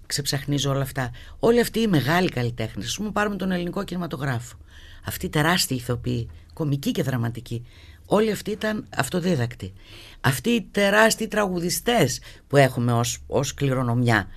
ξεψαχνίζω 0.07 0.71
όλα 0.71 0.83
αυτά. 0.83 1.11
Όλοι 1.39 1.61
αυτοί 1.61 1.81
οι 1.81 1.87
μεγάλοι 1.87 2.29
καλλιτέχνες, 2.29 2.87
ας 2.87 2.97
πούμε, 2.97 3.11
πάρουμε 3.11 3.37
τον 3.37 3.51
ελληνικό 3.51 3.85
κινηματογράφο. 3.85 4.57
Αυτοί 5.05 5.27
οι 5.27 5.29
τεράστιοι 5.29 5.77
ηθοποιοί, 5.81 6.29
κομικοί 6.53 6.91
και 6.91 7.03
δραματικοί, 7.03 7.67
όλοι 8.07 8.31
αυτοί 8.31 8.51
ήταν 8.51 8.87
αυτοδίδακτοι. 8.97 9.73
Αυτοί 10.21 10.51
οι 10.51 10.63
τεράστιοι 10.63 11.29
τραγουδιστές 11.29 12.21
που 12.47 12.57
έχουμε 12.57 12.93
ως, 12.93 13.19
ως 13.27 13.55
κληρονομιά. 13.55 14.29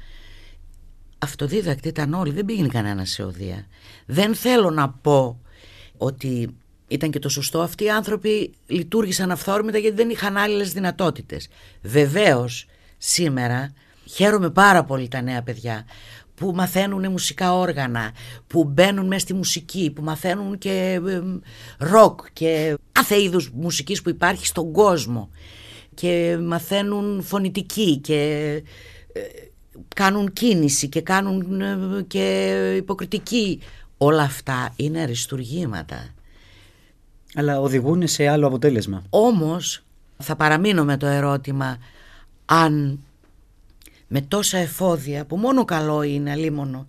Αυτοδίδακτοι 1.17 1.87
ήταν 1.87 2.13
όλοι, 2.13 2.31
δεν 2.31 2.45
πήγαινε 2.45 2.67
κανένας 2.67 3.09
σε 3.09 3.23
οδεία. 3.23 3.67
Δεν 4.05 4.35
θέλω 4.35 4.69
να 4.69 4.89
πω 4.89 5.39
ότι 5.97 6.55
ήταν 6.87 7.11
και 7.11 7.19
το 7.19 7.29
σωστό. 7.29 7.61
Αυτοί 7.61 7.83
οι 7.83 7.89
άνθρωποι 7.89 8.53
λειτουργήσαν 8.67 9.31
αυθόρμητα 9.31 9.77
γιατί 9.77 9.95
δεν 9.95 10.09
είχαν 10.09 10.37
άλλες 10.37 10.73
δυνατότητες. 10.73 11.49
Βεβαίως, 11.81 12.67
σήμερα 12.97 13.73
χαίρομαι 14.05 14.49
πάρα 14.49 14.83
πολύ 14.83 15.07
τα 15.07 15.21
νέα 15.21 15.41
παιδιά 15.41 15.85
που 16.41 16.51
μαθαίνουν 16.55 17.11
μουσικά 17.11 17.53
όργανα, 17.53 18.11
που 18.47 18.63
μπαίνουν 18.63 19.07
μέσα 19.07 19.19
στη 19.19 19.33
μουσική, 19.33 19.91
που 19.95 20.03
μαθαίνουν 20.03 20.57
και 20.57 21.01
ροκ 21.77 22.19
και 22.33 22.77
κάθε 22.91 23.21
είδους 23.21 23.49
μουσικής 23.49 24.01
που 24.01 24.09
υπάρχει 24.09 24.45
στον 24.45 24.71
κόσμο 24.71 25.29
και 25.93 26.37
μαθαίνουν 26.41 27.21
φωνητική 27.21 27.97
και 27.97 28.17
ε, 29.13 29.21
κάνουν 29.95 30.33
κίνηση 30.33 30.89
και 30.89 31.01
κάνουν 31.01 31.61
ε, 31.61 32.01
και 32.07 32.73
υποκριτική. 32.77 33.59
Όλα 33.97 34.23
αυτά 34.23 34.73
είναι 34.75 35.01
αριστουργήματα. 35.01 36.09
Αλλά 37.35 37.59
οδηγούν 37.59 38.07
σε 38.07 38.27
άλλο 38.27 38.47
αποτέλεσμα. 38.47 39.03
Όμως 39.09 39.83
θα 40.17 40.35
παραμείνω 40.35 40.83
με 40.83 40.97
το 40.97 41.05
ερώτημα 41.05 41.77
αν 42.45 42.99
με 44.13 44.21
τόσα 44.21 44.57
εφόδια 44.57 45.25
που 45.25 45.35
μόνο 45.37 45.65
καλό 45.65 46.01
είναι 46.03 46.31
αλίμονο 46.31 46.87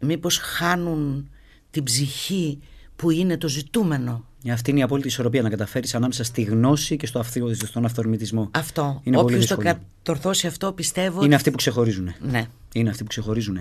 μήπως 0.00 0.38
χάνουν 0.38 1.30
την 1.70 1.82
ψυχή 1.82 2.58
που 2.96 3.10
είναι 3.10 3.36
το 3.36 3.48
ζητούμενο. 3.48 4.24
Αυτή 4.50 4.70
είναι 4.70 4.80
η 4.80 4.82
απόλυτη 4.82 5.08
ισορροπία 5.08 5.42
να 5.42 5.48
καταφέρεις 5.50 5.94
ανάμεσα 5.94 6.24
στη 6.24 6.42
γνώση 6.42 6.96
και 6.96 7.06
στο 7.06 7.18
αυθιο, 7.18 7.54
στον 7.54 7.84
αυθορμητισμό. 7.84 8.50
Αυτό. 8.50 9.00
Είναι 9.04 9.16
πολύ 9.16 9.34
Όποιος 9.34 9.46
το 9.46 9.56
δύσκολο. 9.56 9.78
κατορθώσει 10.02 10.46
αυτό 10.46 10.72
πιστεύω... 10.72 11.24
Είναι 11.24 11.34
αυτοί 11.34 11.50
που 11.50 11.56
ξεχωρίζουν. 11.56 12.14
Ναι. 12.20 12.46
Είναι 12.74 12.90
αυτοί 12.90 13.02
που 13.02 13.08
ξεχωρίζουν. 13.08 13.60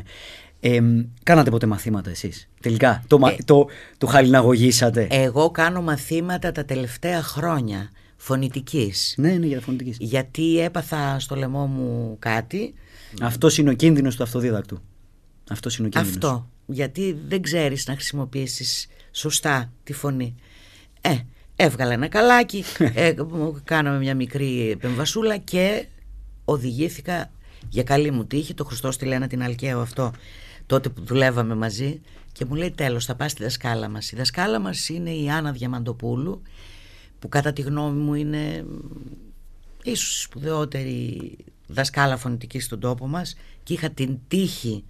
Ε, 0.60 0.80
κάνατε 1.24 1.50
ποτέ 1.50 1.66
μαθήματα 1.66 2.10
εσείς; 2.10 2.50
Τελικά 2.62 3.04
το, 3.08 3.16
Ε, 3.16 3.20
μα- 3.20 3.36
το, 3.46 3.68
το 3.98 4.08
χαλιναγωγήσατε; 4.08 5.08
Εγώ 5.10 5.52
κάνω 5.52 5.82
μαθήματα 5.82 6.52
τα 6.52 6.66
τελευταία 6.66 7.22
χρόνια 7.22 7.90
φωνητικής. 8.28 9.14
Ναι, 9.18 9.32
ναι, 9.32 9.46
για 9.46 9.62
φωνητικής. 9.62 9.98
Γιατί 10.00 10.60
έπαθα 10.60 11.20
στο 11.20 11.36
λαιμό 11.36 11.66
μου 11.66 12.16
κάτι. 12.20 12.74
Αυτός 13.22 13.58
είναι 13.58 13.70
ο 13.70 13.74
κίνδυνος 13.74 14.16
του 14.16 14.24
αυτοδίδακτου. 14.24 14.82
Αυτός 15.50 15.78
είναι 15.78 15.88
ο 15.88 15.90
κίνδυνος. 15.90 16.16
Αυτό. 16.16 16.50
Γιατί 16.66 17.18
δεν 17.28 17.42
ξέρεις 17.42 17.88
να 17.88 17.94
χρησιμοποιήσεις 17.94 18.88
σωστά 19.12 19.72
τη 19.84 19.94
φωνή. 19.94 20.36
Ε, 21.02 21.16
έβγαλα 21.56 21.94
ένα 21.94 22.08
καλάκι, 22.08 22.64
ε, 22.94 23.14
μου 23.30 23.62
κάναμε 23.64 23.98
μια 23.98 24.16
μικρή 24.16 24.70
επεμβασούλα 24.72 25.38
και 25.38 25.86
οδηγήθηκα 26.46 27.32
για 27.70 27.84
καλή 27.84 28.12
μου 28.12 28.26
τύχη. 28.26 28.54
Το 28.54 28.64
Χριστός 28.64 28.96
στη 28.96 29.06
Λένα 29.06 29.28
την 29.28 29.44
Αλκαίο 29.44 29.80
αυτό 29.82 30.14
τότε 30.66 30.90
που 30.90 31.02
δουλεύαμε 31.04 31.56
μαζί 31.56 32.02
και 32.32 32.46
μου 32.46 32.56
λέει 32.56 32.72
τέλος 32.72 33.06
θα 33.06 33.16
πας 33.16 33.32
στη 33.32 33.44
δασκάλα 33.44 33.90
μας. 33.90 34.12
Η 34.12 34.16
δασκάλα 34.16 34.60
μας 34.60 34.90
είναι 34.90 35.10
η 35.10 35.30
Άννα 35.30 35.52
Διαμαντοπούλου 35.52 36.42
που 37.20 37.30
κατά 37.30 37.54
τη 37.54 37.62
γνώμη 37.62 38.00
μου 38.00 38.14
είναι 38.14 38.66
ίσως 39.84 40.18
η 40.18 40.22
σπουδαιότερη 40.22 41.32
δασκάλα 41.68 42.18
φωνητική 42.18 42.60
στον 42.60 42.80
τόπο 42.80 43.08
μας 43.08 43.36
και 43.64 43.74
είχα 43.74 43.90
την 43.90 44.18
τύχη 44.28 44.84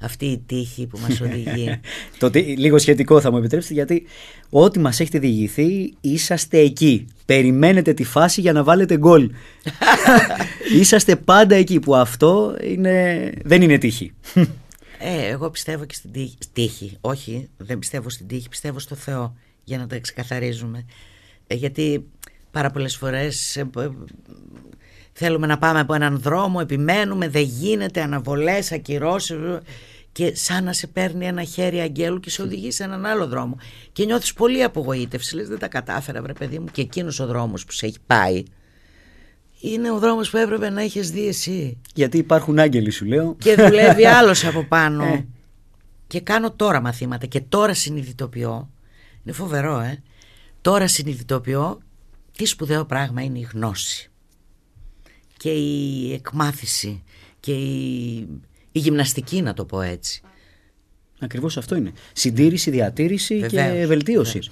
αυτή 0.00 0.26
η 0.26 0.42
τύχη 0.46 0.86
που 0.86 0.98
μας 0.98 1.20
οδηγεί 1.20 1.80
Το 2.18 2.30
τι- 2.30 2.56
λίγο 2.56 2.78
σχετικό 2.78 3.20
θα 3.20 3.30
μου 3.30 3.36
επιτρέψετε 3.36 3.74
γιατί 3.74 4.04
ό,τι 4.50 4.78
μας 4.78 5.00
έχετε 5.00 5.18
διηγηθεί 5.18 5.94
είσαστε 6.00 6.58
εκεί. 6.58 7.06
Περιμένετε 7.26 7.92
τη 7.94 8.04
φάση 8.04 8.40
για 8.40 8.52
να 8.52 8.64
βάλετε 8.64 8.96
γκολ. 8.98 9.30
είσαστε 10.80 11.16
πάντα 11.16 11.54
εκεί 11.54 11.80
που 11.80 11.96
αυτό 11.96 12.56
είναι... 12.62 13.30
δεν 13.44 13.62
είναι 13.62 13.78
τύχη. 13.78 14.12
Ε, 14.98 15.26
εγώ 15.28 15.50
πιστεύω 15.50 15.84
και 15.84 15.94
στην 15.94 16.12
τύχη. 16.12 16.36
τύχη. 16.52 16.96
Όχι, 17.00 17.48
δεν 17.56 17.78
πιστεύω 17.78 18.10
στην 18.10 18.26
τύχη, 18.26 18.48
πιστεύω 18.48 18.78
στο 18.78 18.94
Θεό 18.94 19.36
για 19.64 19.78
να 19.78 19.86
τα 19.86 19.98
ξεκαθαρίζουμε. 19.98 20.84
Ε, 21.50 21.54
γιατί 21.54 22.06
πάρα 22.50 22.70
πολλές 22.70 22.96
φορές 22.96 23.56
ε, 23.56 23.70
ε, 23.78 23.88
θέλουμε 25.12 25.46
να 25.46 25.58
πάμε 25.58 25.80
από 25.80 25.94
έναν 25.94 26.18
δρόμο, 26.18 26.58
επιμένουμε, 26.62 27.28
δεν 27.28 27.42
γίνεται, 27.42 28.02
αναβολές, 28.02 28.72
ακυρώσεις 28.72 29.30
ε, 29.30 29.60
και 30.12 30.34
σαν 30.34 30.64
να 30.64 30.72
σε 30.72 30.86
παίρνει 30.86 31.26
ένα 31.26 31.44
χέρι 31.44 31.80
αγγέλου 31.80 32.20
και 32.20 32.30
σε 32.30 32.42
οδηγεί 32.42 32.70
σε 32.70 32.84
έναν 32.84 33.06
άλλο 33.06 33.26
δρόμο. 33.26 33.56
Και 33.92 34.04
νιώθεις 34.04 34.32
πολύ 34.32 34.62
απογοήτευση, 34.62 35.34
λες 35.34 35.48
δεν 35.48 35.58
τα 35.58 35.68
κατάφερα 35.68 36.22
βρε 36.22 36.32
παιδί 36.32 36.58
μου 36.58 36.66
και 36.72 36.80
εκείνος 36.80 37.20
ο 37.20 37.26
δρόμος 37.26 37.64
που 37.64 37.72
σε 37.72 37.86
έχει 37.86 37.98
πάει 38.06 38.42
είναι 39.60 39.90
ο 39.90 39.98
δρόμος 39.98 40.30
που 40.30 40.36
έπρεπε 40.36 40.70
να 40.70 40.82
έχεις 40.82 41.10
δει 41.10 41.26
εσύ. 41.26 41.78
Γιατί 41.94 42.18
υπάρχουν 42.18 42.58
άγγελοι 42.58 42.90
σου 42.90 43.04
λέω. 43.04 43.36
Και 43.38 43.54
δουλεύει 43.54 44.06
άλλος 44.06 44.44
από 44.44 44.64
πάνω. 44.64 45.04
Ε. 45.04 45.26
Και 46.06 46.20
κάνω 46.20 46.52
τώρα 46.52 46.80
μαθήματα 46.80 47.26
και 47.26 47.40
τώρα 47.40 47.74
συνειδητοποιώ. 47.74 48.70
Είναι 49.24 49.34
φοβερό, 49.34 49.80
ε. 49.80 50.02
Τώρα 50.68 50.88
συνειδητοποιώ 50.88 51.78
τι 52.36 52.44
σπουδαίο 52.44 52.84
πράγμα 52.84 53.22
είναι 53.22 53.38
η 53.38 53.48
γνώση. 53.52 54.10
Και 55.36 55.50
η 55.50 56.12
εκμάθηση 56.12 57.02
και 57.40 57.52
η, 57.52 58.16
η 58.72 58.78
γυμναστική 58.78 59.42
να 59.42 59.54
το 59.54 59.64
πω 59.64 59.80
έτσι. 59.80 60.22
Ακριβώς 61.20 61.56
αυτό 61.56 61.74
είναι. 61.76 61.92
Συντήρηση, 62.12 62.70
διατήρηση 62.70 63.46
και 63.48 63.84
βελτίωση. 63.86 64.38
Βεβαίως. 64.38 64.50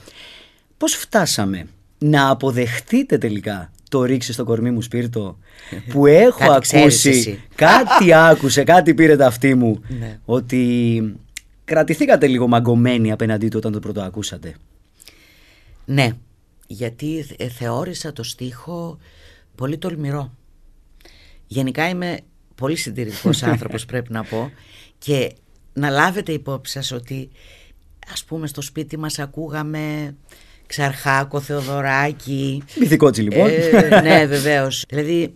Πώς 0.77 0.95
φτάσαμε 0.95 1.67
να 1.99 2.29
αποδεχτείτε 2.29 3.19
τελικά 3.19 3.73
το 3.89 4.05
ρίξει 4.05 4.33
στο 4.33 4.45
κορμί 4.45 4.71
μου 4.71 4.83
σπίρτο 4.83 5.39
που 5.91 6.07
έχω 6.07 6.53
ακούσει, 6.53 7.43
κάτι 7.55 8.13
άκουσε, 8.31 8.65
κάτι 8.65 8.95
πήρε 8.95 9.17
τα 9.17 9.27
αυτή 9.27 9.55
μου 9.55 9.81
ναι. 9.99 10.19
ότι 10.25 11.15
κρατηθήκατε 11.65 12.27
λίγο 12.27 12.47
μαγκωμένοι 12.47 13.13
απέναντί 13.13 13.49
του 13.49 13.57
όταν 13.59 13.73
το 13.73 13.79
πρώτο 13.79 14.01
ακούσατε; 14.01 14.55
Ναι, 15.87 16.11
γιατί 16.67 17.27
ε, 17.37 17.49
θεώρησα 17.49 18.13
το 18.13 18.23
στίχο 18.23 18.99
πολύ 19.55 19.79
τολμηρό. 19.79 20.33
Γενικά 21.47 21.89
είμαι 21.89 22.19
πολύ 22.55 22.77
συντηρητικός 22.77 23.43
άνθρωπος 23.53 23.85
πρέπει 23.85 24.13
να 24.13 24.25
πω 24.25 24.53
και 24.99 25.33
να 25.73 25.91
λάβετε 25.91 26.33
υπόψη 26.33 26.73
σας 26.73 26.93
ότι 26.93 27.31
ας 28.13 28.25
πούμε 28.25 28.47
στο 28.47 28.61
σπίτι 28.61 28.99
μας 28.99 29.19
ακούγαμε 29.19 30.15
Ξαρχάκο, 30.67 31.41
Θεοδωράκη. 31.41 32.63
Μυθικότσι 32.79 33.23
λοιπόν. 33.23 33.49
Ε, 33.49 34.01
ναι, 34.01 34.27
βεβαίως. 34.37 34.85
δηλαδή, 34.89 35.35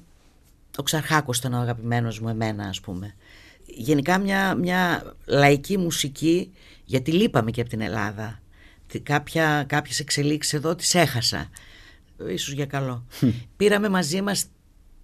ο 0.78 0.82
Ξαρχάκος 0.82 1.38
ήταν 1.38 1.52
ο 1.52 1.58
αγαπημένος 1.58 2.20
μου, 2.20 2.28
εμένα, 2.28 2.64
ας 2.64 2.80
πούμε. 2.80 3.14
Γενικά 3.66 4.18
μια, 4.18 4.54
μια 4.54 5.14
λαϊκή 5.24 5.78
μουσική, 5.78 6.52
γιατί 6.84 7.12
λείπαμε 7.12 7.50
και 7.50 7.60
από 7.60 7.70
την 7.70 7.80
Ελλάδα. 7.80 8.39
Κάποια, 8.98 9.64
κάποιες 9.68 10.00
εξελίξεις 10.00 10.53
εδώ 10.53 10.74
τις 10.74 10.94
έχασα. 10.94 11.50
Ίσως 12.29 12.53
για 12.53 12.66
καλό. 12.66 13.05
Πήραμε 13.57 13.88
μαζί 13.88 14.22
μας 14.22 14.46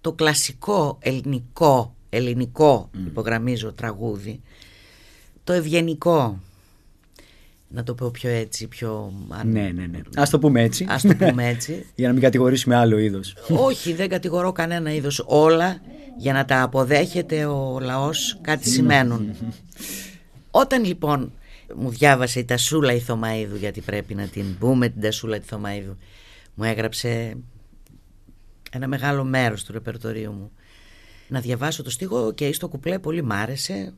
το 0.01 0.13
κλασικό 0.13 0.97
ελληνικό, 1.01 1.95
ελληνικό 2.09 2.89
υπογραμμίζω 3.05 3.73
τραγούδι, 3.73 4.41
το 5.43 5.53
ευγενικό 5.53 6.39
να 7.69 7.83
το 7.83 7.93
πω 7.93 8.09
πιο 8.09 8.29
έτσι, 8.29 8.67
πιο... 8.67 9.13
Ναι, 9.43 9.61
ναι, 9.61 9.85
ναι. 9.85 9.99
Ας 10.15 10.29
το 10.29 10.39
πούμε 10.39 10.61
έτσι. 10.61 10.85
Ας 10.89 11.01
το 11.01 11.15
πούμε 11.15 11.47
έτσι. 11.53 11.85
για 11.95 12.07
να 12.07 12.13
μην 12.13 12.21
κατηγορήσουμε 12.21 12.75
άλλο 12.75 12.97
είδος. 12.97 13.35
Όχι, 13.49 13.93
δεν 13.93 14.09
κατηγορώ 14.09 14.51
κανένα 14.51 14.93
είδος. 14.93 15.23
Όλα 15.25 15.81
για 16.17 16.33
να 16.33 16.45
τα 16.45 16.61
αποδέχεται 16.61 17.45
ο 17.45 17.79
λαός 17.81 18.39
κάτι 18.41 18.69
σημαίνουν. 18.69 19.35
Όταν 20.51 20.85
λοιπόν 20.85 21.31
μου 21.75 21.89
διάβασε 21.89 22.39
η 22.39 22.45
Τασούλα 22.45 22.93
η 22.93 22.99
Θωμαίδου, 22.99 23.55
γιατί 23.55 23.81
πρέπει 23.81 24.15
να 24.15 24.27
την 24.27 24.57
πούμε 24.57 24.89
την 24.89 25.01
Τασούλα 25.01 25.39
τη 25.39 25.47
Θωμαίδου, 25.47 25.97
μου 26.55 26.63
έγραψε 26.63 27.37
ένα 28.71 28.87
μεγάλο 28.87 29.23
μέρος 29.23 29.63
του 29.63 29.71
ρεπερτορίου 29.71 30.31
μου. 30.31 30.51
Να 31.27 31.39
διαβάσω 31.39 31.83
το 31.83 31.89
στίχο 31.89 32.33
και 32.33 32.53
στο 32.53 32.67
κουπλέ 32.67 32.99
πολύ 32.99 33.21
μ' 33.23 33.31
άρεσε. 33.31 33.93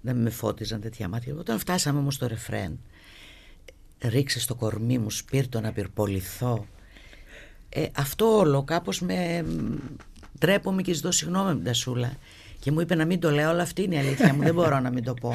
Δεν 0.00 0.16
με 0.16 0.30
φώτιζαν 0.30 0.80
τέτοια 0.80 1.08
μάτια. 1.08 1.34
Όταν 1.38 1.58
φτάσαμε 1.58 1.98
όμως 1.98 2.14
στο 2.14 2.26
ρεφρέν 2.26 2.78
ρίξε 4.08 4.40
στο 4.40 4.54
κορμί 4.54 4.98
μου 4.98 5.10
σπίρτο 5.10 5.60
να 5.60 5.72
πυρποληθώ 5.72 6.66
ε, 7.68 7.86
αυτό 7.96 8.38
όλο 8.38 8.62
κάπως 8.62 9.00
με 9.00 9.44
ντρέπομαι 10.38 10.82
και 10.82 10.92
ζητώ 10.92 11.10
συγγνώμη 11.10 11.48
με 11.48 11.54
την 11.54 11.64
Τασούλα 11.64 12.12
και 12.60 12.70
μου 12.70 12.80
είπε 12.80 12.94
να 12.94 13.04
μην 13.04 13.20
το 13.20 13.30
λέω 13.30 13.48
αλλά 13.48 13.62
αυτή 13.62 13.82
είναι 13.82 13.94
η 13.94 13.98
αλήθεια 13.98 14.34
μου 14.34 14.42
δεν 14.42 14.54
μπορώ 14.54 14.80
να 14.80 14.90
μην 14.90 15.04
το 15.04 15.14
πω 15.14 15.34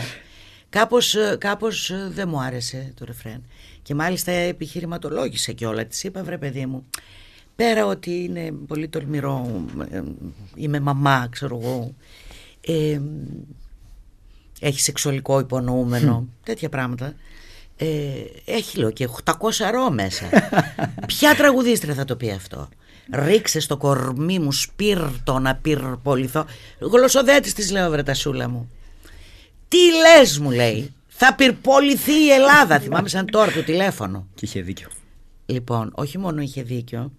κάπως, 0.70 1.16
ε, 1.16 1.36
κάπως 1.40 1.90
ε, 1.90 2.10
δεν 2.12 2.30
μου 2.30 2.40
άρεσε 2.42 2.94
το 2.96 3.06
ρεφρέν 3.06 3.44
και 3.82 3.96
μάλιστα 3.96 4.32
επιχειρηματολόγησε 4.32 5.52
και 5.52 5.66
όλα 5.66 5.86
της 5.86 6.04
είπα 6.04 6.24
βρε 6.24 6.38
παιδί 6.38 6.66
μου 6.66 6.86
πέρα 7.56 7.86
ότι 7.86 8.24
είναι 8.24 8.52
πολύ 8.68 8.88
τολμηρό 8.88 9.66
ε, 9.90 10.02
είμαι 10.56 10.80
μαμά 10.80 11.28
ξέρω 11.32 11.60
εγώ 11.62 11.94
ε, 12.62 13.02
έχει 14.60 14.80
σεξουαλικό 14.82 15.40
υπονοούμενο 15.40 16.28
τέτοια 16.44 16.70
πράγματα 16.70 17.14
ε, 17.78 17.86
έχει 18.46 18.78
λέω 18.78 18.92
και 18.92 19.10
800 19.24 19.34
ρο 19.72 19.92
μέσα. 19.92 20.26
Ποια 21.08 21.36
τραγουδίστρια 21.36 21.94
θα 21.94 22.06
το 22.06 22.16
πει 22.16 22.32
αυτό; 22.32 22.70
Ρίξε 23.14 23.60
στο 23.60 23.78
κορμί 23.78 24.40
μου 24.40 24.52
σπίρτο 24.52 25.40
να 25.40 25.56
πυρποληθώ. 25.56 26.46
Γλωσσοδέτης 26.80 27.54
της 27.54 27.72
λέω 27.72 27.90
βρετασούλα 27.90 28.50
μου. 28.50 28.72
Τι 29.68 29.78
λες 29.78 30.40
μου 30.40 30.52
λέει. 30.52 30.94
Θα 31.08 31.36
πυρποληθεί 31.36 32.26
η 32.26 32.30
Ελλάδα. 32.30 32.80
Θυμάμαι 32.80 33.10
σαν 33.10 33.26
τώρα 33.26 33.52
το 33.52 33.64
τηλέφωνο. 33.64 34.28
Και 34.36 34.46
είχε 34.46 34.62
δίκιο. 34.62 34.90
Λοιπόν, 35.46 35.92
όχι 35.96 36.18
μόνο 36.18 36.42
είχε 36.42 36.62
δίκιο. 36.62 37.12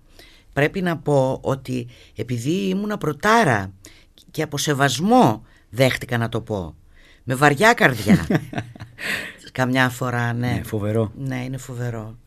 Πρέπει 0.53 0.83
να 0.83 0.97
πω 0.97 1.39
ότι 1.43 1.87
επειδή 2.17 2.51
ήμουνα 2.51 2.99
πρωτάρα 2.99 3.73
και 4.31 4.43
από 4.43 4.59
σεβασμό 4.59 5.47
δέχτηκα 5.71 6.19
να 6.19 6.29
το 6.29 6.41
πω. 6.41 6.75
Με 7.25 7.35
βαριά 7.35 7.73
καρδιά. 7.73 8.27
Καμιά 9.53 9.89
φορά, 9.89 10.33
ναι. 10.33 10.53
ναι. 10.53 10.63
Φοβερό. 10.65 11.13
Ναι, 11.17 11.45
είναι 11.45 11.57
φοβερό. 11.57 12.19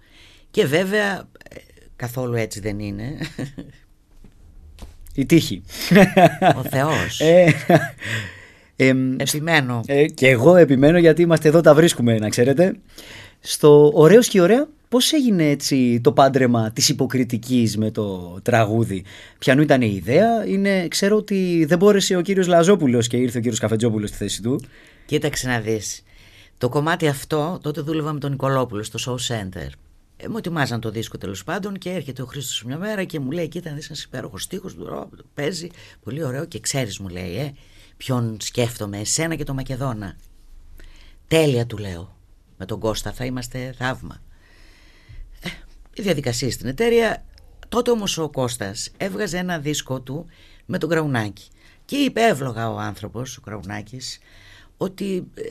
Και 0.51 0.65
βέβαια, 0.65 1.17
ε, 1.49 1.55
καθόλου 1.95 2.35
έτσι 2.35 2.59
δεν 2.59 2.79
είναι. 2.79 3.17
Η 5.13 5.25
τύχη. 5.25 5.63
Ο 6.55 6.63
Θεός. 6.63 7.19
Ε, 7.19 7.53
επιμένω. 9.17 9.81
Ε, 9.85 10.05
και 10.05 10.27
εγώ 10.27 10.55
επιμένω 10.55 10.97
γιατί 10.97 11.21
είμαστε 11.21 11.47
εδώ, 11.47 11.61
τα 11.61 11.73
βρίσκουμε, 11.73 12.17
να 12.17 12.29
ξέρετε. 12.29 12.75
Στο 13.39 13.91
«Ωραίος 13.93 14.27
και 14.27 14.41
ωραία» 14.41 14.67
πώς 14.89 15.13
έγινε 15.13 15.49
έτσι 15.49 16.01
το 16.03 16.11
πάντρεμα 16.11 16.71
της 16.71 16.89
υποκριτικής 16.89 17.77
με 17.77 17.91
το 17.91 18.39
τραγούδι; 18.43 19.03
Ποιανού 19.39 19.61
ήταν 19.61 19.81
η 19.81 19.93
ιδέα; 19.95 20.45
Είναι, 20.47 20.87
ξέρω 20.87 21.15
ότι 21.15 21.65
δεν 21.67 21.77
μπόρεσε 21.77 22.15
ο 22.15 22.21
κύριος 22.21 22.47
Λαζόπουλος 22.47 23.07
και 23.07 23.17
ήρθε 23.17 23.37
ο 23.37 23.41
κύριος 23.41 23.59
Καφετζόπουλος 23.59 24.09
στη 24.09 24.17
θέση 24.17 24.41
του. 24.41 24.61
Κοίταξε 25.05 25.47
να 25.47 25.59
δεις. 25.59 26.03
Το 26.57 26.69
κομμάτι 26.69 27.07
αυτό, 27.07 27.59
τότε 27.61 27.81
δούλευα 27.81 28.13
με 28.13 28.19
τον 28.19 28.31
Νικολόπουλο 28.31 28.83
στο 28.83 28.99
Show 29.05 29.33
Center. 29.33 29.69
Ε, 30.17 30.27
μου 30.27 30.37
ετοιμάζαν 30.37 30.79
το 30.79 30.89
δίσκο 30.89 31.17
τέλος 31.17 31.43
πάντων 31.43 31.77
και 31.77 31.89
έρχεται 31.89 32.21
ο 32.21 32.25
Χρήστος 32.25 32.63
μια 32.63 32.77
μέρα 32.77 33.03
και 33.03 33.19
μου 33.19 33.31
λέει: 33.31 33.47
Κοίτα, 33.47 33.69
ένας 33.69 34.03
υπέροχος 34.03 34.47
τείχο, 34.47 34.69
παίζει 35.33 35.67
πολύ 36.03 36.23
ωραίο 36.23 36.45
και 36.45 36.59
ξέρεις, 36.59 36.99
μου 36.99 37.07
λέει, 37.07 37.37
ε, 37.37 37.53
ποιον 38.03 38.37
σκέφτομαι, 38.41 38.99
εσένα 38.99 39.35
και 39.35 39.43
τον 39.43 39.55
Μακεδόνα. 39.55 40.15
Τέλεια, 41.27 41.65
του 41.65 41.77
λέω. 41.77 42.15
Με 42.57 42.65
τον 42.65 42.79
Κώστα 42.79 43.11
θα 43.11 43.25
είμαστε 43.25 43.73
θαύμα. 43.77 44.21
Ε, 45.41 45.49
η 45.93 46.01
διαδικασία 46.01 46.51
στην 46.51 46.67
εταιρεία. 46.67 47.25
Τότε 47.69 47.91
όμως 47.91 48.17
ο 48.17 48.29
Κώστας 48.29 48.91
έβγαζε 48.97 49.37
ένα 49.37 49.59
δίσκο 49.59 50.01
του 50.01 50.25
με 50.65 50.77
τον 50.77 50.89
Κραουνάκη. 50.89 51.47
Και 51.85 51.95
είπε 51.95 52.21
εύλογα 52.21 52.71
ο 52.71 52.77
άνθρωπος, 52.77 53.37
ο 53.37 53.41
Κραουνάκης, 53.41 54.19
ότι 54.77 55.27
ε, 55.33 55.41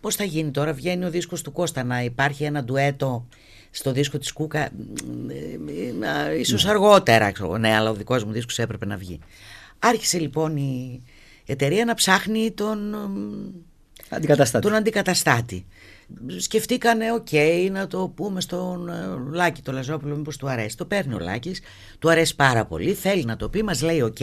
πώς 0.00 0.14
θα 0.14 0.24
γίνει 0.24 0.50
τώρα, 0.50 0.72
βγαίνει 0.72 1.04
ο 1.04 1.10
δίσκος 1.10 1.42
του 1.42 1.52
Κώστα 1.52 1.82
να 1.84 2.02
υπάρχει 2.02 2.44
ένα 2.44 2.64
ντουέτο 2.64 3.26
στο 3.70 3.92
δίσκο 3.92 4.18
της 4.18 4.32
Κούκα 4.32 4.60
ε, 4.60 4.70
ε, 6.28 6.38
ίσως 6.38 6.64
ναι. 6.64 6.70
αργότερα, 6.70 7.32
ναι, 7.58 7.74
αλλά 7.74 7.90
ο 7.90 7.94
δικός 7.94 8.24
μου 8.24 8.32
δίσκος 8.32 8.58
έπρεπε 8.58 8.86
να 8.86 8.96
βγει. 8.96 9.18
Άρχισε 9.78 10.18
λοιπόν 10.18 10.56
η 10.56 11.02
εταιρεία 11.46 11.84
να 11.84 11.94
ψάχνει 11.94 12.52
τον 12.52 12.94
αντικαταστάτη. 14.08 14.66
Τον 14.66 14.74
αντικαταστάτη. 14.74 15.66
Σκεφτήκανε, 16.38 17.12
οκ, 17.12 17.28
να 17.70 17.86
το 17.86 18.12
πούμε 18.14 18.40
στον 18.40 18.90
Λάκη 19.32 19.62
το 19.62 19.72
Λαζόπουλο, 19.72 20.16
μήπως 20.16 20.36
του 20.36 20.48
αρέσει. 20.48 20.76
Το 20.76 20.84
παίρνει 20.84 21.14
ο 21.14 21.18
Λάκης, 21.18 21.60
του 21.98 22.10
αρέσει 22.10 22.36
πάρα 22.36 22.64
πολύ, 22.64 22.92
θέλει 22.94 23.24
να 23.24 23.36
το 23.36 23.48
πει, 23.48 23.62
μας 23.62 23.82
λέει 23.82 24.00
οκ. 24.00 24.16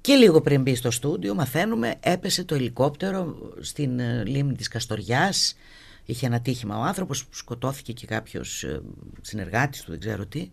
Και 0.00 0.14
λίγο 0.14 0.40
πριν 0.40 0.62
μπει 0.62 0.74
στο 0.74 0.90
στούντιο 0.90 1.34
μαθαίνουμε 1.34 1.94
έπεσε 2.00 2.44
το 2.44 2.54
ελικόπτερο 2.54 3.36
στην 3.60 3.98
ε, 3.98 4.22
λίμνη 4.26 4.54
της 4.54 4.68
Καστοριάς. 4.68 5.56
Είχε 6.04 6.26
ένα 6.26 6.40
ατύχημα 6.40 6.78
ο 6.78 6.82
άνθρωπος, 6.82 7.26
σκοτώθηκε 7.30 7.92
και 7.92 8.06
κάποιος 8.06 8.62
ε, 8.62 8.80
συνεργάτης 9.20 9.82
του, 9.82 9.90
δεν 9.90 10.00
ξέρω 10.00 10.26
τι. 10.26 10.50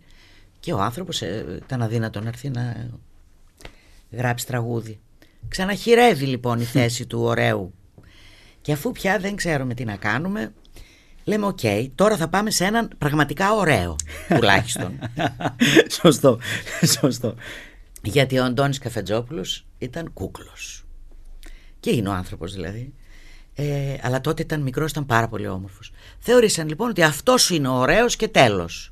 Και 0.59 0.73
ο 0.73 0.81
άνθρωπος 0.81 1.21
ε, 1.21 1.59
ήταν 1.63 1.81
αδύνατο 1.81 2.21
να 2.21 2.27
έρθει 2.27 2.49
να 2.49 2.89
γράψει 4.11 4.45
τραγούδι. 4.47 4.99
Ξαναχηρεύει 5.47 6.25
λοιπόν 6.25 6.59
η 6.59 6.63
θέση 6.63 7.05
του 7.05 7.21
ωραίου. 7.21 7.73
Και 8.61 8.71
αφού 8.71 8.91
πια 8.91 9.19
δεν 9.19 9.35
ξέρουμε 9.35 9.73
τι 9.73 9.83
να 9.85 9.95
κάνουμε, 9.95 10.53
λέμε 11.23 11.45
οκ, 11.45 11.59
τώρα 11.95 12.17
θα 12.17 12.27
πάμε 12.27 12.51
σε 12.51 12.65
έναν 12.65 12.89
πραγματικά 12.97 13.53
ωραίο 13.53 13.95
τουλάχιστον. 14.35 14.99
σωστό, 16.01 16.39
σωστό. 16.99 17.35
Γιατί 18.01 18.37
ο 18.37 18.43
Αντώνης 18.43 18.77
Καφετζόπουλος 18.77 19.65
ήταν 19.77 20.13
κούκλος. 20.13 20.85
Και 21.79 21.89
είναι 21.89 22.09
ο 22.09 22.13
άνθρωπος 22.13 22.53
δηλαδή. 22.53 22.93
Ε, 23.55 23.95
αλλά 24.01 24.21
τότε 24.21 24.41
ήταν 24.41 24.61
μικρός, 24.61 24.91
ήταν 24.91 25.05
πάρα 25.05 25.27
πολύ 25.27 25.47
όμορφος. 25.47 25.91
Θεωρήσαν 26.19 26.67
λοιπόν 26.67 26.89
ότι 26.89 27.03
αυτός 27.03 27.49
είναι 27.49 27.67
ωραίος 27.67 28.15
και 28.15 28.27
τέλος. 28.27 28.91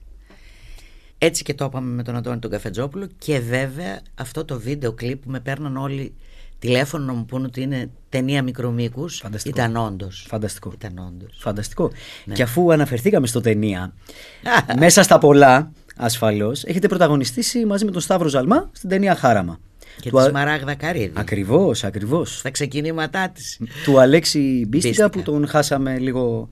Έτσι 1.18 1.44
και 1.44 1.54
το 1.54 1.66
είπαμε 1.66 1.92
με 1.92 2.04
τον 2.04 2.16
Αντώνη 2.16 2.40
τον 2.40 2.52
Καφετζόπουλο 2.52 3.08
και 3.18 3.40
βέβαια 3.40 4.02
αυτό 4.16 4.46
το 4.46 4.60
βίντεο 4.60 4.92
κλιπ 4.94 5.24
που 5.24 5.30
με 5.30 5.40
παίρναν 5.40 5.78
όλοι 5.78 6.14
τηλέφωνο 6.60 7.06
να 7.06 7.14
μου 7.14 7.26
πούνε 7.26 7.46
ότι 7.46 7.62
είναι 7.62 7.90
ταινία 8.10 8.44
μικρομήκους. 8.44 9.24
Ήταν 9.44 9.76
όντως. 9.76 10.26
Φανταστικό. 10.28 10.72
Ήταν 10.74 10.98
όντως. 10.98 11.38
Φανταστικό. 11.40 11.92
Ναι. 12.26 12.34
Και 12.34 12.44
αφού 12.44 12.72
αναφερθήκαμε 12.72 13.28
στο 13.28 13.42
ταινία, 13.42 13.94
μέσα 14.80 15.04
στα 15.04 15.18
πολλά, 15.18 15.72
ασφαλώς, 15.96 16.64
έχετε 16.64 16.88
πρωταγωνιστήσει 16.88 17.66
μαζί 17.66 17.86
με 17.86 17.92
τον 17.92 18.02
Σταύρο 18.02 18.28
Ζαλμά 18.28 18.70
στην 18.72 18.90
ταινία 18.90 19.16
Χάραμα. 19.16 19.60
Και 20.00 20.10
του... 20.10 20.18
τη 20.18 20.24
Σμαράγδα 20.24 20.76
Καρύδη. 20.76 21.14
Ακριβώς, 21.14 21.84
ακριβώς. 21.84 22.38
Στα 22.38 22.52
ξεκινήματά 22.52 23.30
της. 23.30 23.60
Του 23.84 24.00
Αλέξη 24.00 24.66
Μπίστικα 24.68 25.10
που 25.10 25.22
τον 25.22 25.48
χάσαμε 25.48 25.98
λίγο 25.98 26.50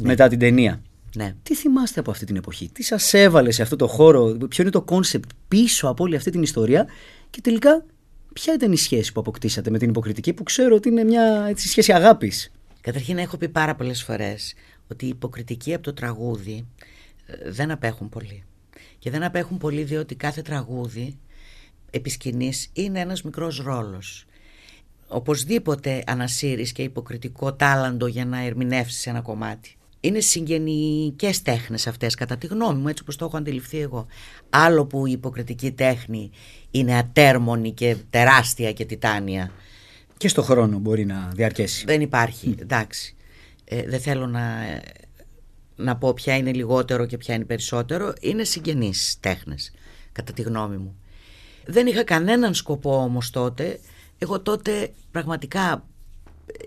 ναι. 0.00 0.08
μετά 0.08 0.28
την 0.28 0.38
ταινία. 0.38 0.80
Ναι. 1.18 1.34
Τι 1.42 1.54
θυμάστε 1.54 2.00
από 2.00 2.10
αυτή 2.10 2.24
την 2.24 2.36
εποχή, 2.36 2.68
τι 2.68 2.82
σας 2.82 3.14
έβαλε 3.14 3.50
σε 3.50 3.62
αυτό 3.62 3.76
το 3.76 3.86
χώρο, 3.86 4.36
ποιο 4.48 4.62
είναι 4.62 4.72
το 4.72 4.82
concept 4.82 5.30
πίσω 5.48 5.88
από 5.88 6.04
όλη 6.04 6.16
αυτή 6.16 6.30
την 6.30 6.42
ιστορία; 6.42 6.86
Και 7.30 7.40
τελικά 7.40 7.84
ποια 8.32 8.54
ήταν 8.54 8.72
η 8.72 8.76
σχέση 8.76 9.12
που 9.12 9.20
αποκτήσατε 9.20 9.70
με 9.70 9.78
την 9.78 9.88
υποκριτική 9.88 10.32
που 10.32 10.42
ξέρω 10.42 10.74
ότι 10.74 10.88
είναι 10.88 11.04
μια 11.04 11.46
έτσι, 11.48 11.68
σχέση 11.68 11.92
αγάπης; 11.92 12.52
Καταρχήν 12.80 13.18
έχω 13.18 13.36
πει 13.36 13.48
πάρα 13.48 13.74
πολλές 13.74 14.02
φορές 14.02 14.54
ότι 14.88 15.04
η 15.04 15.08
υποκριτική 15.08 15.74
από 15.74 15.82
το 15.82 15.92
τραγούδι 15.92 16.66
ε, 17.26 17.50
δεν 17.50 17.70
απέχουν 17.70 18.08
πολύ. 18.08 18.44
Και 18.98 19.10
δεν 19.10 19.22
απέχουν 19.22 19.58
πολύ 19.58 19.82
διότι 19.82 20.14
κάθε 20.14 20.42
τραγούδι 20.42 21.18
επί 21.90 22.17
σκηνής 22.17 22.70
είναι 22.72 23.00
ένας 23.00 23.22
μικρός 23.22 23.62
ρόλος. 23.62 24.26
Οπωσδήποτε 25.08 26.02
ανασύρεις 26.06 26.72
και 26.72 26.82
υποκριτικό 26.82 27.54
τάλαντο 27.54 28.06
για 28.06 28.24
να 28.24 28.44
ερμηνεύσεις 28.44 29.06
ένα 29.06 29.20
κομμάτι. 29.20 29.77
Είναι 30.00 30.20
συγγενικές 30.20 31.42
τέχνες 31.42 31.86
αυτές 31.86 32.14
κατά 32.14 32.36
τη 32.36 32.46
γνώμη 32.46 32.80
μου 32.80 32.88
έτσι 32.88 33.02
όπως 33.02 33.16
το 33.16 33.24
έχω 33.24 33.36
αντιληφθεί 33.36 33.78
εγώ. 33.78 34.06
Άλλο 34.50 34.86
που 34.86 35.06
η 35.06 35.12
υποκριτική 35.12 35.72
τέχνη 35.72 36.30
είναι 36.70 36.96
ατέρμονη 36.96 37.72
και 37.72 37.96
τεράστια 38.10 38.72
και 38.72 38.84
τιτάνια. 38.84 39.50
Και 40.16 40.28
στο 40.28 40.42
χρόνο 40.42 40.78
μπορεί 40.78 41.04
να 41.04 41.30
διαρκέσει. 41.34 41.84
Δεν 41.84 42.00
υπάρχει, 42.00 42.54
εντάξει. 42.60 43.14
Ε, 43.64 43.82
δεν 43.82 44.00
θέλω 44.00 44.26
να, 44.26 44.42
να 45.76 45.96
πω 45.96 46.12
ποια 46.12 46.36
είναι 46.36 46.52
λιγότερο 46.52 47.06
και 47.06 47.16
ποια 47.16 47.34
είναι 47.34 47.44
περισσότερο. 47.44 48.12
Είναι 48.20 48.44
συγγενείς 48.44 49.16
τέχνες 49.20 49.72
κατά 50.12 50.32
τη 50.32 50.42
γνώμη 50.42 50.76
μου. 50.76 50.96
Δεν 51.66 51.86
είχα 51.86 52.04
κανέναν 52.04 52.54
σκοπό 52.54 52.96
όμως 53.02 53.30
τότε. 53.30 53.80
Εγώ 54.18 54.40
τότε 54.40 54.92
πραγματικά 55.10 55.86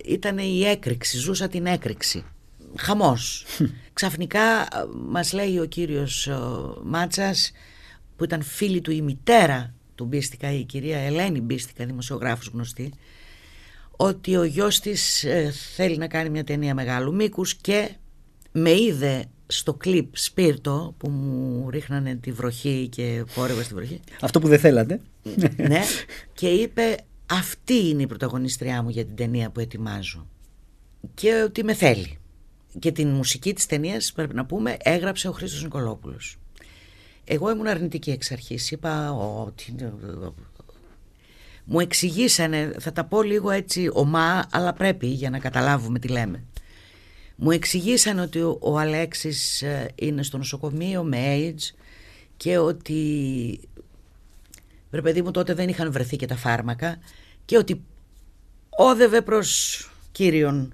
ήταν 0.05 0.37
η 0.37 0.63
έκρηξη, 0.63 1.17
ζούσα 1.17 1.47
την 1.47 1.65
έκρηξη. 1.65 2.25
Χαμός. 2.77 3.45
Ξαφνικά 3.93 4.67
μας 5.07 5.33
λέει 5.33 5.59
ο 5.59 5.65
κύριος 5.65 6.29
Μάτσας 6.83 7.51
που 8.15 8.23
ήταν 8.23 8.41
φίλη 8.41 8.81
του 8.81 8.91
η 8.91 9.01
μητέρα 9.01 9.73
του 9.95 10.05
Μπίστικα, 10.05 10.51
η 10.51 10.63
κυρία 10.63 10.99
Ελένη 10.99 11.41
Μπίστικα, 11.41 11.85
δημοσιογράφος 11.85 12.47
γνωστή, 12.53 12.93
ότι 13.91 14.35
ο 14.35 14.43
γιος 14.43 14.79
της 14.79 15.23
ε, 15.23 15.53
θέλει 15.75 15.97
να 15.97 16.07
κάνει 16.07 16.29
μια 16.29 16.43
ταινία 16.43 16.73
μεγάλου 16.73 17.13
μήκους 17.15 17.55
και 17.55 17.89
με 18.51 18.71
είδε 18.71 19.25
στο 19.47 19.73
κλιπ 19.73 20.17
Σπίρτο 20.17 20.95
που 20.97 21.09
μου 21.09 21.69
ρίχνανε 21.69 22.15
τη 22.15 22.31
βροχή 22.31 22.87
και 22.91 23.23
πόρευα 23.35 23.63
στη 23.63 23.73
βροχή. 23.73 23.99
Αυτό 24.21 24.39
που 24.39 24.47
δεν 24.47 24.59
θέλατε. 24.59 25.01
ναι. 25.57 25.81
Και 26.33 26.47
είπε 26.47 26.97
αυτή 27.25 27.89
είναι 27.89 28.01
η 28.01 28.07
πρωταγωνιστριά 28.07 28.81
μου 28.81 28.89
για 28.89 29.05
την 29.05 29.15
ταινία 29.15 29.49
που 29.49 29.59
ετοιμάζω. 29.59 30.27
Και 31.13 31.41
ότι 31.45 31.63
με 31.63 31.73
θέλει. 31.73 32.17
Και 32.79 32.91
την 32.91 33.07
μουσική 33.07 33.53
της 33.53 33.65
ταινίας 33.65 34.11
πρέπει 34.11 34.35
να 34.35 34.45
πούμε 34.45 34.77
έγραψε 34.79 35.27
ο 35.27 35.31
Χρήστος 35.31 35.63
Νικολόπουλος. 35.63 36.37
Εγώ 37.23 37.51
ήμουν 37.51 37.67
αρνητική 37.67 38.11
εξ 38.11 38.31
αρχής. 38.31 38.71
Είπα 38.71 39.11
ότι... 39.11 39.75
Μου 41.63 41.79
εξηγήσανε, 41.79 42.75
θα 42.79 42.91
τα 42.91 43.05
πω 43.05 43.21
λίγο 43.21 43.49
έτσι 43.49 43.89
ομά, 43.93 44.47
αλλά 44.51 44.73
πρέπει 44.73 45.07
για 45.07 45.29
να 45.29 45.39
καταλάβουμε 45.39 45.99
τι 45.99 46.07
λέμε. 46.07 46.43
Μου 47.35 47.51
εξηγήσαν 47.51 48.19
ότι 48.19 48.39
ο 48.59 48.79
Αλέξης 48.79 49.61
ε, 49.61 49.91
είναι 49.95 50.23
στο 50.23 50.37
νοσοκομείο 50.37 51.03
με 51.03 51.17
AIDS 51.37 51.75
και 52.37 52.57
ότι 52.57 53.59
ρε 54.91 55.01
παιδί 55.01 55.21
μου 55.21 55.31
τότε 55.31 55.53
δεν 55.53 55.69
είχαν 55.69 55.91
βρεθεί 55.91 56.15
και 56.15 56.25
τα 56.25 56.35
φάρμακα 56.35 56.99
και 57.45 57.57
ότι 57.57 57.83
όδευε 58.69 59.21
προς 59.21 59.85
Κύριον 60.11 60.73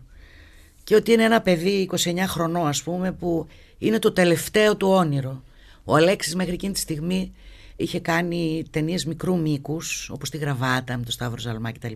και 0.88 0.96
ότι 0.96 1.12
είναι 1.12 1.24
ένα 1.24 1.42
παιδί 1.42 1.90
29 1.92 2.24
χρονών 2.28 2.68
ας 2.68 2.84
πούμε 2.84 3.12
που 3.12 3.48
είναι 3.78 4.00
το 4.00 4.12
τελευταίο 4.12 4.78
του 4.78 4.88
όνειρο. 4.88 5.44
Ο 5.84 5.96
Αλέξης 5.96 6.36
μέχρι 6.36 6.54
εκείνη 6.54 6.74
τη 6.74 6.80
στιγμή 6.80 7.34
είχε 7.76 8.00
κάνει 8.00 8.66
ταινίες 8.70 9.06
μικρού 9.06 9.40
μήκους 9.40 10.10
όπως 10.10 10.30
τη 10.30 10.38
Γραβάτα 10.38 10.98
με 10.98 11.04
τον 11.04 11.12
Σταύρο 11.12 11.38
Ζαλμά 11.38 11.72
κτλ. 11.72 11.94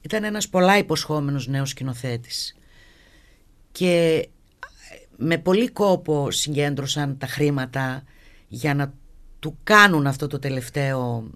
Ήταν 0.00 0.24
ένας 0.24 0.48
πολλά 0.48 0.78
υποσχόμενος 0.78 1.46
νέος 1.46 1.68
σκηνοθέτης 1.68 2.56
και 3.72 4.28
με 5.16 5.38
πολύ 5.38 5.68
κόπο 5.68 6.30
συγκέντρωσαν 6.30 7.18
τα 7.18 7.26
χρήματα 7.26 8.04
για 8.48 8.74
να 8.74 8.92
του 9.38 9.58
κάνουν 9.62 10.06
αυτό 10.06 10.26
το 10.26 10.38
τελευταίο 10.38 11.30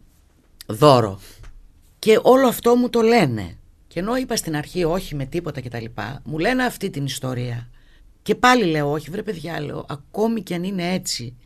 δώρο. 0.67 1.21
Και 1.99 2.19
όλο 2.23 2.47
αυτό 2.47 2.77
μου 2.77 2.89
το 2.91 3.01
λένε. 3.01 3.58
Και 3.89 3.99
ενώ 3.99 4.17
είπα 4.17 4.37
στην 4.37 4.57
αρχή 4.57 4.85
όχι 4.85 5.15
με 5.15 5.27
τίποτα 5.27 5.61
κτλ. 5.61 5.85
Μου 6.25 6.39
λένε 6.39 6.65
αυτή 6.65 6.91
την 6.91 7.05
ιστορία. 7.05 7.69
Και 8.23 8.35
πάλι 8.35 8.65
λέω 8.65 8.91
όχι 8.91 9.11
βρε 9.11 9.23
παιδιά 9.23 9.61
λέω 9.61 9.87
ακόμη 9.89 10.43
και 10.43 10.55
αν 10.55 10.65
είναι 10.65 10.93
έτσι. 10.93 11.37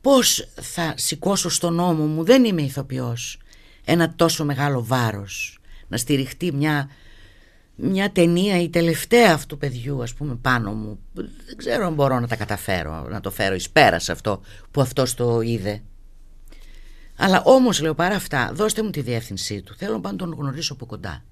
Πώς 0.00 0.48
θα 0.60 0.94
σηκώσω 0.96 1.48
στον 1.48 1.74
νόμο 1.74 2.04
μου 2.04 2.24
δεν 2.24 2.44
είμαι 2.44 2.62
ηθοποιός. 2.62 3.38
Ένα 3.84 4.14
τόσο 4.14 4.44
μεγάλο 4.44 4.84
βάρος. 4.84 5.58
Να 5.88 5.96
στηριχτεί 5.96 6.52
μια 6.52 6.88
μια 7.76 8.10
ταινία 8.10 8.60
η 8.60 8.68
τελευταία 8.68 9.32
αυτού 9.34 9.58
παιδιού 9.58 10.02
ας 10.02 10.14
πούμε 10.14 10.34
πάνω 10.34 10.72
μου 10.72 10.98
δεν 11.12 11.56
ξέρω 11.56 11.86
αν 11.86 11.94
μπορώ 11.94 12.20
να 12.20 12.26
τα 12.28 12.36
καταφέρω 12.36 13.06
να 13.10 13.20
το 13.20 13.30
φέρω 13.30 13.54
εις 13.54 13.70
πέρας 13.70 14.04
σε 14.04 14.12
αυτό 14.12 14.40
που 14.70 14.80
αυτός 14.80 15.14
το 15.14 15.40
είδε 15.40 15.82
αλλά 17.16 17.42
όμως 17.44 17.80
λέω 17.80 17.94
παρά 17.94 18.14
αυτά 18.14 18.50
δώστε 18.54 18.82
μου 18.82 18.90
τη 18.90 19.00
διεύθυνσή 19.00 19.62
του 19.62 19.74
θέλω 19.74 19.98
να 19.98 20.16
τον 20.16 20.34
γνωρίσω 20.38 20.72
από 20.72 20.86
κοντά 20.86 21.24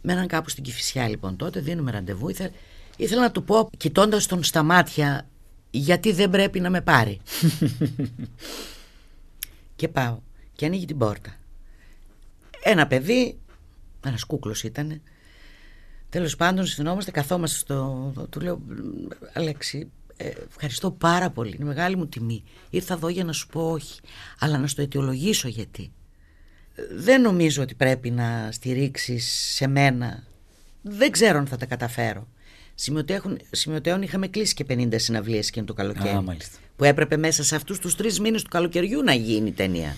με 0.00 0.12
έναν 0.12 0.26
κάπου 0.26 0.48
στην 0.48 0.62
Κηφισιά 0.62 1.08
λοιπόν 1.08 1.36
τότε 1.36 1.60
δίνουμε 1.60 1.90
ραντεβού 1.90 2.28
ήθελα, 2.28 2.50
ήθελα 2.96 3.20
να 3.20 3.30
του 3.30 3.44
πω 3.44 3.70
κοιτώντας 3.76 4.26
τον 4.26 4.42
στα 4.42 4.62
μάτια 4.62 5.28
γιατί 5.70 6.12
δεν 6.12 6.30
πρέπει 6.30 6.60
να 6.60 6.70
με 6.70 6.80
πάρει; 6.80 7.20
Και 9.76 9.88
πάω 9.88 10.18
και 10.52 10.66
ανοίγει 10.66 10.84
την 10.84 10.98
πόρτα 10.98 11.36
ένα 12.62 12.86
παιδί 12.86 13.38
ένας 14.04 14.24
κούκλος 14.24 14.62
ήτανε 14.62 15.00
Τέλος 16.10 16.36
πάντων, 16.36 16.66
συνόμαστε, 16.66 17.10
καθόμαστε 17.10 17.58
στο. 17.58 18.12
Του 18.30 18.40
λέω, 18.40 18.60
Αλέξη, 19.32 19.90
ε, 20.16 20.30
ευχαριστώ 20.48 20.90
πάρα 20.90 21.30
πολύ. 21.30 21.54
Είναι 21.54 21.64
μεγάλη 21.64 21.96
μου 21.96 22.06
τιμή. 22.06 22.44
Ήρθα 22.70 22.94
εδώ 22.94 23.08
για 23.08 23.24
να 23.24 23.32
σου 23.32 23.46
πω 23.46 23.70
όχι, 23.70 24.00
αλλά 24.38 24.58
να 24.58 24.66
στο 24.66 24.82
αιτιολογήσω 24.82 25.48
γιατί. 25.48 25.92
Δεν 26.96 27.20
νομίζω 27.20 27.62
ότι 27.62 27.74
πρέπει 27.74 28.10
να 28.10 28.48
στηρίξεις 28.52 29.52
σε 29.54 29.66
μένα. 29.66 30.24
Δεν 30.82 31.10
ξέρω 31.10 31.38
αν 31.38 31.46
θα 31.46 31.56
τα 31.56 31.66
καταφέρω. 31.66 32.28
Σημειωτέων 33.50 34.02
είχαμε 34.02 34.28
κλείσει 34.28 34.54
και 34.54 34.64
50 34.68 34.88
συναυλίες 34.94 35.48
εκείνο 35.48 35.64
το 35.64 35.74
καλοκαίρι. 35.74 36.08
Α, 36.08 36.36
που 36.76 36.84
έπρεπε 36.84 37.16
μέσα 37.16 37.44
σε 37.44 37.56
αυτούς 37.56 37.78
τους 37.78 37.96
τρεις 37.96 38.20
μήνες 38.20 38.42
του 38.42 38.48
καλοκαιριού 38.48 39.02
να 39.02 39.12
γίνει 39.12 39.48
η 39.48 39.52
ταινία. 39.52 39.96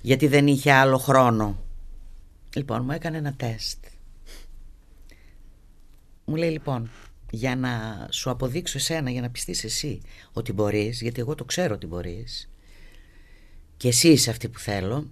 Γιατί 0.00 0.26
δεν 0.26 0.46
είχε 0.46 0.72
άλλο 0.72 0.98
χρόνο. 0.98 1.58
Λοιπόν, 2.54 2.84
μου 2.84 2.92
έκανε 2.92 3.16
ένα 3.16 3.32
τεστ 3.32 3.84
μου 6.24 6.36
λέει 6.36 6.50
λοιπόν, 6.50 6.90
για 7.30 7.56
να 7.56 8.06
σου 8.10 8.30
αποδείξω 8.30 8.78
εσένα, 8.78 9.10
για 9.10 9.20
να 9.20 9.30
πιστείς 9.30 9.64
εσύ 9.64 10.00
ότι 10.32 10.52
μπορείς, 10.52 11.00
γιατί 11.00 11.20
εγώ 11.20 11.34
το 11.34 11.44
ξέρω 11.44 11.74
ότι 11.74 11.86
μπορείς 11.86 12.50
και 13.76 13.88
εσύ 13.88 14.08
είσαι 14.08 14.30
αυτή 14.30 14.48
που 14.48 14.58
θέλω, 14.58 15.10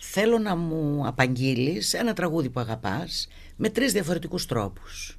θέλω 0.00 0.38
να 0.38 0.56
μου 0.56 1.06
απαγγείλεις 1.06 1.94
ένα 1.94 2.12
τραγούδι 2.12 2.50
που 2.50 2.60
αγαπάς 2.60 3.28
με 3.56 3.68
τρεις 3.68 3.92
διαφορετικούς 3.92 4.46
τρόπους. 4.46 5.18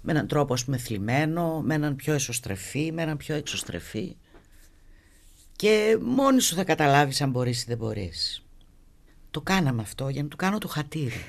Με 0.00 0.12
έναν 0.12 0.26
τρόπο 0.26 0.52
ας 0.52 0.64
πούμε 0.64 0.76
θλιμμένο, 0.76 1.60
με 1.60 1.74
έναν 1.74 1.96
πιο 1.96 2.14
εσωστρεφή, 2.14 2.92
με 2.92 3.02
έναν 3.02 3.16
πιο 3.16 3.34
εξωστρεφή 3.34 4.16
και 5.58 5.98
μόνη 6.02 6.40
σου 6.40 6.54
θα 6.54 6.64
καταλάβεις 6.64 7.20
αν 7.20 7.30
μπορείς 7.30 7.62
ή 7.62 7.64
δεν 7.68 7.76
μπορείς. 7.76 8.44
Το 9.30 9.40
κάναμε 9.40 9.82
αυτό 9.82 10.08
για 10.08 10.22
να 10.22 10.28
του 10.28 10.36
κάνω 10.36 10.58
το 10.58 10.68
χατήρι. 10.68 11.24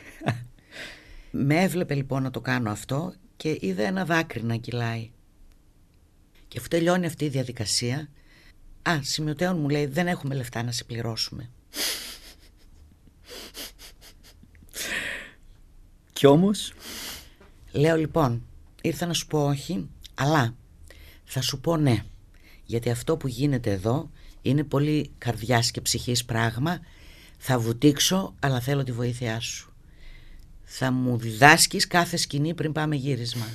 Με 1.32 1.62
έβλεπε 1.62 1.94
λοιπόν 1.94 2.24
να 2.24 2.32
το 2.32 2.42
κάνω 2.42 2.72
αυτό 2.72 3.14
και 3.38 3.58
είδε 3.60 3.84
ένα 3.84 4.06
δάκρυ 4.06 4.44
να 4.44 4.56
κυλάει. 4.56 5.12
Και 6.48 6.58
αφού 6.60 6.68
τελειώνει 6.68 7.06
αυτή 7.06 7.26
η 7.26 7.30
διαδικασία, 7.30 8.10
α, 8.82 9.00
σημειωτέων 9.02 9.60
μου 9.60 9.70
λέει 9.70 9.86
δεν 9.86 10.08
έχουμε 10.08 10.36
λεφτά 10.36 10.64
να 10.64 10.72
σε 10.72 10.84
πληρώσουμε. 10.84 11.50
Κι 16.20 16.26
όμως... 16.26 16.74
Λέω 17.72 17.96
λοιπόν, 17.96 18.44
ήρθα 18.82 19.06
να 19.06 19.14
σου 19.14 19.28
πω 19.28 19.46
όχι, 19.46 19.90
αλλά 20.16 20.56
θα 21.24 21.42
σου 21.42 21.60
πω 21.60 21.78
ναι. 21.78 22.04
Γιατί 22.66 22.90
αυτό 22.90 23.18
που 23.18 23.28
γίνεται 23.28 23.72
εδώ 23.72 24.10
είναι 24.42 24.64
πολύ 24.64 25.12
καρδιάς 25.18 25.72
και 25.72 25.82
ψυχής 25.82 26.26
πράγμα. 26.26 26.80
Θα 27.38 27.60
βουτήξω, 27.60 28.34
αλλά 28.40 28.60
θέλω 28.60 28.84
τη 28.84 28.92
βοήθειά 28.92 29.40
σου. 29.40 29.74
Θα 30.64 30.92
μου 30.92 31.18
διδάσκεις 31.18 31.88
κάθε 31.88 32.18
σκηνή 32.18 32.54
πριν 32.54 32.72
πάμε 32.72 32.96
γύρισμα. 32.96 33.48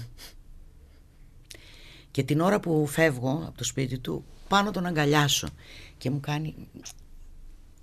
Και 2.10 2.22
την 2.22 2.40
ώρα 2.40 2.60
που 2.60 2.86
φεύγω 2.86 3.42
από 3.46 3.58
το 3.58 3.64
σπίτι 3.64 3.98
του, 3.98 4.24
πάνω 4.48 4.70
τον 4.70 4.86
αγκαλιάσω. 4.86 5.48
Και 5.98 6.10
μου 6.10 6.20
κάνει... 6.20 6.54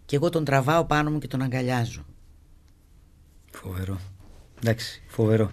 Και 0.06 0.16
εγώ 0.16 0.30
τον 0.30 0.46
τραβάω 0.46 0.86
πάνω 0.86 1.12
μου 1.12 1.20
και 1.20 1.28
τον 1.28 1.42
αγκαλιάζω. 1.42 2.06
Φοβερό. 3.52 4.00
Εντάξει, 4.64 5.02
φοβερό. 5.08 5.52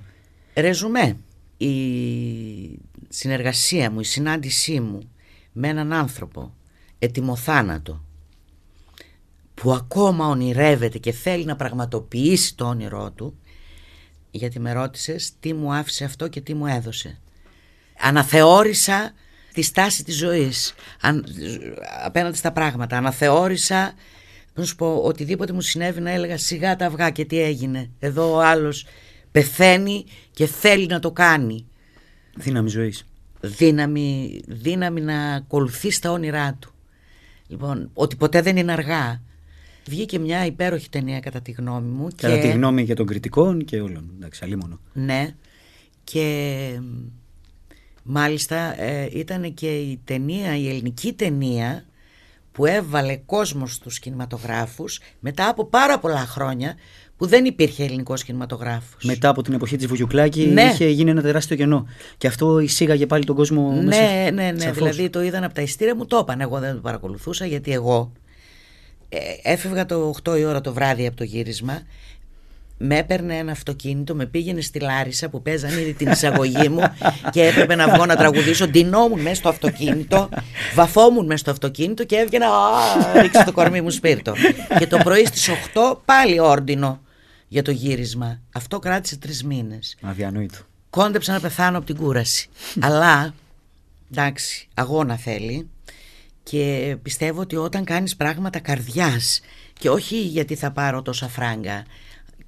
Ρεζουμέ. 0.54 1.16
Η 1.56 2.78
συνεργασία 3.08 3.90
μου, 3.90 4.00
η 4.00 4.04
συνάντησή 4.04 4.80
μου 4.80 5.10
με 5.52 5.68
έναν 5.68 5.92
άνθρωπο 5.92 6.54
ετοιμοθάνατο 6.98 8.04
που 9.54 9.72
ακόμα 9.72 10.26
ονειρεύεται 10.26 10.98
και 10.98 11.12
θέλει 11.12 11.44
να 11.44 11.56
πραγματοποιήσει 11.56 12.54
το 12.56 12.66
όνειρό 12.66 13.10
του 13.10 13.38
γιατί 14.30 14.60
με 14.60 14.72
ρώτησες 14.72 15.32
τι 15.40 15.54
μου 15.54 15.74
άφησε 15.74 16.04
αυτό 16.04 16.28
και 16.28 16.40
τι 16.40 16.54
μου 16.54 16.66
έδωσε. 16.66 17.18
Αναθεώρησα 17.98 19.12
τη 19.52 19.62
στάση 19.62 20.04
της 20.04 20.16
ζωής 20.16 20.74
αν, 21.00 21.24
απέναντι 22.04 22.36
στα 22.36 22.52
πράγματα. 22.52 22.96
Αναθεώρησα, 22.96 23.94
να 24.58 24.64
σου 24.64 24.76
πω, 24.76 25.00
οτιδήποτε 25.04 25.52
μου 25.52 25.60
συνέβη 25.60 26.00
να 26.00 26.10
έλεγα 26.10 26.38
σιγά 26.38 26.76
τα 26.76 26.86
αυγά 26.86 27.10
και 27.10 27.24
τι 27.24 27.40
έγινε. 27.40 27.90
Εδώ 27.98 28.32
ο 28.32 28.40
άλλος 28.40 28.86
πεθαίνει 29.30 30.04
και 30.30 30.46
θέλει 30.46 30.86
να 30.86 30.98
το 30.98 31.10
κάνει. 31.10 31.66
Δύναμη 32.36 32.68
ζωής. 32.68 33.06
Δύναμη, 33.40 34.40
δύναμη 34.46 35.00
να 35.00 35.34
ακολουθεί 35.34 35.98
τα 35.98 36.10
όνειρά 36.10 36.54
του. 36.54 36.72
Λοιπόν, 37.46 37.90
ότι 37.94 38.16
ποτέ 38.16 38.42
δεν 38.42 38.56
είναι 38.56 38.72
αργά. 38.72 39.22
Βγήκε 39.88 40.18
μια 40.18 40.46
υπέροχη 40.46 40.88
ταινία 40.88 41.20
κατά 41.20 41.40
τη 41.40 41.50
γνώμη 41.50 41.88
μου. 41.88 42.08
Κατά 42.16 42.34
και... 42.34 42.40
τη 42.40 42.48
γνώμη 42.48 42.84
και 42.84 42.94
των 42.94 43.06
κριτικών 43.06 43.64
και 43.64 43.80
όλων. 43.80 44.10
Εντάξει, 44.16 44.44
αλίμονο. 44.44 44.80
Ναι. 44.92 45.34
Και 46.04 46.80
μάλιστα 48.02 48.80
ε, 48.82 49.08
ήταν 49.12 49.54
και 49.54 49.78
η 49.78 50.00
ταινία, 50.04 50.56
η 50.56 50.68
ελληνική 50.68 51.12
ταινία 51.12 51.84
που 52.52 52.66
έβαλε 52.66 53.16
κόσμος 53.16 53.74
στους 53.74 53.98
κινηματογράφους 53.98 55.00
μετά 55.20 55.48
από 55.48 55.64
πάρα 55.64 55.98
πολλά 55.98 56.26
χρόνια 56.26 56.74
που 57.16 57.26
δεν 57.26 57.44
υπήρχε 57.44 57.84
ελληνικός 57.84 58.24
κινηματογράφος. 58.24 59.04
Μετά 59.04 59.28
από 59.28 59.42
την 59.42 59.54
εποχή 59.54 59.76
της 59.76 59.86
Βουγιουκλάκη 59.86 60.46
ναι. 60.46 60.62
είχε 60.62 60.88
γίνει 60.88 61.10
ένα 61.10 61.22
τεράστιο 61.22 61.56
κενό. 61.56 61.86
Και 62.16 62.26
αυτό 62.26 62.58
εισήγαγε 62.58 63.06
πάλι 63.06 63.24
τον 63.24 63.36
κόσμο 63.36 63.72
ναι, 63.72 63.82
μέσα. 63.82 64.00
Ναι, 64.00 64.30
ναι, 64.30 64.50
ναι. 64.50 64.70
Δηλαδή 64.70 65.10
το 65.10 65.22
είδαν 65.22 65.44
από 65.44 65.54
τα 65.54 65.62
ειστήρια, 65.62 65.96
μου 65.96 66.06
το 66.06 66.18
είπαν. 66.18 66.40
Εγώ 66.40 66.58
δεν 66.58 66.74
το 66.74 66.80
παρακολουθούσα 66.80 67.46
γιατί 67.46 67.72
εγώ 67.72 68.12
ε, 69.08 69.18
έφευγα 69.42 69.86
το 69.86 70.14
8 70.22 70.38
η 70.38 70.44
ώρα 70.44 70.60
το 70.60 70.72
βράδυ 70.72 71.06
από 71.06 71.16
το 71.16 71.24
γύρισμα. 71.24 71.82
Με 72.80 72.98
έπαιρνε 72.98 73.36
ένα 73.36 73.52
αυτοκίνητο, 73.52 74.14
με 74.14 74.26
πήγαινε 74.26 74.60
στη 74.60 74.80
Λάρισα 74.80 75.28
που 75.28 75.42
παίζαν 75.42 75.78
ήδη 75.78 75.92
την 75.92 76.10
εισαγωγή 76.10 76.68
μου 76.68 76.82
και 77.30 77.42
έπρεπε 77.42 77.74
να 77.74 77.88
βγω 77.88 78.06
να 78.06 78.16
τραγουδήσω. 78.16 78.66
Ντυνόμουν 78.68 79.20
μέσα 79.20 79.34
στο 79.34 79.48
αυτοκίνητο, 79.48 80.28
βαφόμουν 80.74 81.26
μέσα 81.26 81.38
στο 81.38 81.50
αυτοκίνητο 81.50 82.04
και 82.04 82.16
έβγαινα. 82.16 82.46
ρίξε 83.20 83.44
το 83.44 83.52
κορμί 83.52 83.80
μου 83.80 83.90
σπίρτο. 83.90 84.34
και 84.78 84.86
το 84.86 84.98
πρωί 84.98 85.24
στις 85.24 85.48
8 85.74 85.96
πάλι 86.04 86.40
όρντινο 86.40 87.00
για 87.48 87.62
το 87.62 87.70
γύρισμα. 87.70 88.40
Αυτό 88.52 88.78
κράτησε 88.78 89.16
τρεις 89.16 89.44
μήνες. 89.44 89.96
Αδιανόητο. 90.02 90.58
Κόντεψα 90.90 91.32
να 91.32 91.40
πεθάνω 91.40 91.76
από 91.76 91.86
την 91.86 91.96
κούραση. 91.96 92.48
Αλλά 92.80 93.34
εντάξει, 94.12 94.68
αγώνα 94.74 95.16
θέλει. 95.16 95.68
Και 96.42 96.96
πιστεύω 97.02 97.40
ότι 97.40 97.56
όταν 97.56 97.84
κάνεις 97.84 98.16
πράγματα 98.16 98.58
καρδιάς 98.58 99.40
και 99.78 99.90
όχι 99.90 100.20
γιατί 100.20 100.54
θα 100.54 100.70
πάρω 100.70 101.02
τόσα 101.02 101.28
φράγκα 101.28 101.84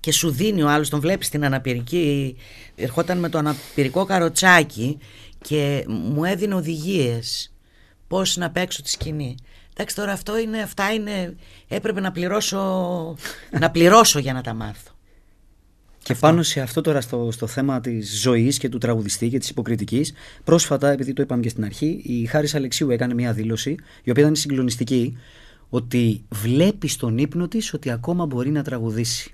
και 0.00 0.12
σου 0.12 0.30
δίνει 0.30 0.62
ο 0.62 0.68
άλλος, 0.68 0.88
τον 0.88 1.00
βλέπεις 1.00 1.26
στην 1.26 1.44
αναπηρική, 1.44 2.36
ερχόταν 2.76 3.18
με 3.18 3.28
το 3.28 3.38
αναπηρικό 3.38 4.04
καροτσάκι 4.04 4.98
και 5.42 5.84
μου 5.88 6.24
έδινε 6.24 6.54
οδηγίες 6.54 7.52
πώς 8.06 8.36
να 8.36 8.50
παίξω 8.50 8.82
τη 8.82 8.90
σκηνή. 8.90 9.34
Εντάξει 9.72 9.96
τώρα 9.96 10.12
αυτό 10.12 10.38
είναι, 10.38 10.62
αυτά 10.62 10.92
είναι, 10.92 11.36
έπρεπε 11.68 12.00
να 12.00 12.12
πληρώσω, 12.12 12.58
να 13.60 13.70
πληρώσω 13.70 14.18
για 14.18 14.32
να 14.32 14.40
τα 14.40 14.54
μάθω. 14.54 14.90
Και 16.02 16.14
πάνω 16.14 16.42
σε 16.42 16.60
αυτό 16.60 16.80
τώρα 16.80 17.00
στο, 17.00 17.28
στο 17.32 17.46
θέμα 17.46 17.80
της 17.80 18.20
ζωής 18.20 18.58
και 18.58 18.68
του 18.68 18.78
τραγουδιστή 18.78 19.28
και 19.28 19.38
της 19.38 19.48
υποκριτικής, 19.48 20.12
πρόσφατα, 20.44 20.90
επειδή 20.90 21.12
το 21.12 21.22
είπαμε 21.22 21.42
και 21.42 21.48
στην 21.48 21.64
αρχή, 21.64 22.02
η 22.04 22.24
Χάρη 22.24 22.48
Αλεξίου 22.54 22.90
έκανε 22.90 23.14
μια 23.14 23.32
δήλωση, 23.32 23.70
η 24.02 24.10
οποία 24.10 24.22
ήταν 24.22 24.36
συγκλονιστική, 24.36 25.16
ότι 25.68 26.24
βλέπεις 26.28 26.92
στον 26.92 27.18
ύπνο 27.18 27.48
της 27.48 27.72
ότι 27.72 27.90
ακόμα 27.90 28.26
μπορεί 28.26 28.50
να 28.50 28.62
τραγουδήσει. 28.62 29.32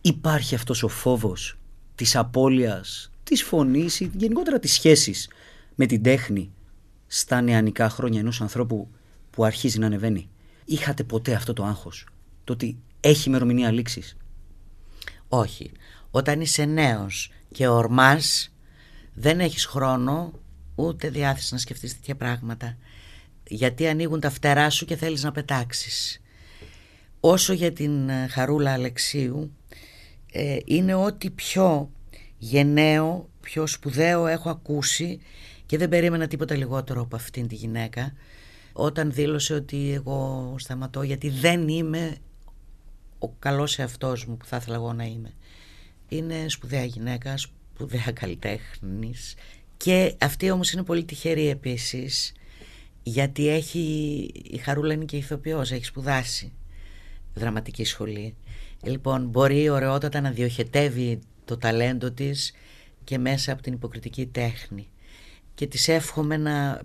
Υπάρχει 0.00 0.54
αυτός 0.54 0.82
ο 0.82 0.88
φόβος 0.88 1.58
της 1.94 2.16
απώλειας 2.16 3.10
της 3.22 3.42
φωνής 3.42 4.00
ή 4.00 4.10
γενικότερα 4.14 4.58
της 4.58 4.72
σχέσης 4.72 5.28
με 5.74 5.86
την 5.86 6.02
τέχνη 6.02 6.52
στα 7.06 7.40
νεανικά 7.40 7.90
χρόνια 7.90 8.20
ενός 8.20 8.40
ανθρώπου 8.40 8.88
που 9.30 9.44
αρχίζει 9.44 9.78
να 9.78 9.86
ανεβαίνει. 9.86 10.28
Είχατε 10.64 11.04
ποτέ 11.04 11.34
αυτό 11.34 11.52
το 11.52 11.64
άγχος, 11.64 12.06
το 12.44 12.52
ότι 12.52 12.78
έχει 13.00 13.28
ημερομηνία 13.28 13.70
λήξης; 13.70 14.16
Όχι. 15.28 15.72
Όταν 16.10 16.40
είσαι 16.40 16.64
νέος 16.64 17.32
και 17.52 17.68
ορμάς 17.68 18.52
δεν 19.14 19.40
έχεις 19.40 19.64
χρόνο 19.64 20.32
ούτε 20.74 21.08
διάθεση 21.08 21.52
να 21.52 21.58
σκεφτείς 21.58 21.94
τέτοια 21.94 22.16
πράγματα. 22.16 22.76
Γιατί 23.46 23.88
ανοίγουν 23.88 24.20
τα 24.20 24.30
φτερά 24.30 24.70
σου 24.70 24.84
και 24.84 24.96
θέλεις 24.96 25.22
να 25.22 25.32
πετάξεις. 25.32 26.20
Όσο 27.20 27.52
για 27.52 27.72
την 27.72 28.08
ε, 28.08 28.26
Χαρούλα 28.26 28.72
Αλεξίου 28.72 29.52
ε, 30.32 30.56
είναι 30.64 30.94
ό,τι 30.94 31.30
πιο 31.30 31.90
γενναίο, 32.38 33.28
πιο 33.40 33.66
σπουδαίο 33.66 34.26
έχω 34.26 34.50
ακούσει 34.50 35.20
και 35.66 35.78
δεν 35.78 35.88
περίμενα 35.88 36.26
τίποτα 36.26 36.56
λιγότερο 36.56 37.00
από 37.00 37.16
αυτήν 37.16 37.48
τη 37.48 37.54
γυναίκα 37.54 38.12
όταν 38.72 39.12
δήλωσε 39.12 39.54
ότι 39.54 39.92
εγώ 39.92 40.54
σταματώ 40.58 41.02
γιατί 41.02 41.28
δεν 41.28 41.68
είμαι 41.68 42.16
ο 43.18 43.28
καλός 43.28 43.78
εαυτός 43.78 44.24
μου 44.24 44.36
που 44.36 44.44
θα 44.46 44.56
ήθελα 44.56 44.76
εγώ 44.76 44.92
να 44.92 45.04
είμαι. 45.04 45.32
Είναι 46.08 46.48
σπουδαία 46.48 46.84
γυναίκα, 46.84 47.36
σπουδαία 47.36 48.12
καλλιτέχνης 48.12 49.34
και 49.76 50.14
αυτή 50.20 50.50
όμως 50.50 50.72
είναι 50.72 50.82
πολύ 50.82 51.04
τυχερή 51.04 51.48
επίσης 51.48 52.32
γιατί 53.02 53.48
έχει, 53.48 53.80
η 54.50 54.56
Χαρούλα 54.56 54.92
είναι 54.94 55.04
και 55.04 55.16
ηθοποιός, 55.16 55.70
έχει 55.70 55.84
σπουδάσει 55.84 56.52
δραματική 57.34 57.84
σχολή. 57.84 58.34
Λοιπόν, 58.82 59.26
μπορεί 59.26 59.68
ωραιότατα 59.68 60.20
να 60.20 60.30
διοχετεύει 60.30 61.18
το 61.44 61.56
ταλέντο 61.56 62.10
της 62.10 62.52
και 63.04 63.18
μέσα 63.18 63.52
από 63.52 63.62
την 63.62 63.72
υποκριτική 63.72 64.26
τέχνη. 64.26 64.88
Και 65.54 65.66
της 65.66 65.88
εύχομαι 65.88 66.36
να, 66.36 66.80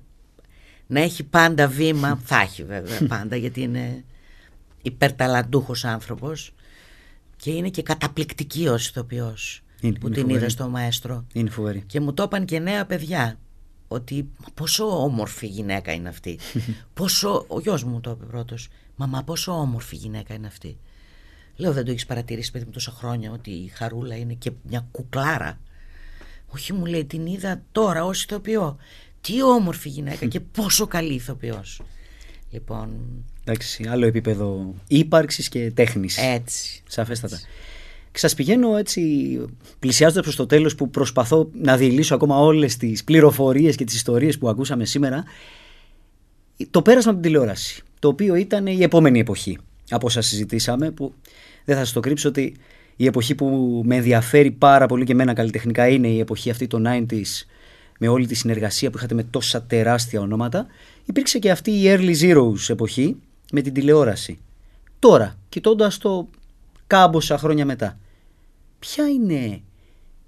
να 0.87 0.99
έχει 0.99 1.23
πάντα 1.23 1.67
βήμα, 1.67 2.19
θα 2.25 2.41
έχει 2.41 2.63
βέβαια 2.63 3.07
πάντα 3.07 3.35
γιατί 3.35 3.61
είναι 3.61 4.03
υπερταλαντούχος 4.81 5.85
άνθρωπος 5.85 6.53
και 7.35 7.51
είναι 7.51 7.69
και 7.69 7.81
καταπληκτική 7.81 8.67
ως 8.67 8.87
ηθοποιός 8.87 9.63
που 9.99 10.09
την 10.09 10.29
είδα 10.29 10.49
στο 10.49 10.69
μαέστρο. 10.69 11.25
Είναι 11.33 11.49
φοβερή. 11.49 11.83
Και 11.85 11.99
μου 11.99 12.13
το 12.13 12.23
είπαν 12.23 12.45
και 12.45 12.59
νέα 12.59 12.85
παιδιά 12.85 13.39
ότι 13.87 14.29
πόσο 14.53 15.03
όμορφη 15.03 15.47
γυναίκα 15.47 15.93
είναι 15.93 16.09
αυτή. 16.09 16.39
πόσο, 16.93 17.45
ο 17.47 17.59
γιος 17.59 17.83
μου 17.83 18.01
το 18.01 18.11
είπε 18.11 18.25
πρώτος, 18.25 18.67
μαμά 18.95 19.23
πόσο 19.23 19.51
όμορφη 19.51 19.95
γυναίκα 19.95 20.33
είναι 20.33 20.47
αυτή. 20.47 20.77
Λέω 21.55 21.73
δεν 21.73 21.85
το 21.85 21.91
έχεις 21.91 22.05
παρατηρήσει 22.05 22.51
παιδί 22.51 22.65
μου 22.65 22.71
τόσα 22.71 22.91
χρόνια 22.91 23.31
ότι 23.31 23.49
η 23.49 23.67
Χαρούλα 23.67 24.15
είναι 24.15 24.33
και 24.33 24.51
μια 24.63 24.87
κουκλάρα. 24.91 25.59
Όχι 26.47 26.73
μου 26.73 26.85
λέει 26.85 27.05
την 27.05 27.25
είδα 27.25 27.61
τώρα 27.71 28.05
ως 28.05 28.23
ηθοποιό. 28.23 28.77
Τι 29.21 29.43
όμορφη 29.43 29.89
γυναίκα 29.89 30.25
και 30.25 30.39
πόσο 30.39 30.87
καλή 30.87 31.13
ηθοποιός. 31.13 31.81
Λοιπόν, 32.51 32.89
Εντάξει, 33.47 33.87
άλλο 33.87 34.05
επίπεδο 34.05 34.73
ύπαρξης 34.87 35.49
και 35.49 35.71
τέχνης. 35.71 36.17
Έτσι. 36.17 36.83
Σαφέστατα. 36.87 37.39
Και 38.11 38.27
σα 38.27 38.35
πηγαίνω 38.35 38.77
έτσι, 38.77 39.01
πλησιάζοντας 39.79 40.23
προς 40.23 40.35
το 40.35 40.45
τέλος, 40.45 40.75
που 40.75 40.89
προσπαθώ 40.89 41.49
να 41.53 41.77
διηλήσω 41.77 42.15
ακόμα 42.15 42.37
όλες 42.37 42.77
τις 42.77 43.03
πληροφορίες 43.03 43.75
και 43.75 43.83
τις 43.83 43.95
ιστορίες 43.95 44.37
που 44.37 44.49
ακούσαμε 44.49 44.85
σήμερα. 44.85 45.23
Το 46.69 46.81
πέρασμα 46.81 47.11
από 47.11 47.21
την 47.21 47.31
τηλεόραση. 47.31 47.83
Το 47.99 48.07
οποίο 48.07 48.35
ήταν 48.35 48.67
η 48.67 48.83
επόμενη 48.83 49.19
εποχή 49.19 49.57
από 49.89 50.05
όσα 50.05 50.21
συζητήσαμε. 50.21 50.91
Που 50.91 51.13
δεν 51.65 51.75
θα 51.75 51.83
σας 51.83 51.93
το 51.93 51.99
κρύψω 51.99 52.29
ότι 52.29 52.55
η 52.95 53.05
εποχή 53.05 53.35
που 53.35 53.81
με 53.85 53.95
ενδιαφέρει 53.95 54.51
πάρα 54.51 54.85
πολύ 54.85 55.05
και 55.05 55.11
εμένα 55.11 55.33
καλλιτεχνικά 55.33 55.87
είναι 55.87 56.07
η 56.07 56.19
εποχή 56.19 56.49
αυτή 56.49 56.67
των 56.67 56.85
90s 56.87 57.45
με 57.99 58.07
όλη 58.07 58.27
τη 58.27 58.35
συνεργασία 58.35 58.89
που 58.89 58.97
είχατε 58.97 59.15
με 59.15 59.23
τόσα 59.23 59.63
τεράστια 59.63 60.21
ονόματα. 60.21 60.67
Υπήρξε 61.05 61.39
και 61.39 61.51
αυτή 61.51 61.71
η 61.71 61.83
early 61.85 62.15
zeros 62.21 62.69
εποχή 62.69 63.15
με 63.51 63.61
την 63.61 63.73
τηλεόραση. 63.73 64.37
Τώρα, 64.99 65.37
κοιτώντας 65.49 65.97
το 65.97 66.27
κάμποσα 66.87 67.37
χρόνια 67.37 67.65
μετά, 67.65 67.99
ποια 68.79 69.09
είναι 69.09 69.61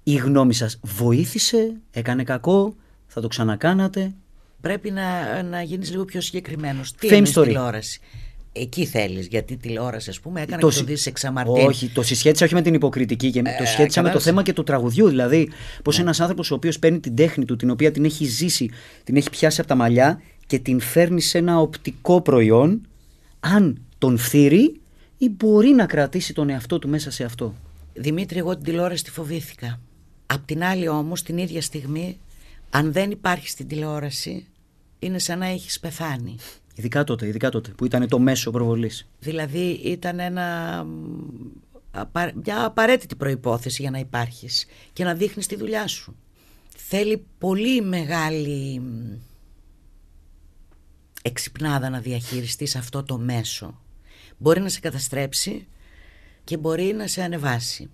η 0.02 0.14
γνώμη 0.14 0.54
σας, 0.54 0.78
βοήθησε, 0.82 1.72
έκανε 1.90 2.24
κακό, 2.24 2.74
θα 3.06 3.20
το 3.20 3.28
ξανακάνατε; 3.28 4.14
Πρέπει 4.60 4.90
να, 4.90 5.42
να 5.42 5.62
γίνεις 5.62 5.90
λίγο 5.90 6.04
πιο 6.04 6.20
συγκεκριμένος. 6.20 6.92
Τι 6.92 7.08
Fame 7.10 7.16
είναι 7.16 7.30
story. 7.34 7.44
τηλεόραση; 7.44 8.00
Εκεί 8.52 8.84
θέλεις, 8.84 9.26
γιατί 9.26 9.56
τηλεόρασης 9.56 10.08
ας 10.08 10.20
πούμε 10.20 10.40
έκανε 10.42 10.60
Το 10.60 10.68
και 10.68 10.72
το 10.74 10.78
συ- 10.78 10.86
δεις 10.88 11.06
εξαμαρτίν. 11.06 11.66
Όχι, 11.66 11.88
το 11.88 12.02
συσχέτισα 12.02 12.44
όχι 12.44 12.54
με 12.54 12.62
την 12.62 12.74
υποκριτική 12.74 13.30
και 13.30 13.42
το 13.42 13.48
συσχέτισα 13.48 13.76
με 13.82 13.86
το 13.86 13.92
κατάλαβες. 13.94 14.22
θέμα 14.22 14.42
και 14.42 14.52
του 14.52 14.62
τραγουδιού. 14.62 15.08
Δηλαδή, 15.08 15.50
πώ 15.84 15.92
ένας 15.98 16.20
άνθρωπος 16.20 16.50
ο 16.50 16.54
οποίος 16.54 16.78
παίρνει 16.78 17.00
την 17.00 17.14
τέχνη 17.16 17.44
του, 17.44 17.56
την 17.56 17.70
οποία 17.70 17.90
την 17.90 18.04
έχει 18.04 18.24
ζήσει, 18.24 18.70
την 19.04 19.16
έχει 19.16 19.30
πιάσει 19.30 19.60
από 19.60 19.68
τα 19.68 19.74
μαλλιά 19.74 20.20
και 20.46 20.58
την 20.58 20.80
φέρνει 20.80 21.20
σε 21.20 21.38
ένα 21.38 21.58
οπτικό 21.60 22.20
προϊόν, 22.20 22.86
αν 23.40 23.80
τον 23.98 24.18
φθείρει 24.18 24.80
ή 25.18 25.28
μπορεί 25.28 25.68
να 25.68 25.86
κρατήσει 25.86 26.34
τον 26.34 26.48
εαυτό 26.50 26.78
του 26.78 26.88
μέσα 26.88 27.10
σε 27.10 27.24
αυτό. 27.24 27.54
Δημήτρη, 27.94 28.38
εγώ 28.38 28.54
την 28.54 28.64
τηλεόραση 28.64 29.04
τη 29.04 29.10
φοβήθηκα. 29.10 29.80
Απ' 30.26 30.46
την 30.46 30.62
άλλη 30.64 30.88
όμως, 30.88 31.22
την 31.22 31.38
ίδια 31.38 31.62
στιγμή, 31.62 32.18
αν 32.70 32.92
δεν 32.92 33.10
υπάρχει 33.10 33.48
στην 33.48 33.68
τηλεόραση, 33.68 34.46
είναι 34.98 35.18
σαν 35.18 35.38
να 35.38 35.46
έχεις 35.46 35.80
πεθάνει. 35.80 36.36
Ειδικά 36.78 37.04
τότε, 37.04 37.26
ειδικά 37.26 37.50
τότε 37.50 37.70
που 37.70 37.84
ήταν 37.84 38.08
το 38.08 38.18
μέσο 38.18 38.50
προβολής. 38.50 39.08
Δηλαδή 39.18 39.70
ήταν 39.70 40.18
ένα, 40.18 40.84
μ, 40.84 41.20
απα- 41.90 42.32
μια 42.44 42.64
απαραίτητη 42.64 43.16
προϋπόθεση 43.16 43.82
για 43.82 43.90
να 43.90 43.98
υπάρχεις 43.98 44.66
και 44.92 45.04
να 45.04 45.14
δείχνεις 45.14 45.46
τη 45.46 45.56
δουλειά 45.56 45.86
σου. 45.86 46.16
Θέλει 46.76 47.24
πολύ 47.38 47.82
μεγάλη 47.82 48.80
μ, 48.80 49.16
εξυπνάδα 51.22 51.90
να 51.90 52.00
διαχειριστείς 52.00 52.76
αυτό 52.76 53.02
το 53.02 53.18
μέσο. 53.18 53.80
Μπορεί 54.36 54.60
να 54.60 54.68
σε 54.68 54.80
καταστρέψει 54.80 55.66
και 56.44 56.56
μπορεί 56.56 56.92
να 56.92 57.06
σε 57.06 57.22
ανεβάσει. 57.22 57.90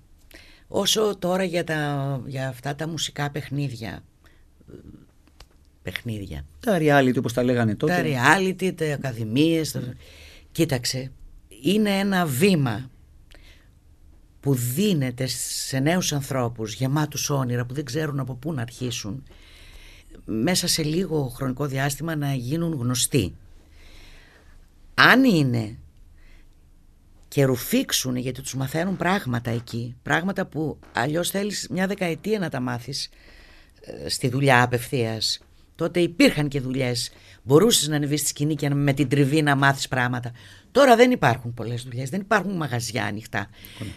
Όσο 0.68 1.16
τώρα 1.18 1.44
για, 1.44 1.64
τα, 1.64 2.20
για 2.26 2.48
αυτά 2.48 2.74
τα 2.74 2.88
μουσικά 2.88 3.30
παιχνίδια, 3.30 4.04
παιχνίδια, 5.84 6.44
Τα 6.60 6.78
reality 6.80 7.16
όπως 7.18 7.32
τα 7.32 7.42
λέγανε 7.42 7.74
τότε. 7.74 7.92
τα 7.92 8.02
reality, 8.04 8.72
τα 8.74 8.92
ακαδημίες. 8.92 9.70
τα- 9.72 9.94
Κοίταξε, 10.52 11.10
είναι 11.62 11.90
ένα 11.90 12.26
βήμα 12.26 12.90
που 14.40 14.54
δίνεται 14.54 15.26
σε 15.66 15.78
νέους 15.78 16.12
ανθρώπους 16.12 16.74
γεμάτους 16.74 17.30
όνειρα 17.30 17.64
που 17.64 17.74
δεν 17.74 17.84
ξέρουν 17.84 18.20
από 18.20 18.34
πού 18.34 18.52
να 18.52 18.62
αρχίσουν 18.62 19.22
μέσα 20.24 20.66
σε 20.66 20.82
λίγο 20.82 21.28
χρονικό 21.28 21.66
διάστημα 21.66 22.16
να 22.16 22.34
γίνουν 22.34 22.72
γνωστοί. 22.72 23.34
Αν 24.94 25.24
είναι 25.24 25.78
και 27.28 27.44
ρουφήξουν 27.44 28.16
γιατί 28.16 28.42
τους 28.42 28.54
μαθαίνουν 28.54 28.96
πράγματα 28.96 29.50
εκεί, 29.50 29.94
πράγματα 30.02 30.46
που 30.46 30.78
αλλιώς 30.92 31.30
θέλεις 31.30 31.66
μια 31.70 31.86
δεκαετία 31.86 32.38
να 32.38 32.48
τα 32.48 32.60
μάθεις 32.60 33.08
ε, 33.80 34.08
στη 34.08 34.28
δουλειά 34.28 34.62
απευθείας. 34.62 35.40
Τότε 35.74 36.00
υπήρχαν 36.00 36.48
και 36.48 36.60
δουλειές. 36.60 37.10
Μπορούσες 37.42 37.88
να 37.88 37.96
ανεβείς 37.96 38.20
στη 38.20 38.28
σκηνή 38.28 38.54
και 38.54 38.68
να- 38.68 38.74
με 38.74 38.92
την 38.92 39.08
τριβή 39.08 39.42
να 39.42 39.56
μάθεις 39.56 39.88
πράγματα. 39.88 40.32
Τώρα 40.72 40.96
δεν 40.96 41.10
υπάρχουν 41.10 41.54
πολλές 41.54 41.82
δουλειές, 41.82 42.10
δεν 42.10 42.20
υπάρχουν 42.20 42.56
μαγαζιά 42.56 43.04
ανοιχτά, 43.04 43.46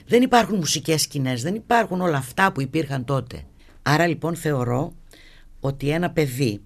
δεν 0.07 0.21
υπάρχουν 0.21 0.55
μουσικές 0.57 1.01
σκηνές, 1.01 1.41
δεν 1.41 1.55
υπάρχουν 1.55 2.01
όλα 2.01 2.17
αυτά 2.17 2.51
που 2.51 2.61
υπήρχαν 2.61 3.05
τότε. 3.05 3.43
Άρα 3.82 4.07
λοιπόν 4.07 4.36
θεωρώ 4.36 4.93
ότι 5.59 5.89
ένα 5.89 6.09
παιδί 6.11 6.61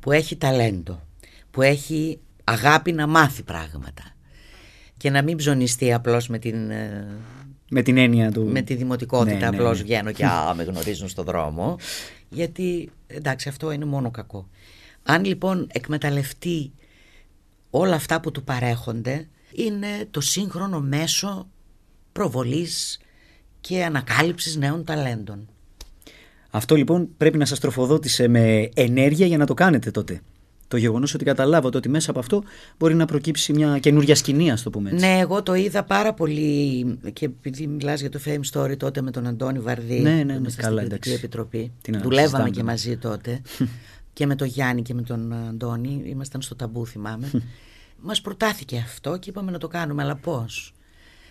που 0.00 0.12
έχει 0.12 0.36
ταλέντο, 0.36 1.02
που 1.50 1.62
έχει 1.62 2.18
αγάπη 2.44 2.92
να 2.92 3.06
μάθει 3.06 3.42
πράγματα 3.42 4.02
και 4.96 5.10
να 5.10 5.22
μην 5.22 5.36
ψωνιστεί 5.36 5.92
απλώς 5.92 6.28
με 6.28 6.38
την 6.38 6.70
ε, 6.70 7.06
Με 7.70 7.82
την 7.82 7.96
έννοια 7.96 8.30
του. 8.32 8.44
με 8.44 8.62
τη 8.62 8.74
δημοτικότητα 8.74 9.34
Ναι, 9.34 9.40
ναι, 9.40 9.46
απλώς 9.46 9.78
ναι. 9.78 9.84
βγαίνω 9.84 10.12
και 10.12 10.24
α, 10.48 10.54
με 10.54 10.62
γνωρίζουν 10.62 11.08
στον 11.08 11.24
δρόμο 11.24 11.76
γιατί 12.32 12.90
εντάξει 13.06 13.48
αυτό 13.48 13.70
είναι 13.70 13.84
μόνο 13.84 14.10
κακό 14.10 14.48
αν 15.02 15.24
λοιπόν 15.24 15.66
εκμεταλλευτεί 15.72 16.72
όλα 17.70 17.94
αυτά 17.94 18.20
που 18.20 18.30
του 18.30 18.44
παρέχονται 18.44 19.28
είναι 19.52 20.06
το 20.10 20.20
σύγχρονο 20.20 20.80
μέσο 20.80 21.48
προβολής 22.12 23.00
και 23.60 23.84
ανακάλυψης 23.84 24.56
νέων 24.56 24.84
ταλέντων 24.84 25.48
Αυτό 26.50 26.74
λοιπόν 26.74 27.08
πρέπει 27.16 27.38
να 27.38 27.44
σας 27.44 27.60
τροφοδότησε 27.60 28.28
με 28.28 28.68
ενέργεια 28.74 29.26
για 29.26 29.38
να 29.38 29.46
το 29.46 29.54
κάνετε 29.54 29.90
τότε. 29.90 30.20
Το 30.72 30.78
γεγονός 30.78 31.14
ότι 31.14 31.24
καταλάβατε 31.24 31.76
ότι 31.76 31.88
μέσα 31.88 32.10
από 32.10 32.18
αυτό 32.18 32.42
μπορεί 32.78 32.94
να 32.94 33.04
προκύψει 33.04 33.52
μια 33.52 33.78
καινούργια 33.78 34.14
σκηνή, 34.14 34.50
ας 34.50 34.62
το 34.62 34.70
πούμε 34.70 34.90
έτσι. 34.90 35.06
Ναι, 35.06 35.18
εγώ 35.18 35.42
το 35.42 35.54
είδα 35.54 35.84
πάρα 35.84 36.14
πολύ 36.14 36.84
και 37.12 37.24
επειδή 37.24 37.66
μιλάς 37.66 38.00
για 38.00 38.10
το 38.10 38.20
Fame 38.24 38.40
Story 38.52 38.76
τότε 38.76 39.02
με 39.02 39.10
τον 39.10 39.26
Αντώνη 39.26 39.58
Βαρδί 39.58 40.00
Ναι, 40.00 40.10
ναι, 40.10 40.20
που 40.20 40.26
ναι, 40.26 40.32
ήμασταν 40.32 40.64
καλά, 40.64 40.76
στην 40.76 40.88
Κριτική 40.88 41.08
εντάξει. 41.08 41.12
Επιτροπή. 41.12 41.72
Τι 41.82 41.90
να 41.90 41.98
Δουλεύαμε 42.00 42.26
συζητάμε. 42.28 42.50
και 42.50 42.62
μαζί 42.62 42.96
τότε 42.96 43.42
και 44.12 44.26
με 44.26 44.34
τον 44.34 44.46
Γιάννη 44.46 44.82
και 44.82 44.94
με 44.94 45.02
τον 45.02 45.32
Αντώνη, 45.32 46.02
ήμασταν 46.04 46.42
στο 46.42 46.56
ταμπού 46.56 46.86
θυμάμαι. 46.86 47.30
Μας 48.06 48.20
προτάθηκε 48.20 48.78
αυτό 48.84 49.16
και 49.16 49.30
είπαμε 49.30 49.50
να 49.50 49.58
το 49.58 49.68
κάνουμε, 49.68 50.02
αλλά 50.02 50.16
πώς; 50.16 50.74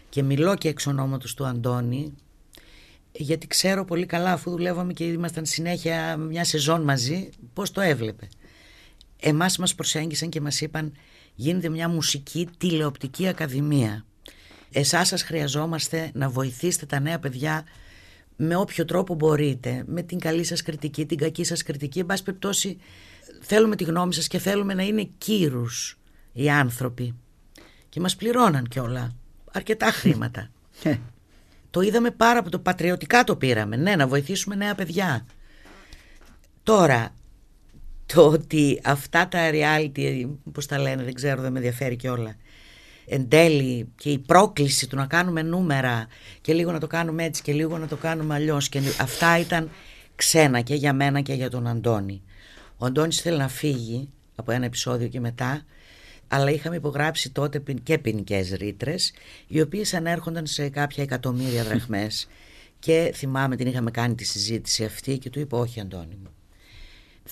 Και 0.09 0.23
μιλώ 0.23 0.55
και 0.55 0.67
εξ 0.69 0.87
ονόματος 0.87 1.33
του 1.33 1.45
Αντώνη, 1.45 2.13
γιατί 3.11 3.47
ξέρω 3.47 3.85
πολύ 3.85 4.05
καλά 4.05 4.31
αφού 4.31 4.49
δουλεύαμε 4.51 4.93
και 4.93 5.03
ήμασταν 5.03 5.45
συνέχεια 5.45 6.17
μια 6.17 6.43
σεζόν 6.43 6.81
μαζί, 6.81 7.29
πώς 7.53 7.71
το 7.71 7.81
έβλεπε. 7.81 8.27
Εμάς 9.23 9.57
μας 9.57 9.75
προσέγγισαν 9.75 10.29
και 10.29 10.41
μας 10.41 10.61
είπαν 10.61 10.93
γίνεται 11.35 11.69
μια 11.69 11.89
μουσική 11.89 12.49
τηλεοπτική 12.57 13.27
ακαδημία. 13.27 14.05
Εσάς 14.71 15.07
σας 15.07 15.23
χρειαζόμαστε 15.23 16.11
να 16.13 16.29
βοηθήσετε 16.29 16.85
τα 16.85 16.99
νέα 16.99 17.19
παιδιά 17.19 17.63
με 18.35 18.55
όποιο 18.55 18.85
τρόπο 18.85 19.13
μπορείτε, 19.13 19.83
με 19.87 20.01
την 20.01 20.19
καλή 20.19 20.43
σας 20.43 20.61
κριτική, 20.61 21.05
την 21.05 21.17
κακή 21.17 21.43
σας 21.43 21.63
κριτική. 21.63 21.99
Εν 21.99 22.05
πάση 22.05 22.23
περιπτώσει 22.23 22.77
θέλουμε 23.41 23.75
τη 23.75 23.83
γνώμη 23.83 24.13
σας 24.13 24.27
και 24.27 24.37
θέλουμε 24.37 24.73
να 24.73 24.83
είναι 24.83 25.09
κύρους 25.17 25.99
οι 26.33 26.49
άνθρωποι. 26.49 27.15
Και 27.89 27.99
μας 27.99 28.15
πληρώναν 28.15 28.67
κιόλα 28.67 29.15
αρκετά 29.51 29.91
χρήματα. 29.91 30.49
Ε, 30.83 30.95
Το 31.69 31.81
είδαμε 31.81 32.11
πάρα 32.11 32.39
από 32.39 32.49
το 32.49 32.59
πατριωτικά 32.59 33.23
το 33.23 33.35
πήραμε. 33.35 33.75
Ναι, 33.75 33.95
να 33.95 34.07
βοηθήσουμε 34.07 34.55
νέα 34.55 34.75
παιδιά. 34.75 35.25
Τώρα, 36.63 37.13
το 38.13 38.27
ότι 38.27 38.79
αυτά 38.83 39.27
τα 39.27 39.49
reality, 39.51 40.29
πώς 40.51 40.65
τα 40.65 40.79
λένε, 40.79 41.03
δεν 41.03 41.13
ξέρω, 41.13 41.41
δεν 41.41 41.51
με 41.51 41.57
ενδιαφέρει 41.57 41.95
κιόλα. 41.95 42.35
Εν 43.05 43.29
τέλει 43.29 43.87
και 43.95 44.09
η 44.09 44.19
πρόκληση 44.19 44.87
του 44.87 44.95
να 44.95 45.05
κάνουμε 45.05 45.41
νούμερα 45.41 46.07
και 46.41 46.53
λίγο 46.53 46.71
να 46.71 46.79
το 46.79 46.87
κάνουμε 46.87 47.23
έτσι 47.23 47.41
και 47.41 47.53
λίγο 47.53 47.77
να 47.77 47.87
το 47.87 47.95
κάνουμε 47.95 48.33
αλλιώς 48.33 48.69
και 48.69 48.81
αυτά 48.99 49.39
ήταν 49.39 49.69
ξένα 50.15 50.61
και 50.61 50.75
για 50.75 50.93
μένα 50.93 51.21
και 51.21 51.33
για 51.33 51.49
τον 51.49 51.67
Αντώνη. 51.67 52.21
Ο 52.77 52.85
Αντώνης 52.85 53.21
θέλει 53.21 53.37
να 53.37 53.47
φύγει 53.47 54.09
από 54.35 54.51
ένα 54.51 54.65
επεισόδιο 54.65 55.07
και 55.07 55.19
μετά 55.19 55.65
αλλά 56.27 56.51
είχαμε 56.51 56.75
υπογράψει 56.75 57.29
τότε 57.29 57.59
πιν- 57.59 57.83
και 57.83 57.97
ποινικές 57.97 58.51
ρήτρες, 58.51 59.13
οι 59.47 59.61
οποίες 59.61 59.93
ανέρχονταν 59.93 60.45
σε 60.45 60.69
κάποια 60.69 61.03
εκατομμύρια 61.03 61.63
δραχμές 61.63 62.27
και 62.79 63.11
θυμάμαι 63.15 63.55
την 63.55 63.67
είχαμε 63.67 63.91
κάνει 63.91 64.15
τη 64.15 64.23
συζήτηση 64.23 64.83
αυτή 64.83 65.17
και 65.17 65.29
του 65.29 65.39
είπα 65.39 65.57
όχι 65.57 65.79
Αντώνη 65.79 66.17
μου 66.23 66.29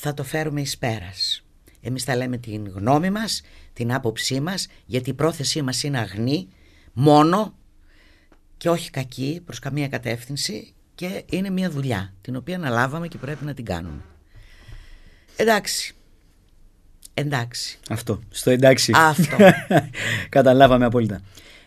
θα 0.01 0.13
το 0.13 0.23
φέρουμε 0.23 0.61
εις 0.61 0.77
πέρας. 0.77 1.43
Εμείς 1.81 2.03
θα 2.03 2.15
λέμε 2.15 2.37
την 2.37 2.67
γνώμη 2.67 3.09
μας, 3.09 3.41
την 3.73 3.93
άποψή 3.93 4.39
μας, 4.39 4.67
γιατί 4.85 5.09
η 5.09 5.13
πρόθεσή 5.13 5.61
μας 5.61 5.83
είναι 5.83 5.99
αγνή, 5.99 6.47
μόνο 6.93 7.53
και 8.57 8.69
όχι 8.69 8.89
κακή 8.89 9.41
προς 9.45 9.59
καμία 9.59 9.87
κατεύθυνση 9.87 10.73
και 10.95 11.23
είναι 11.29 11.49
μια 11.49 11.69
δουλειά 11.69 12.13
την 12.21 12.35
οποία 12.35 12.55
αναλάβαμε 12.55 13.07
και 13.07 13.17
πρέπει 13.17 13.45
να 13.45 13.53
την 13.53 13.65
κάνουμε. 13.65 14.01
Εντάξει. 15.35 15.95
Εντάξει. 17.13 17.79
Αυτό. 17.89 18.19
Στο 18.29 18.51
εντάξει. 18.51 18.91
Αυτό. 18.95 19.37
Καταλάβαμε 20.29 20.85
απόλυτα. 20.85 21.21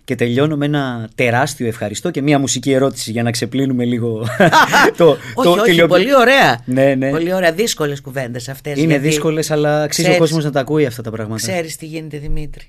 Και 0.05 0.15
τελειώνω 0.15 0.57
με 0.57 0.65
ένα 0.65 1.09
τεράστιο 1.15 1.67
ευχαριστώ 1.67 2.11
και 2.11 2.23
μια 2.23 2.39
μουσική 2.39 2.73
ερώτηση 2.73 3.11
για 3.11 3.23
να 3.23 3.31
ξεπλύνουμε 3.31 3.85
λίγο 3.85 4.27
το, 4.97 5.17
όχι, 5.35 5.49
όχι, 5.49 5.63
τηλεοπ- 5.63 5.91
πολύ 5.91 6.15
ωραία. 6.17 6.61
Ναι, 6.65 6.95
ναι. 6.95 7.11
Πολύ 7.11 7.33
ωραία. 7.35 7.53
Δύσκολες 7.53 8.01
κουβέντες 8.01 8.49
αυτές. 8.49 8.79
Είναι 8.79 8.87
γιατί 8.87 9.09
δύσκολες, 9.09 9.51
αλλά 9.51 9.83
αξίζει 9.83 10.07
ο 10.07 10.11
ξέρεις- 10.11 10.19
κόσμος 10.31 10.45
να 10.45 10.51
τα 10.51 10.61
ακούει 10.61 10.87
αυτά 10.87 11.03
τα 11.03 11.11
πράγματα. 11.11 11.41
Ξέρεις 11.41 11.77
τι 11.77 11.87
γίνεται 11.87 12.19
Δημήτρη. 12.19 12.67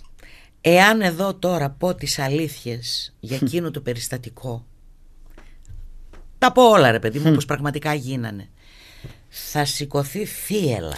Εάν 0.62 1.02
εδώ 1.02 1.34
τώρα 1.34 1.70
πω 1.70 1.96
τις 1.96 2.20
αλήθειες 2.20 3.14
για 3.20 3.38
εκείνο 3.42 3.72
το 3.72 3.82
περιστατικό, 3.82 4.66
τα 6.38 6.52
πω 6.52 6.62
όλα 6.70 6.92
ρε 6.92 7.00
παιδί 7.00 7.20
μου 7.20 7.26
όπως 7.32 7.46
πραγματικά 7.46 7.94
γίνανε, 7.94 8.50
θα 9.30 9.66
σηκωθεί 9.66 10.26
θύελα. 10.26 10.96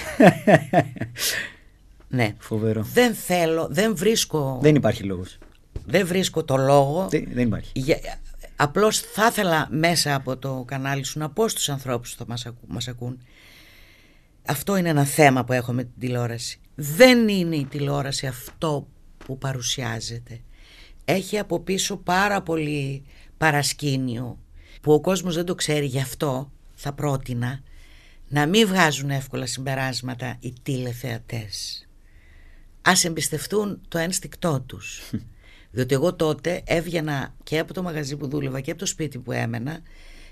ναι. 2.07 2.33
Φοβερό. 2.37 2.87
Δεν 2.93 3.13
θέλω, 3.13 3.67
δεν 3.71 3.95
βρίσκω, 3.95 4.59
Δεν 4.61 4.75
υπάρχει 4.75 5.03
λόγος. 5.03 5.37
Δεν 5.85 6.07
βρίσκω 6.07 6.43
το 6.43 6.57
λόγο. 6.57 7.07
Δεν, 7.09 7.27
δεν 7.33 7.47
υπάρχει. 7.47 7.71
Για, 7.73 7.99
απλώς 8.55 8.99
θα 8.99 9.27
ήθελα 9.27 9.67
μέσα 9.71 10.15
από 10.15 10.37
το 10.37 10.63
κανάλι 10.67 11.03
σου 11.03 11.19
να 11.19 11.29
πω 11.29 11.47
στους 11.47 11.69
ανθρώπους 11.69 12.11
που 12.11 12.17
θα 12.17 12.25
μας, 12.27 12.45
ακού, 12.45 12.67
μας 12.67 12.87
ακούν 12.87 13.19
αυτό 14.47 14.75
είναι 14.75 14.89
ένα 14.89 15.05
θέμα 15.05 15.43
που 15.43 15.53
έχω 15.53 15.73
με 15.73 15.83
την 15.83 15.93
τηλεόραση 15.99 16.59
δεν 16.75 17.27
είναι 17.27 17.55
η 17.55 17.65
τηλεόραση 17.65 18.27
αυτό 18.27 18.87
που 19.25 19.37
παρουσιάζεται 19.37 20.41
έχει 21.05 21.37
από 21.37 21.59
πίσω 21.59 21.97
πάρα 21.97 22.41
πολύ 22.41 23.03
παρασκήνιο 23.37 24.39
που 24.81 24.93
ο 24.93 25.01
κόσμος 25.01 25.35
δεν 25.35 25.45
το 25.45 25.55
ξέρει 25.55 25.85
γι' 25.85 25.99
αυτό 25.99 26.51
θα 26.75 26.93
πρότεινα 26.93 27.59
να 28.27 28.45
μην 28.45 28.67
βγάζουν 28.67 29.09
εύκολα 29.09 29.45
συμπεράσματα 29.45 30.37
οι 30.39 30.53
τηλεθεατές. 30.63 31.87
Ας 32.81 33.05
εμπιστευτούν 33.05 33.81
το 33.87 33.97
ένστικτό 33.97 34.61
τους. 34.61 35.01
Διότι 35.75 35.93
εγώ 35.93 36.13
τότε 36.13 36.61
έβγαινα 36.65 37.33
και 37.43 37.59
από 37.59 37.73
το 37.73 37.83
μαγαζί 37.83 38.15
που 38.15 38.27
δούλευα 38.27 38.61
και 38.61 38.71
από 38.71 38.79
το 38.79 38.85
σπίτι 38.85 39.17
που 39.17 39.31
έμενα 39.31 39.79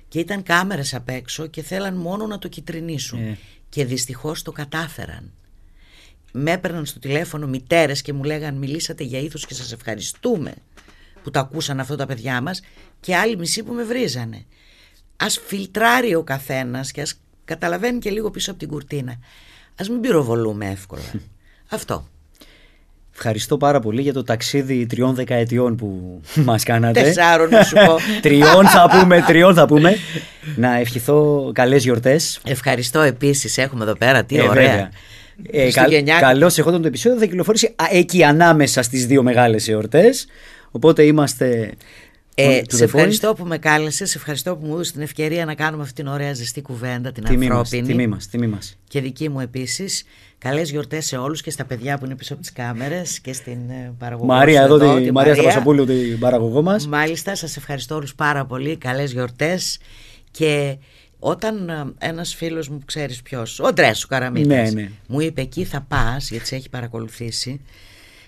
και 0.07 0.19
ήταν 0.19 0.43
κάμερες 0.43 0.93
απ' 0.93 1.09
έξω 1.09 1.47
και 1.47 1.61
θέλαν 1.61 1.95
μόνο 1.95 2.27
να 2.27 2.39
το 2.39 2.47
κυτρινίσουν. 2.47 3.19
Ε. 3.19 3.37
Και 3.69 3.85
δυστυχώς 3.85 4.41
το 4.41 4.51
κατάφεραν. 4.51 5.31
Με 6.31 6.51
έπαιρναν 6.51 6.85
στο 6.85 6.99
τηλέφωνο 6.99 7.47
μητέρες 7.47 8.01
και 8.01 8.13
μου 8.13 8.23
λέγαν 8.23 8.55
μιλήσατε 8.55 9.03
για 9.03 9.19
ήθος 9.19 9.45
και 9.45 9.53
σας 9.53 9.71
ευχαριστούμε 9.71 10.53
που 11.23 11.31
τα 11.31 11.39
ακούσαν 11.39 11.79
αυτό 11.79 11.95
τα 11.95 12.05
παιδιά 12.05 12.41
μας 12.41 12.61
και 12.99 13.15
άλλοι 13.15 13.37
μισοί 13.37 13.63
που 13.63 13.73
με 13.73 13.83
βρίζανε. 13.83 14.45
Ας 15.17 15.39
φιλτράρει 15.45 16.15
ο 16.15 16.23
καθένας 16.23 16.91
και 16.91 17.01
ας 17.01 17.19
καταλαβαίνει 17.45 17.99
και 17.99 18.09
λίγο 18.09 18.31
πίσω 18.31 18.51
από 18.51 18.59
την 18.59 18.69
κουρτίνα. 18.69 19.19
Ας 19.75 19.89
μην 19.89 19.99
πυροβολούμε 19.99 20.69
εύκολα. 20.69 21.11
αυτό. 21.69 22.07
Ευχαριστώ 23.15 23.57
πάρα 23.57 23.79
πολύ 23.79 24.01
για 24.01 24.13
το 24.13 24.23
ταξίδι 24.23 24.85
τριών 24.85 25.15
δεκαετιών 25.15 25.75
που 25.75 26.21
μας 26.45 26.63
κάνατε. 26.63 27.01
Τεσσάρων 27.01 27.49
να 27.49 27.63
σου 27.63 27.75
πω. 27.85 27.95
τριών 28.29 28.67
θα 28.67 28.89
πούμε, 28.99 29.23
τριών 29.27 29.53
θα 29.53 29.65
πούμε. 29.65 29.95
Να 30.55 30.77
ευχηθώ 30.79 31.51
καλές 31.53 31.83
γιορτές. 31.83 32.39
Ευχαριστώ 32.45 32.99
επίσης. 33.01 33.57
Έχουμε 33.57 33.83
εδώ 33.83 33.95
πέρα. 33.95 34.23
Τι 34.23 34.37
Ε, 34.37 34.41
ωραία. 34.41 34.51
βέβαια. 34.53 34.89
Ε, 35.51 35.57
καλ, 35.61 35.61
Χριστουγεννιάτικο. 35.61 36.27
καλώς 36.29 36.57
εχόταν 36.57 36.81
το 36.81 36.87
επεισόδιο 36.87 37.19
θα 37.19 37.25
κυκλοφορήσει 37.25 37.67
α, 37.75 37.85
εκεί 37.91 38.23
ανάμεσα 38.23 38.81
στις 38.81 39.05
δύο 39.05 39.23
μεγάλες 39.23 39.67
εορτές. 39.67 40.25
Οπότε 40.71 41.03
είμαστε... 41.03 41.71
Ε, 42.35 42.59
on 42.59 42.61
to 42.61 42.63
σε 42.67 42.77
the 42.77 42.79
point. 42.79 42.83
ευχαριστώ 42.83 43.33
που 43.33 43.45
με 43.45 43.57
κάλεσες, 43.57 44.09
σε 44.09 44.17
ευχαριστώ 44.17 44.55
που 44.55 44.65
μου 44.65 44.73
έδωσε 44.73 44.91
την 44.91 45.01
ευκαιρία 45.01 45.45
να 45.45 45.53
κάνουμε 45.55 45.83
αυτή 45.83 45.95
την 45.95 46.07
ωραία 46.07 46.33
ζεστή 46.33 46.61
κουβέντα, 46.61 47.11
την 47.11 47.23
Τιμή 47.23 47.47
μας, 47.47 47.57
ανθρώπινη. 47.57 47.87
τιμή 47.87 48.07
μας, 48.07 48.27
τιμή 48.27 48.47
μας. 48.47 48.77
Και 48.87 49.01
δική 49.01 49.29
μου 49.29 49.39
επίσης. 49.39 50.03
Καλές 50.43 50.69
γιορτές 50.69 51.05
σε 51.05 51.17
όλους 51.17 51.41
και 51.41 51.51
στα 51.51 51.65
παιδιά 51.65 51.97
που 51.97 52.05
είναι 52.05 52.15
πίσω 52.15 52.33
από 52.33 52.41
τις 52.41 52.51
κάμερες 52.51 53.19
και 53.19 53.33
στην 53.33 53.69
ε, 53.69 53.93
παραγωγό. 53.97 54.25
Μαρία 54.25 54.67
σου 54.67 54.73
εδώ, 54.73 54.95
τη, 54.95 55.03
τη 55.03 55.11
Μαρία 55.11 55.33
Σταπασοπούλου, 55.33 55.85
την 55.85 56.19
παραγωγό 56.19 56.61
μας. 56.61 56.87
Μάλιστα, 56.87 57.35
σας 57.35 57.57
ευχαριστώ 57.57 57.95
όλους 57.95 58.15
πάρα 58.15 58.45
πολύ. 58.45 58.77
Καλές 58.77 59.11
γιορτές 59.11 59.79
και 60.31 60.77
όταν 61.19 61.69
ε, 61.69 61.93
ένας 61.97 62.35
φίλος 62.35 62.69
μου, 62.69 62.81
ξέρεις 62.85 63.21
ποιος, 63.21 63.59
ο 63.59 63.73
Ντρέσου 63.73 64.07
Καραμίτας, 64.07 64.73
Ναι, 64.73 64.81
ναι. 64.81 64.89
μου 65.07 65.19
είπε 65.19 65.41
εκεί 65.41 65.63
θα 65.63 65.85
πας, 65.87 66.29
γιατί 66.29 66.45
σε 66.45 66.55
έχει 66.55 66.69
παρακολουθήσει 66.69 67.61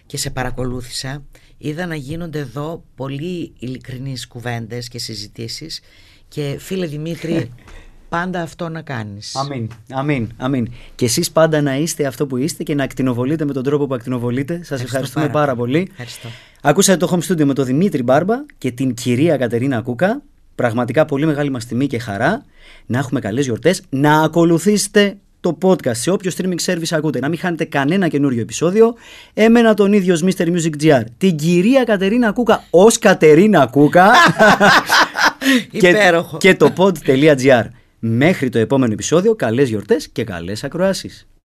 και 0.05 0.17
σε 0.17 0.29
παρακολούθησα, 0.29 1.23
είδα 1.57 1.85
να 1.85 1.95
γίνονται 1.95 2.39
εδώ 2.39 2.83
πολύ 2.95 3.53
ειλικρινείς 3.59 4.27
κουβέντες 4.27 4.87
και 4.87 4.99
συζητήσεις 4.99 5.81
και 6.27 6.55
φίλε 6.59 6.85
Δημήτρη, 6.85 7.49
πάντα 8.15 8.41
αυτό 8.41 8.69
να 8.69 8.81
κάνεις. 8.81 9.35
Αμήν, 9.35 9.69
αμήν, 9.91 10.29
αμήν. 10.37 10.67
Και 10.95 11.05
εσείς 11.05 11.31
πάντα 11.31 11.61
να 11.61 11.75
είστε 11.77 12.05
αυτό 12.05 12.27
που 12.27 12.37
είστε 12.37 12.63
και 12.63 12.75
να 12.75 12.83
ακτινοβολείτε 12.83 13.45
με 13.45 13.53
τον 13.53 13.63
τρόπο 13.63 13.87
που 13.87 13.93
ακτινοβολείτε. 13.93 14.59
Σας 14.63 14.81
ευχαριστούμε 14.81 15.25
πάρα, 15.25 15.39
πάρα 15.39 15.55
πολύ. 15.55 15.87
Ευχαριστώ. 15.91 16.27
Ακούσατε 16.61 17.05
το 17.05 17.11
Home 17.11 17.31
Studio 17.31 17.43
με 17.43 17.53
τον 17.53 17.65
Δημήτρη 17.65 18.03
Μπάρμπα 18.03 18.35
και 18.57 18.71
την 18.71 18.93
κυρία 18.93 19.37
Κατερίνα 19.37 19.81
Κούκα. 19.81 20.21
Πραγματικά 20.55 21.05
πολύ 21.05 21.25
μεγάλη 21.25 21.49
μας 21.49 21.65
τιμή 21.65 21.87
και 21.87 21.99
χαρά 21.99 22.45
να 22.85 22.97
έχουμε 22.97 23.19
καλές 23.19 23.45
γιορτές. 23.45 23.81
Να 23.89 24.21
ακολουθήσετε 24.21 25.17
το 25.39 25.57
podcast 25.61 25.95
σε 25.95 26.11
όποιο 26.11 26.31
streaming 26.37 26.71
service 26.71 26.91
ακούτε. 26.91 27.19
Να 27.19 27.29
μην 27.29 27.39
χάνετε 27.39 27.65
κανένα 27.65 28.07
καινούριο 28.07 28.41
επεισόδιο. 28.41 28.93
Έμενα 29.33 29.73
τον 29.73 29.93
ίδιο 29.93 30.13
ως 30.13 30.23
Mr. 30.23 30.47
Music 30.47 30.83
GR. 30.83 31.01
Την 31.17 31.35
κυρία 31.35 31.83
Κατερίνα 31.83 32.31
Κούκα 32.31 32.63
ως 32.69 32.99
Κατερίνα 32.99 33.67
Κούκα. 33.67 34.11
και, 35.79 35.87
Υπέροχο. 35.87 36.37
και 36.37 36.55
το 36.55 36.73
pod.gr. 36.77 37.63
Μέχρι 38.07 38.49
το 38.49 38.59
επόμενο 38.59 38.93
επεισόδιο, 38.93 39.35
καλές 39.35 39.69
γιορτές 39.69 40.07
και 40.07 40.23
καλές 40.23 40.63
ακροάσεις. 40.63 41.27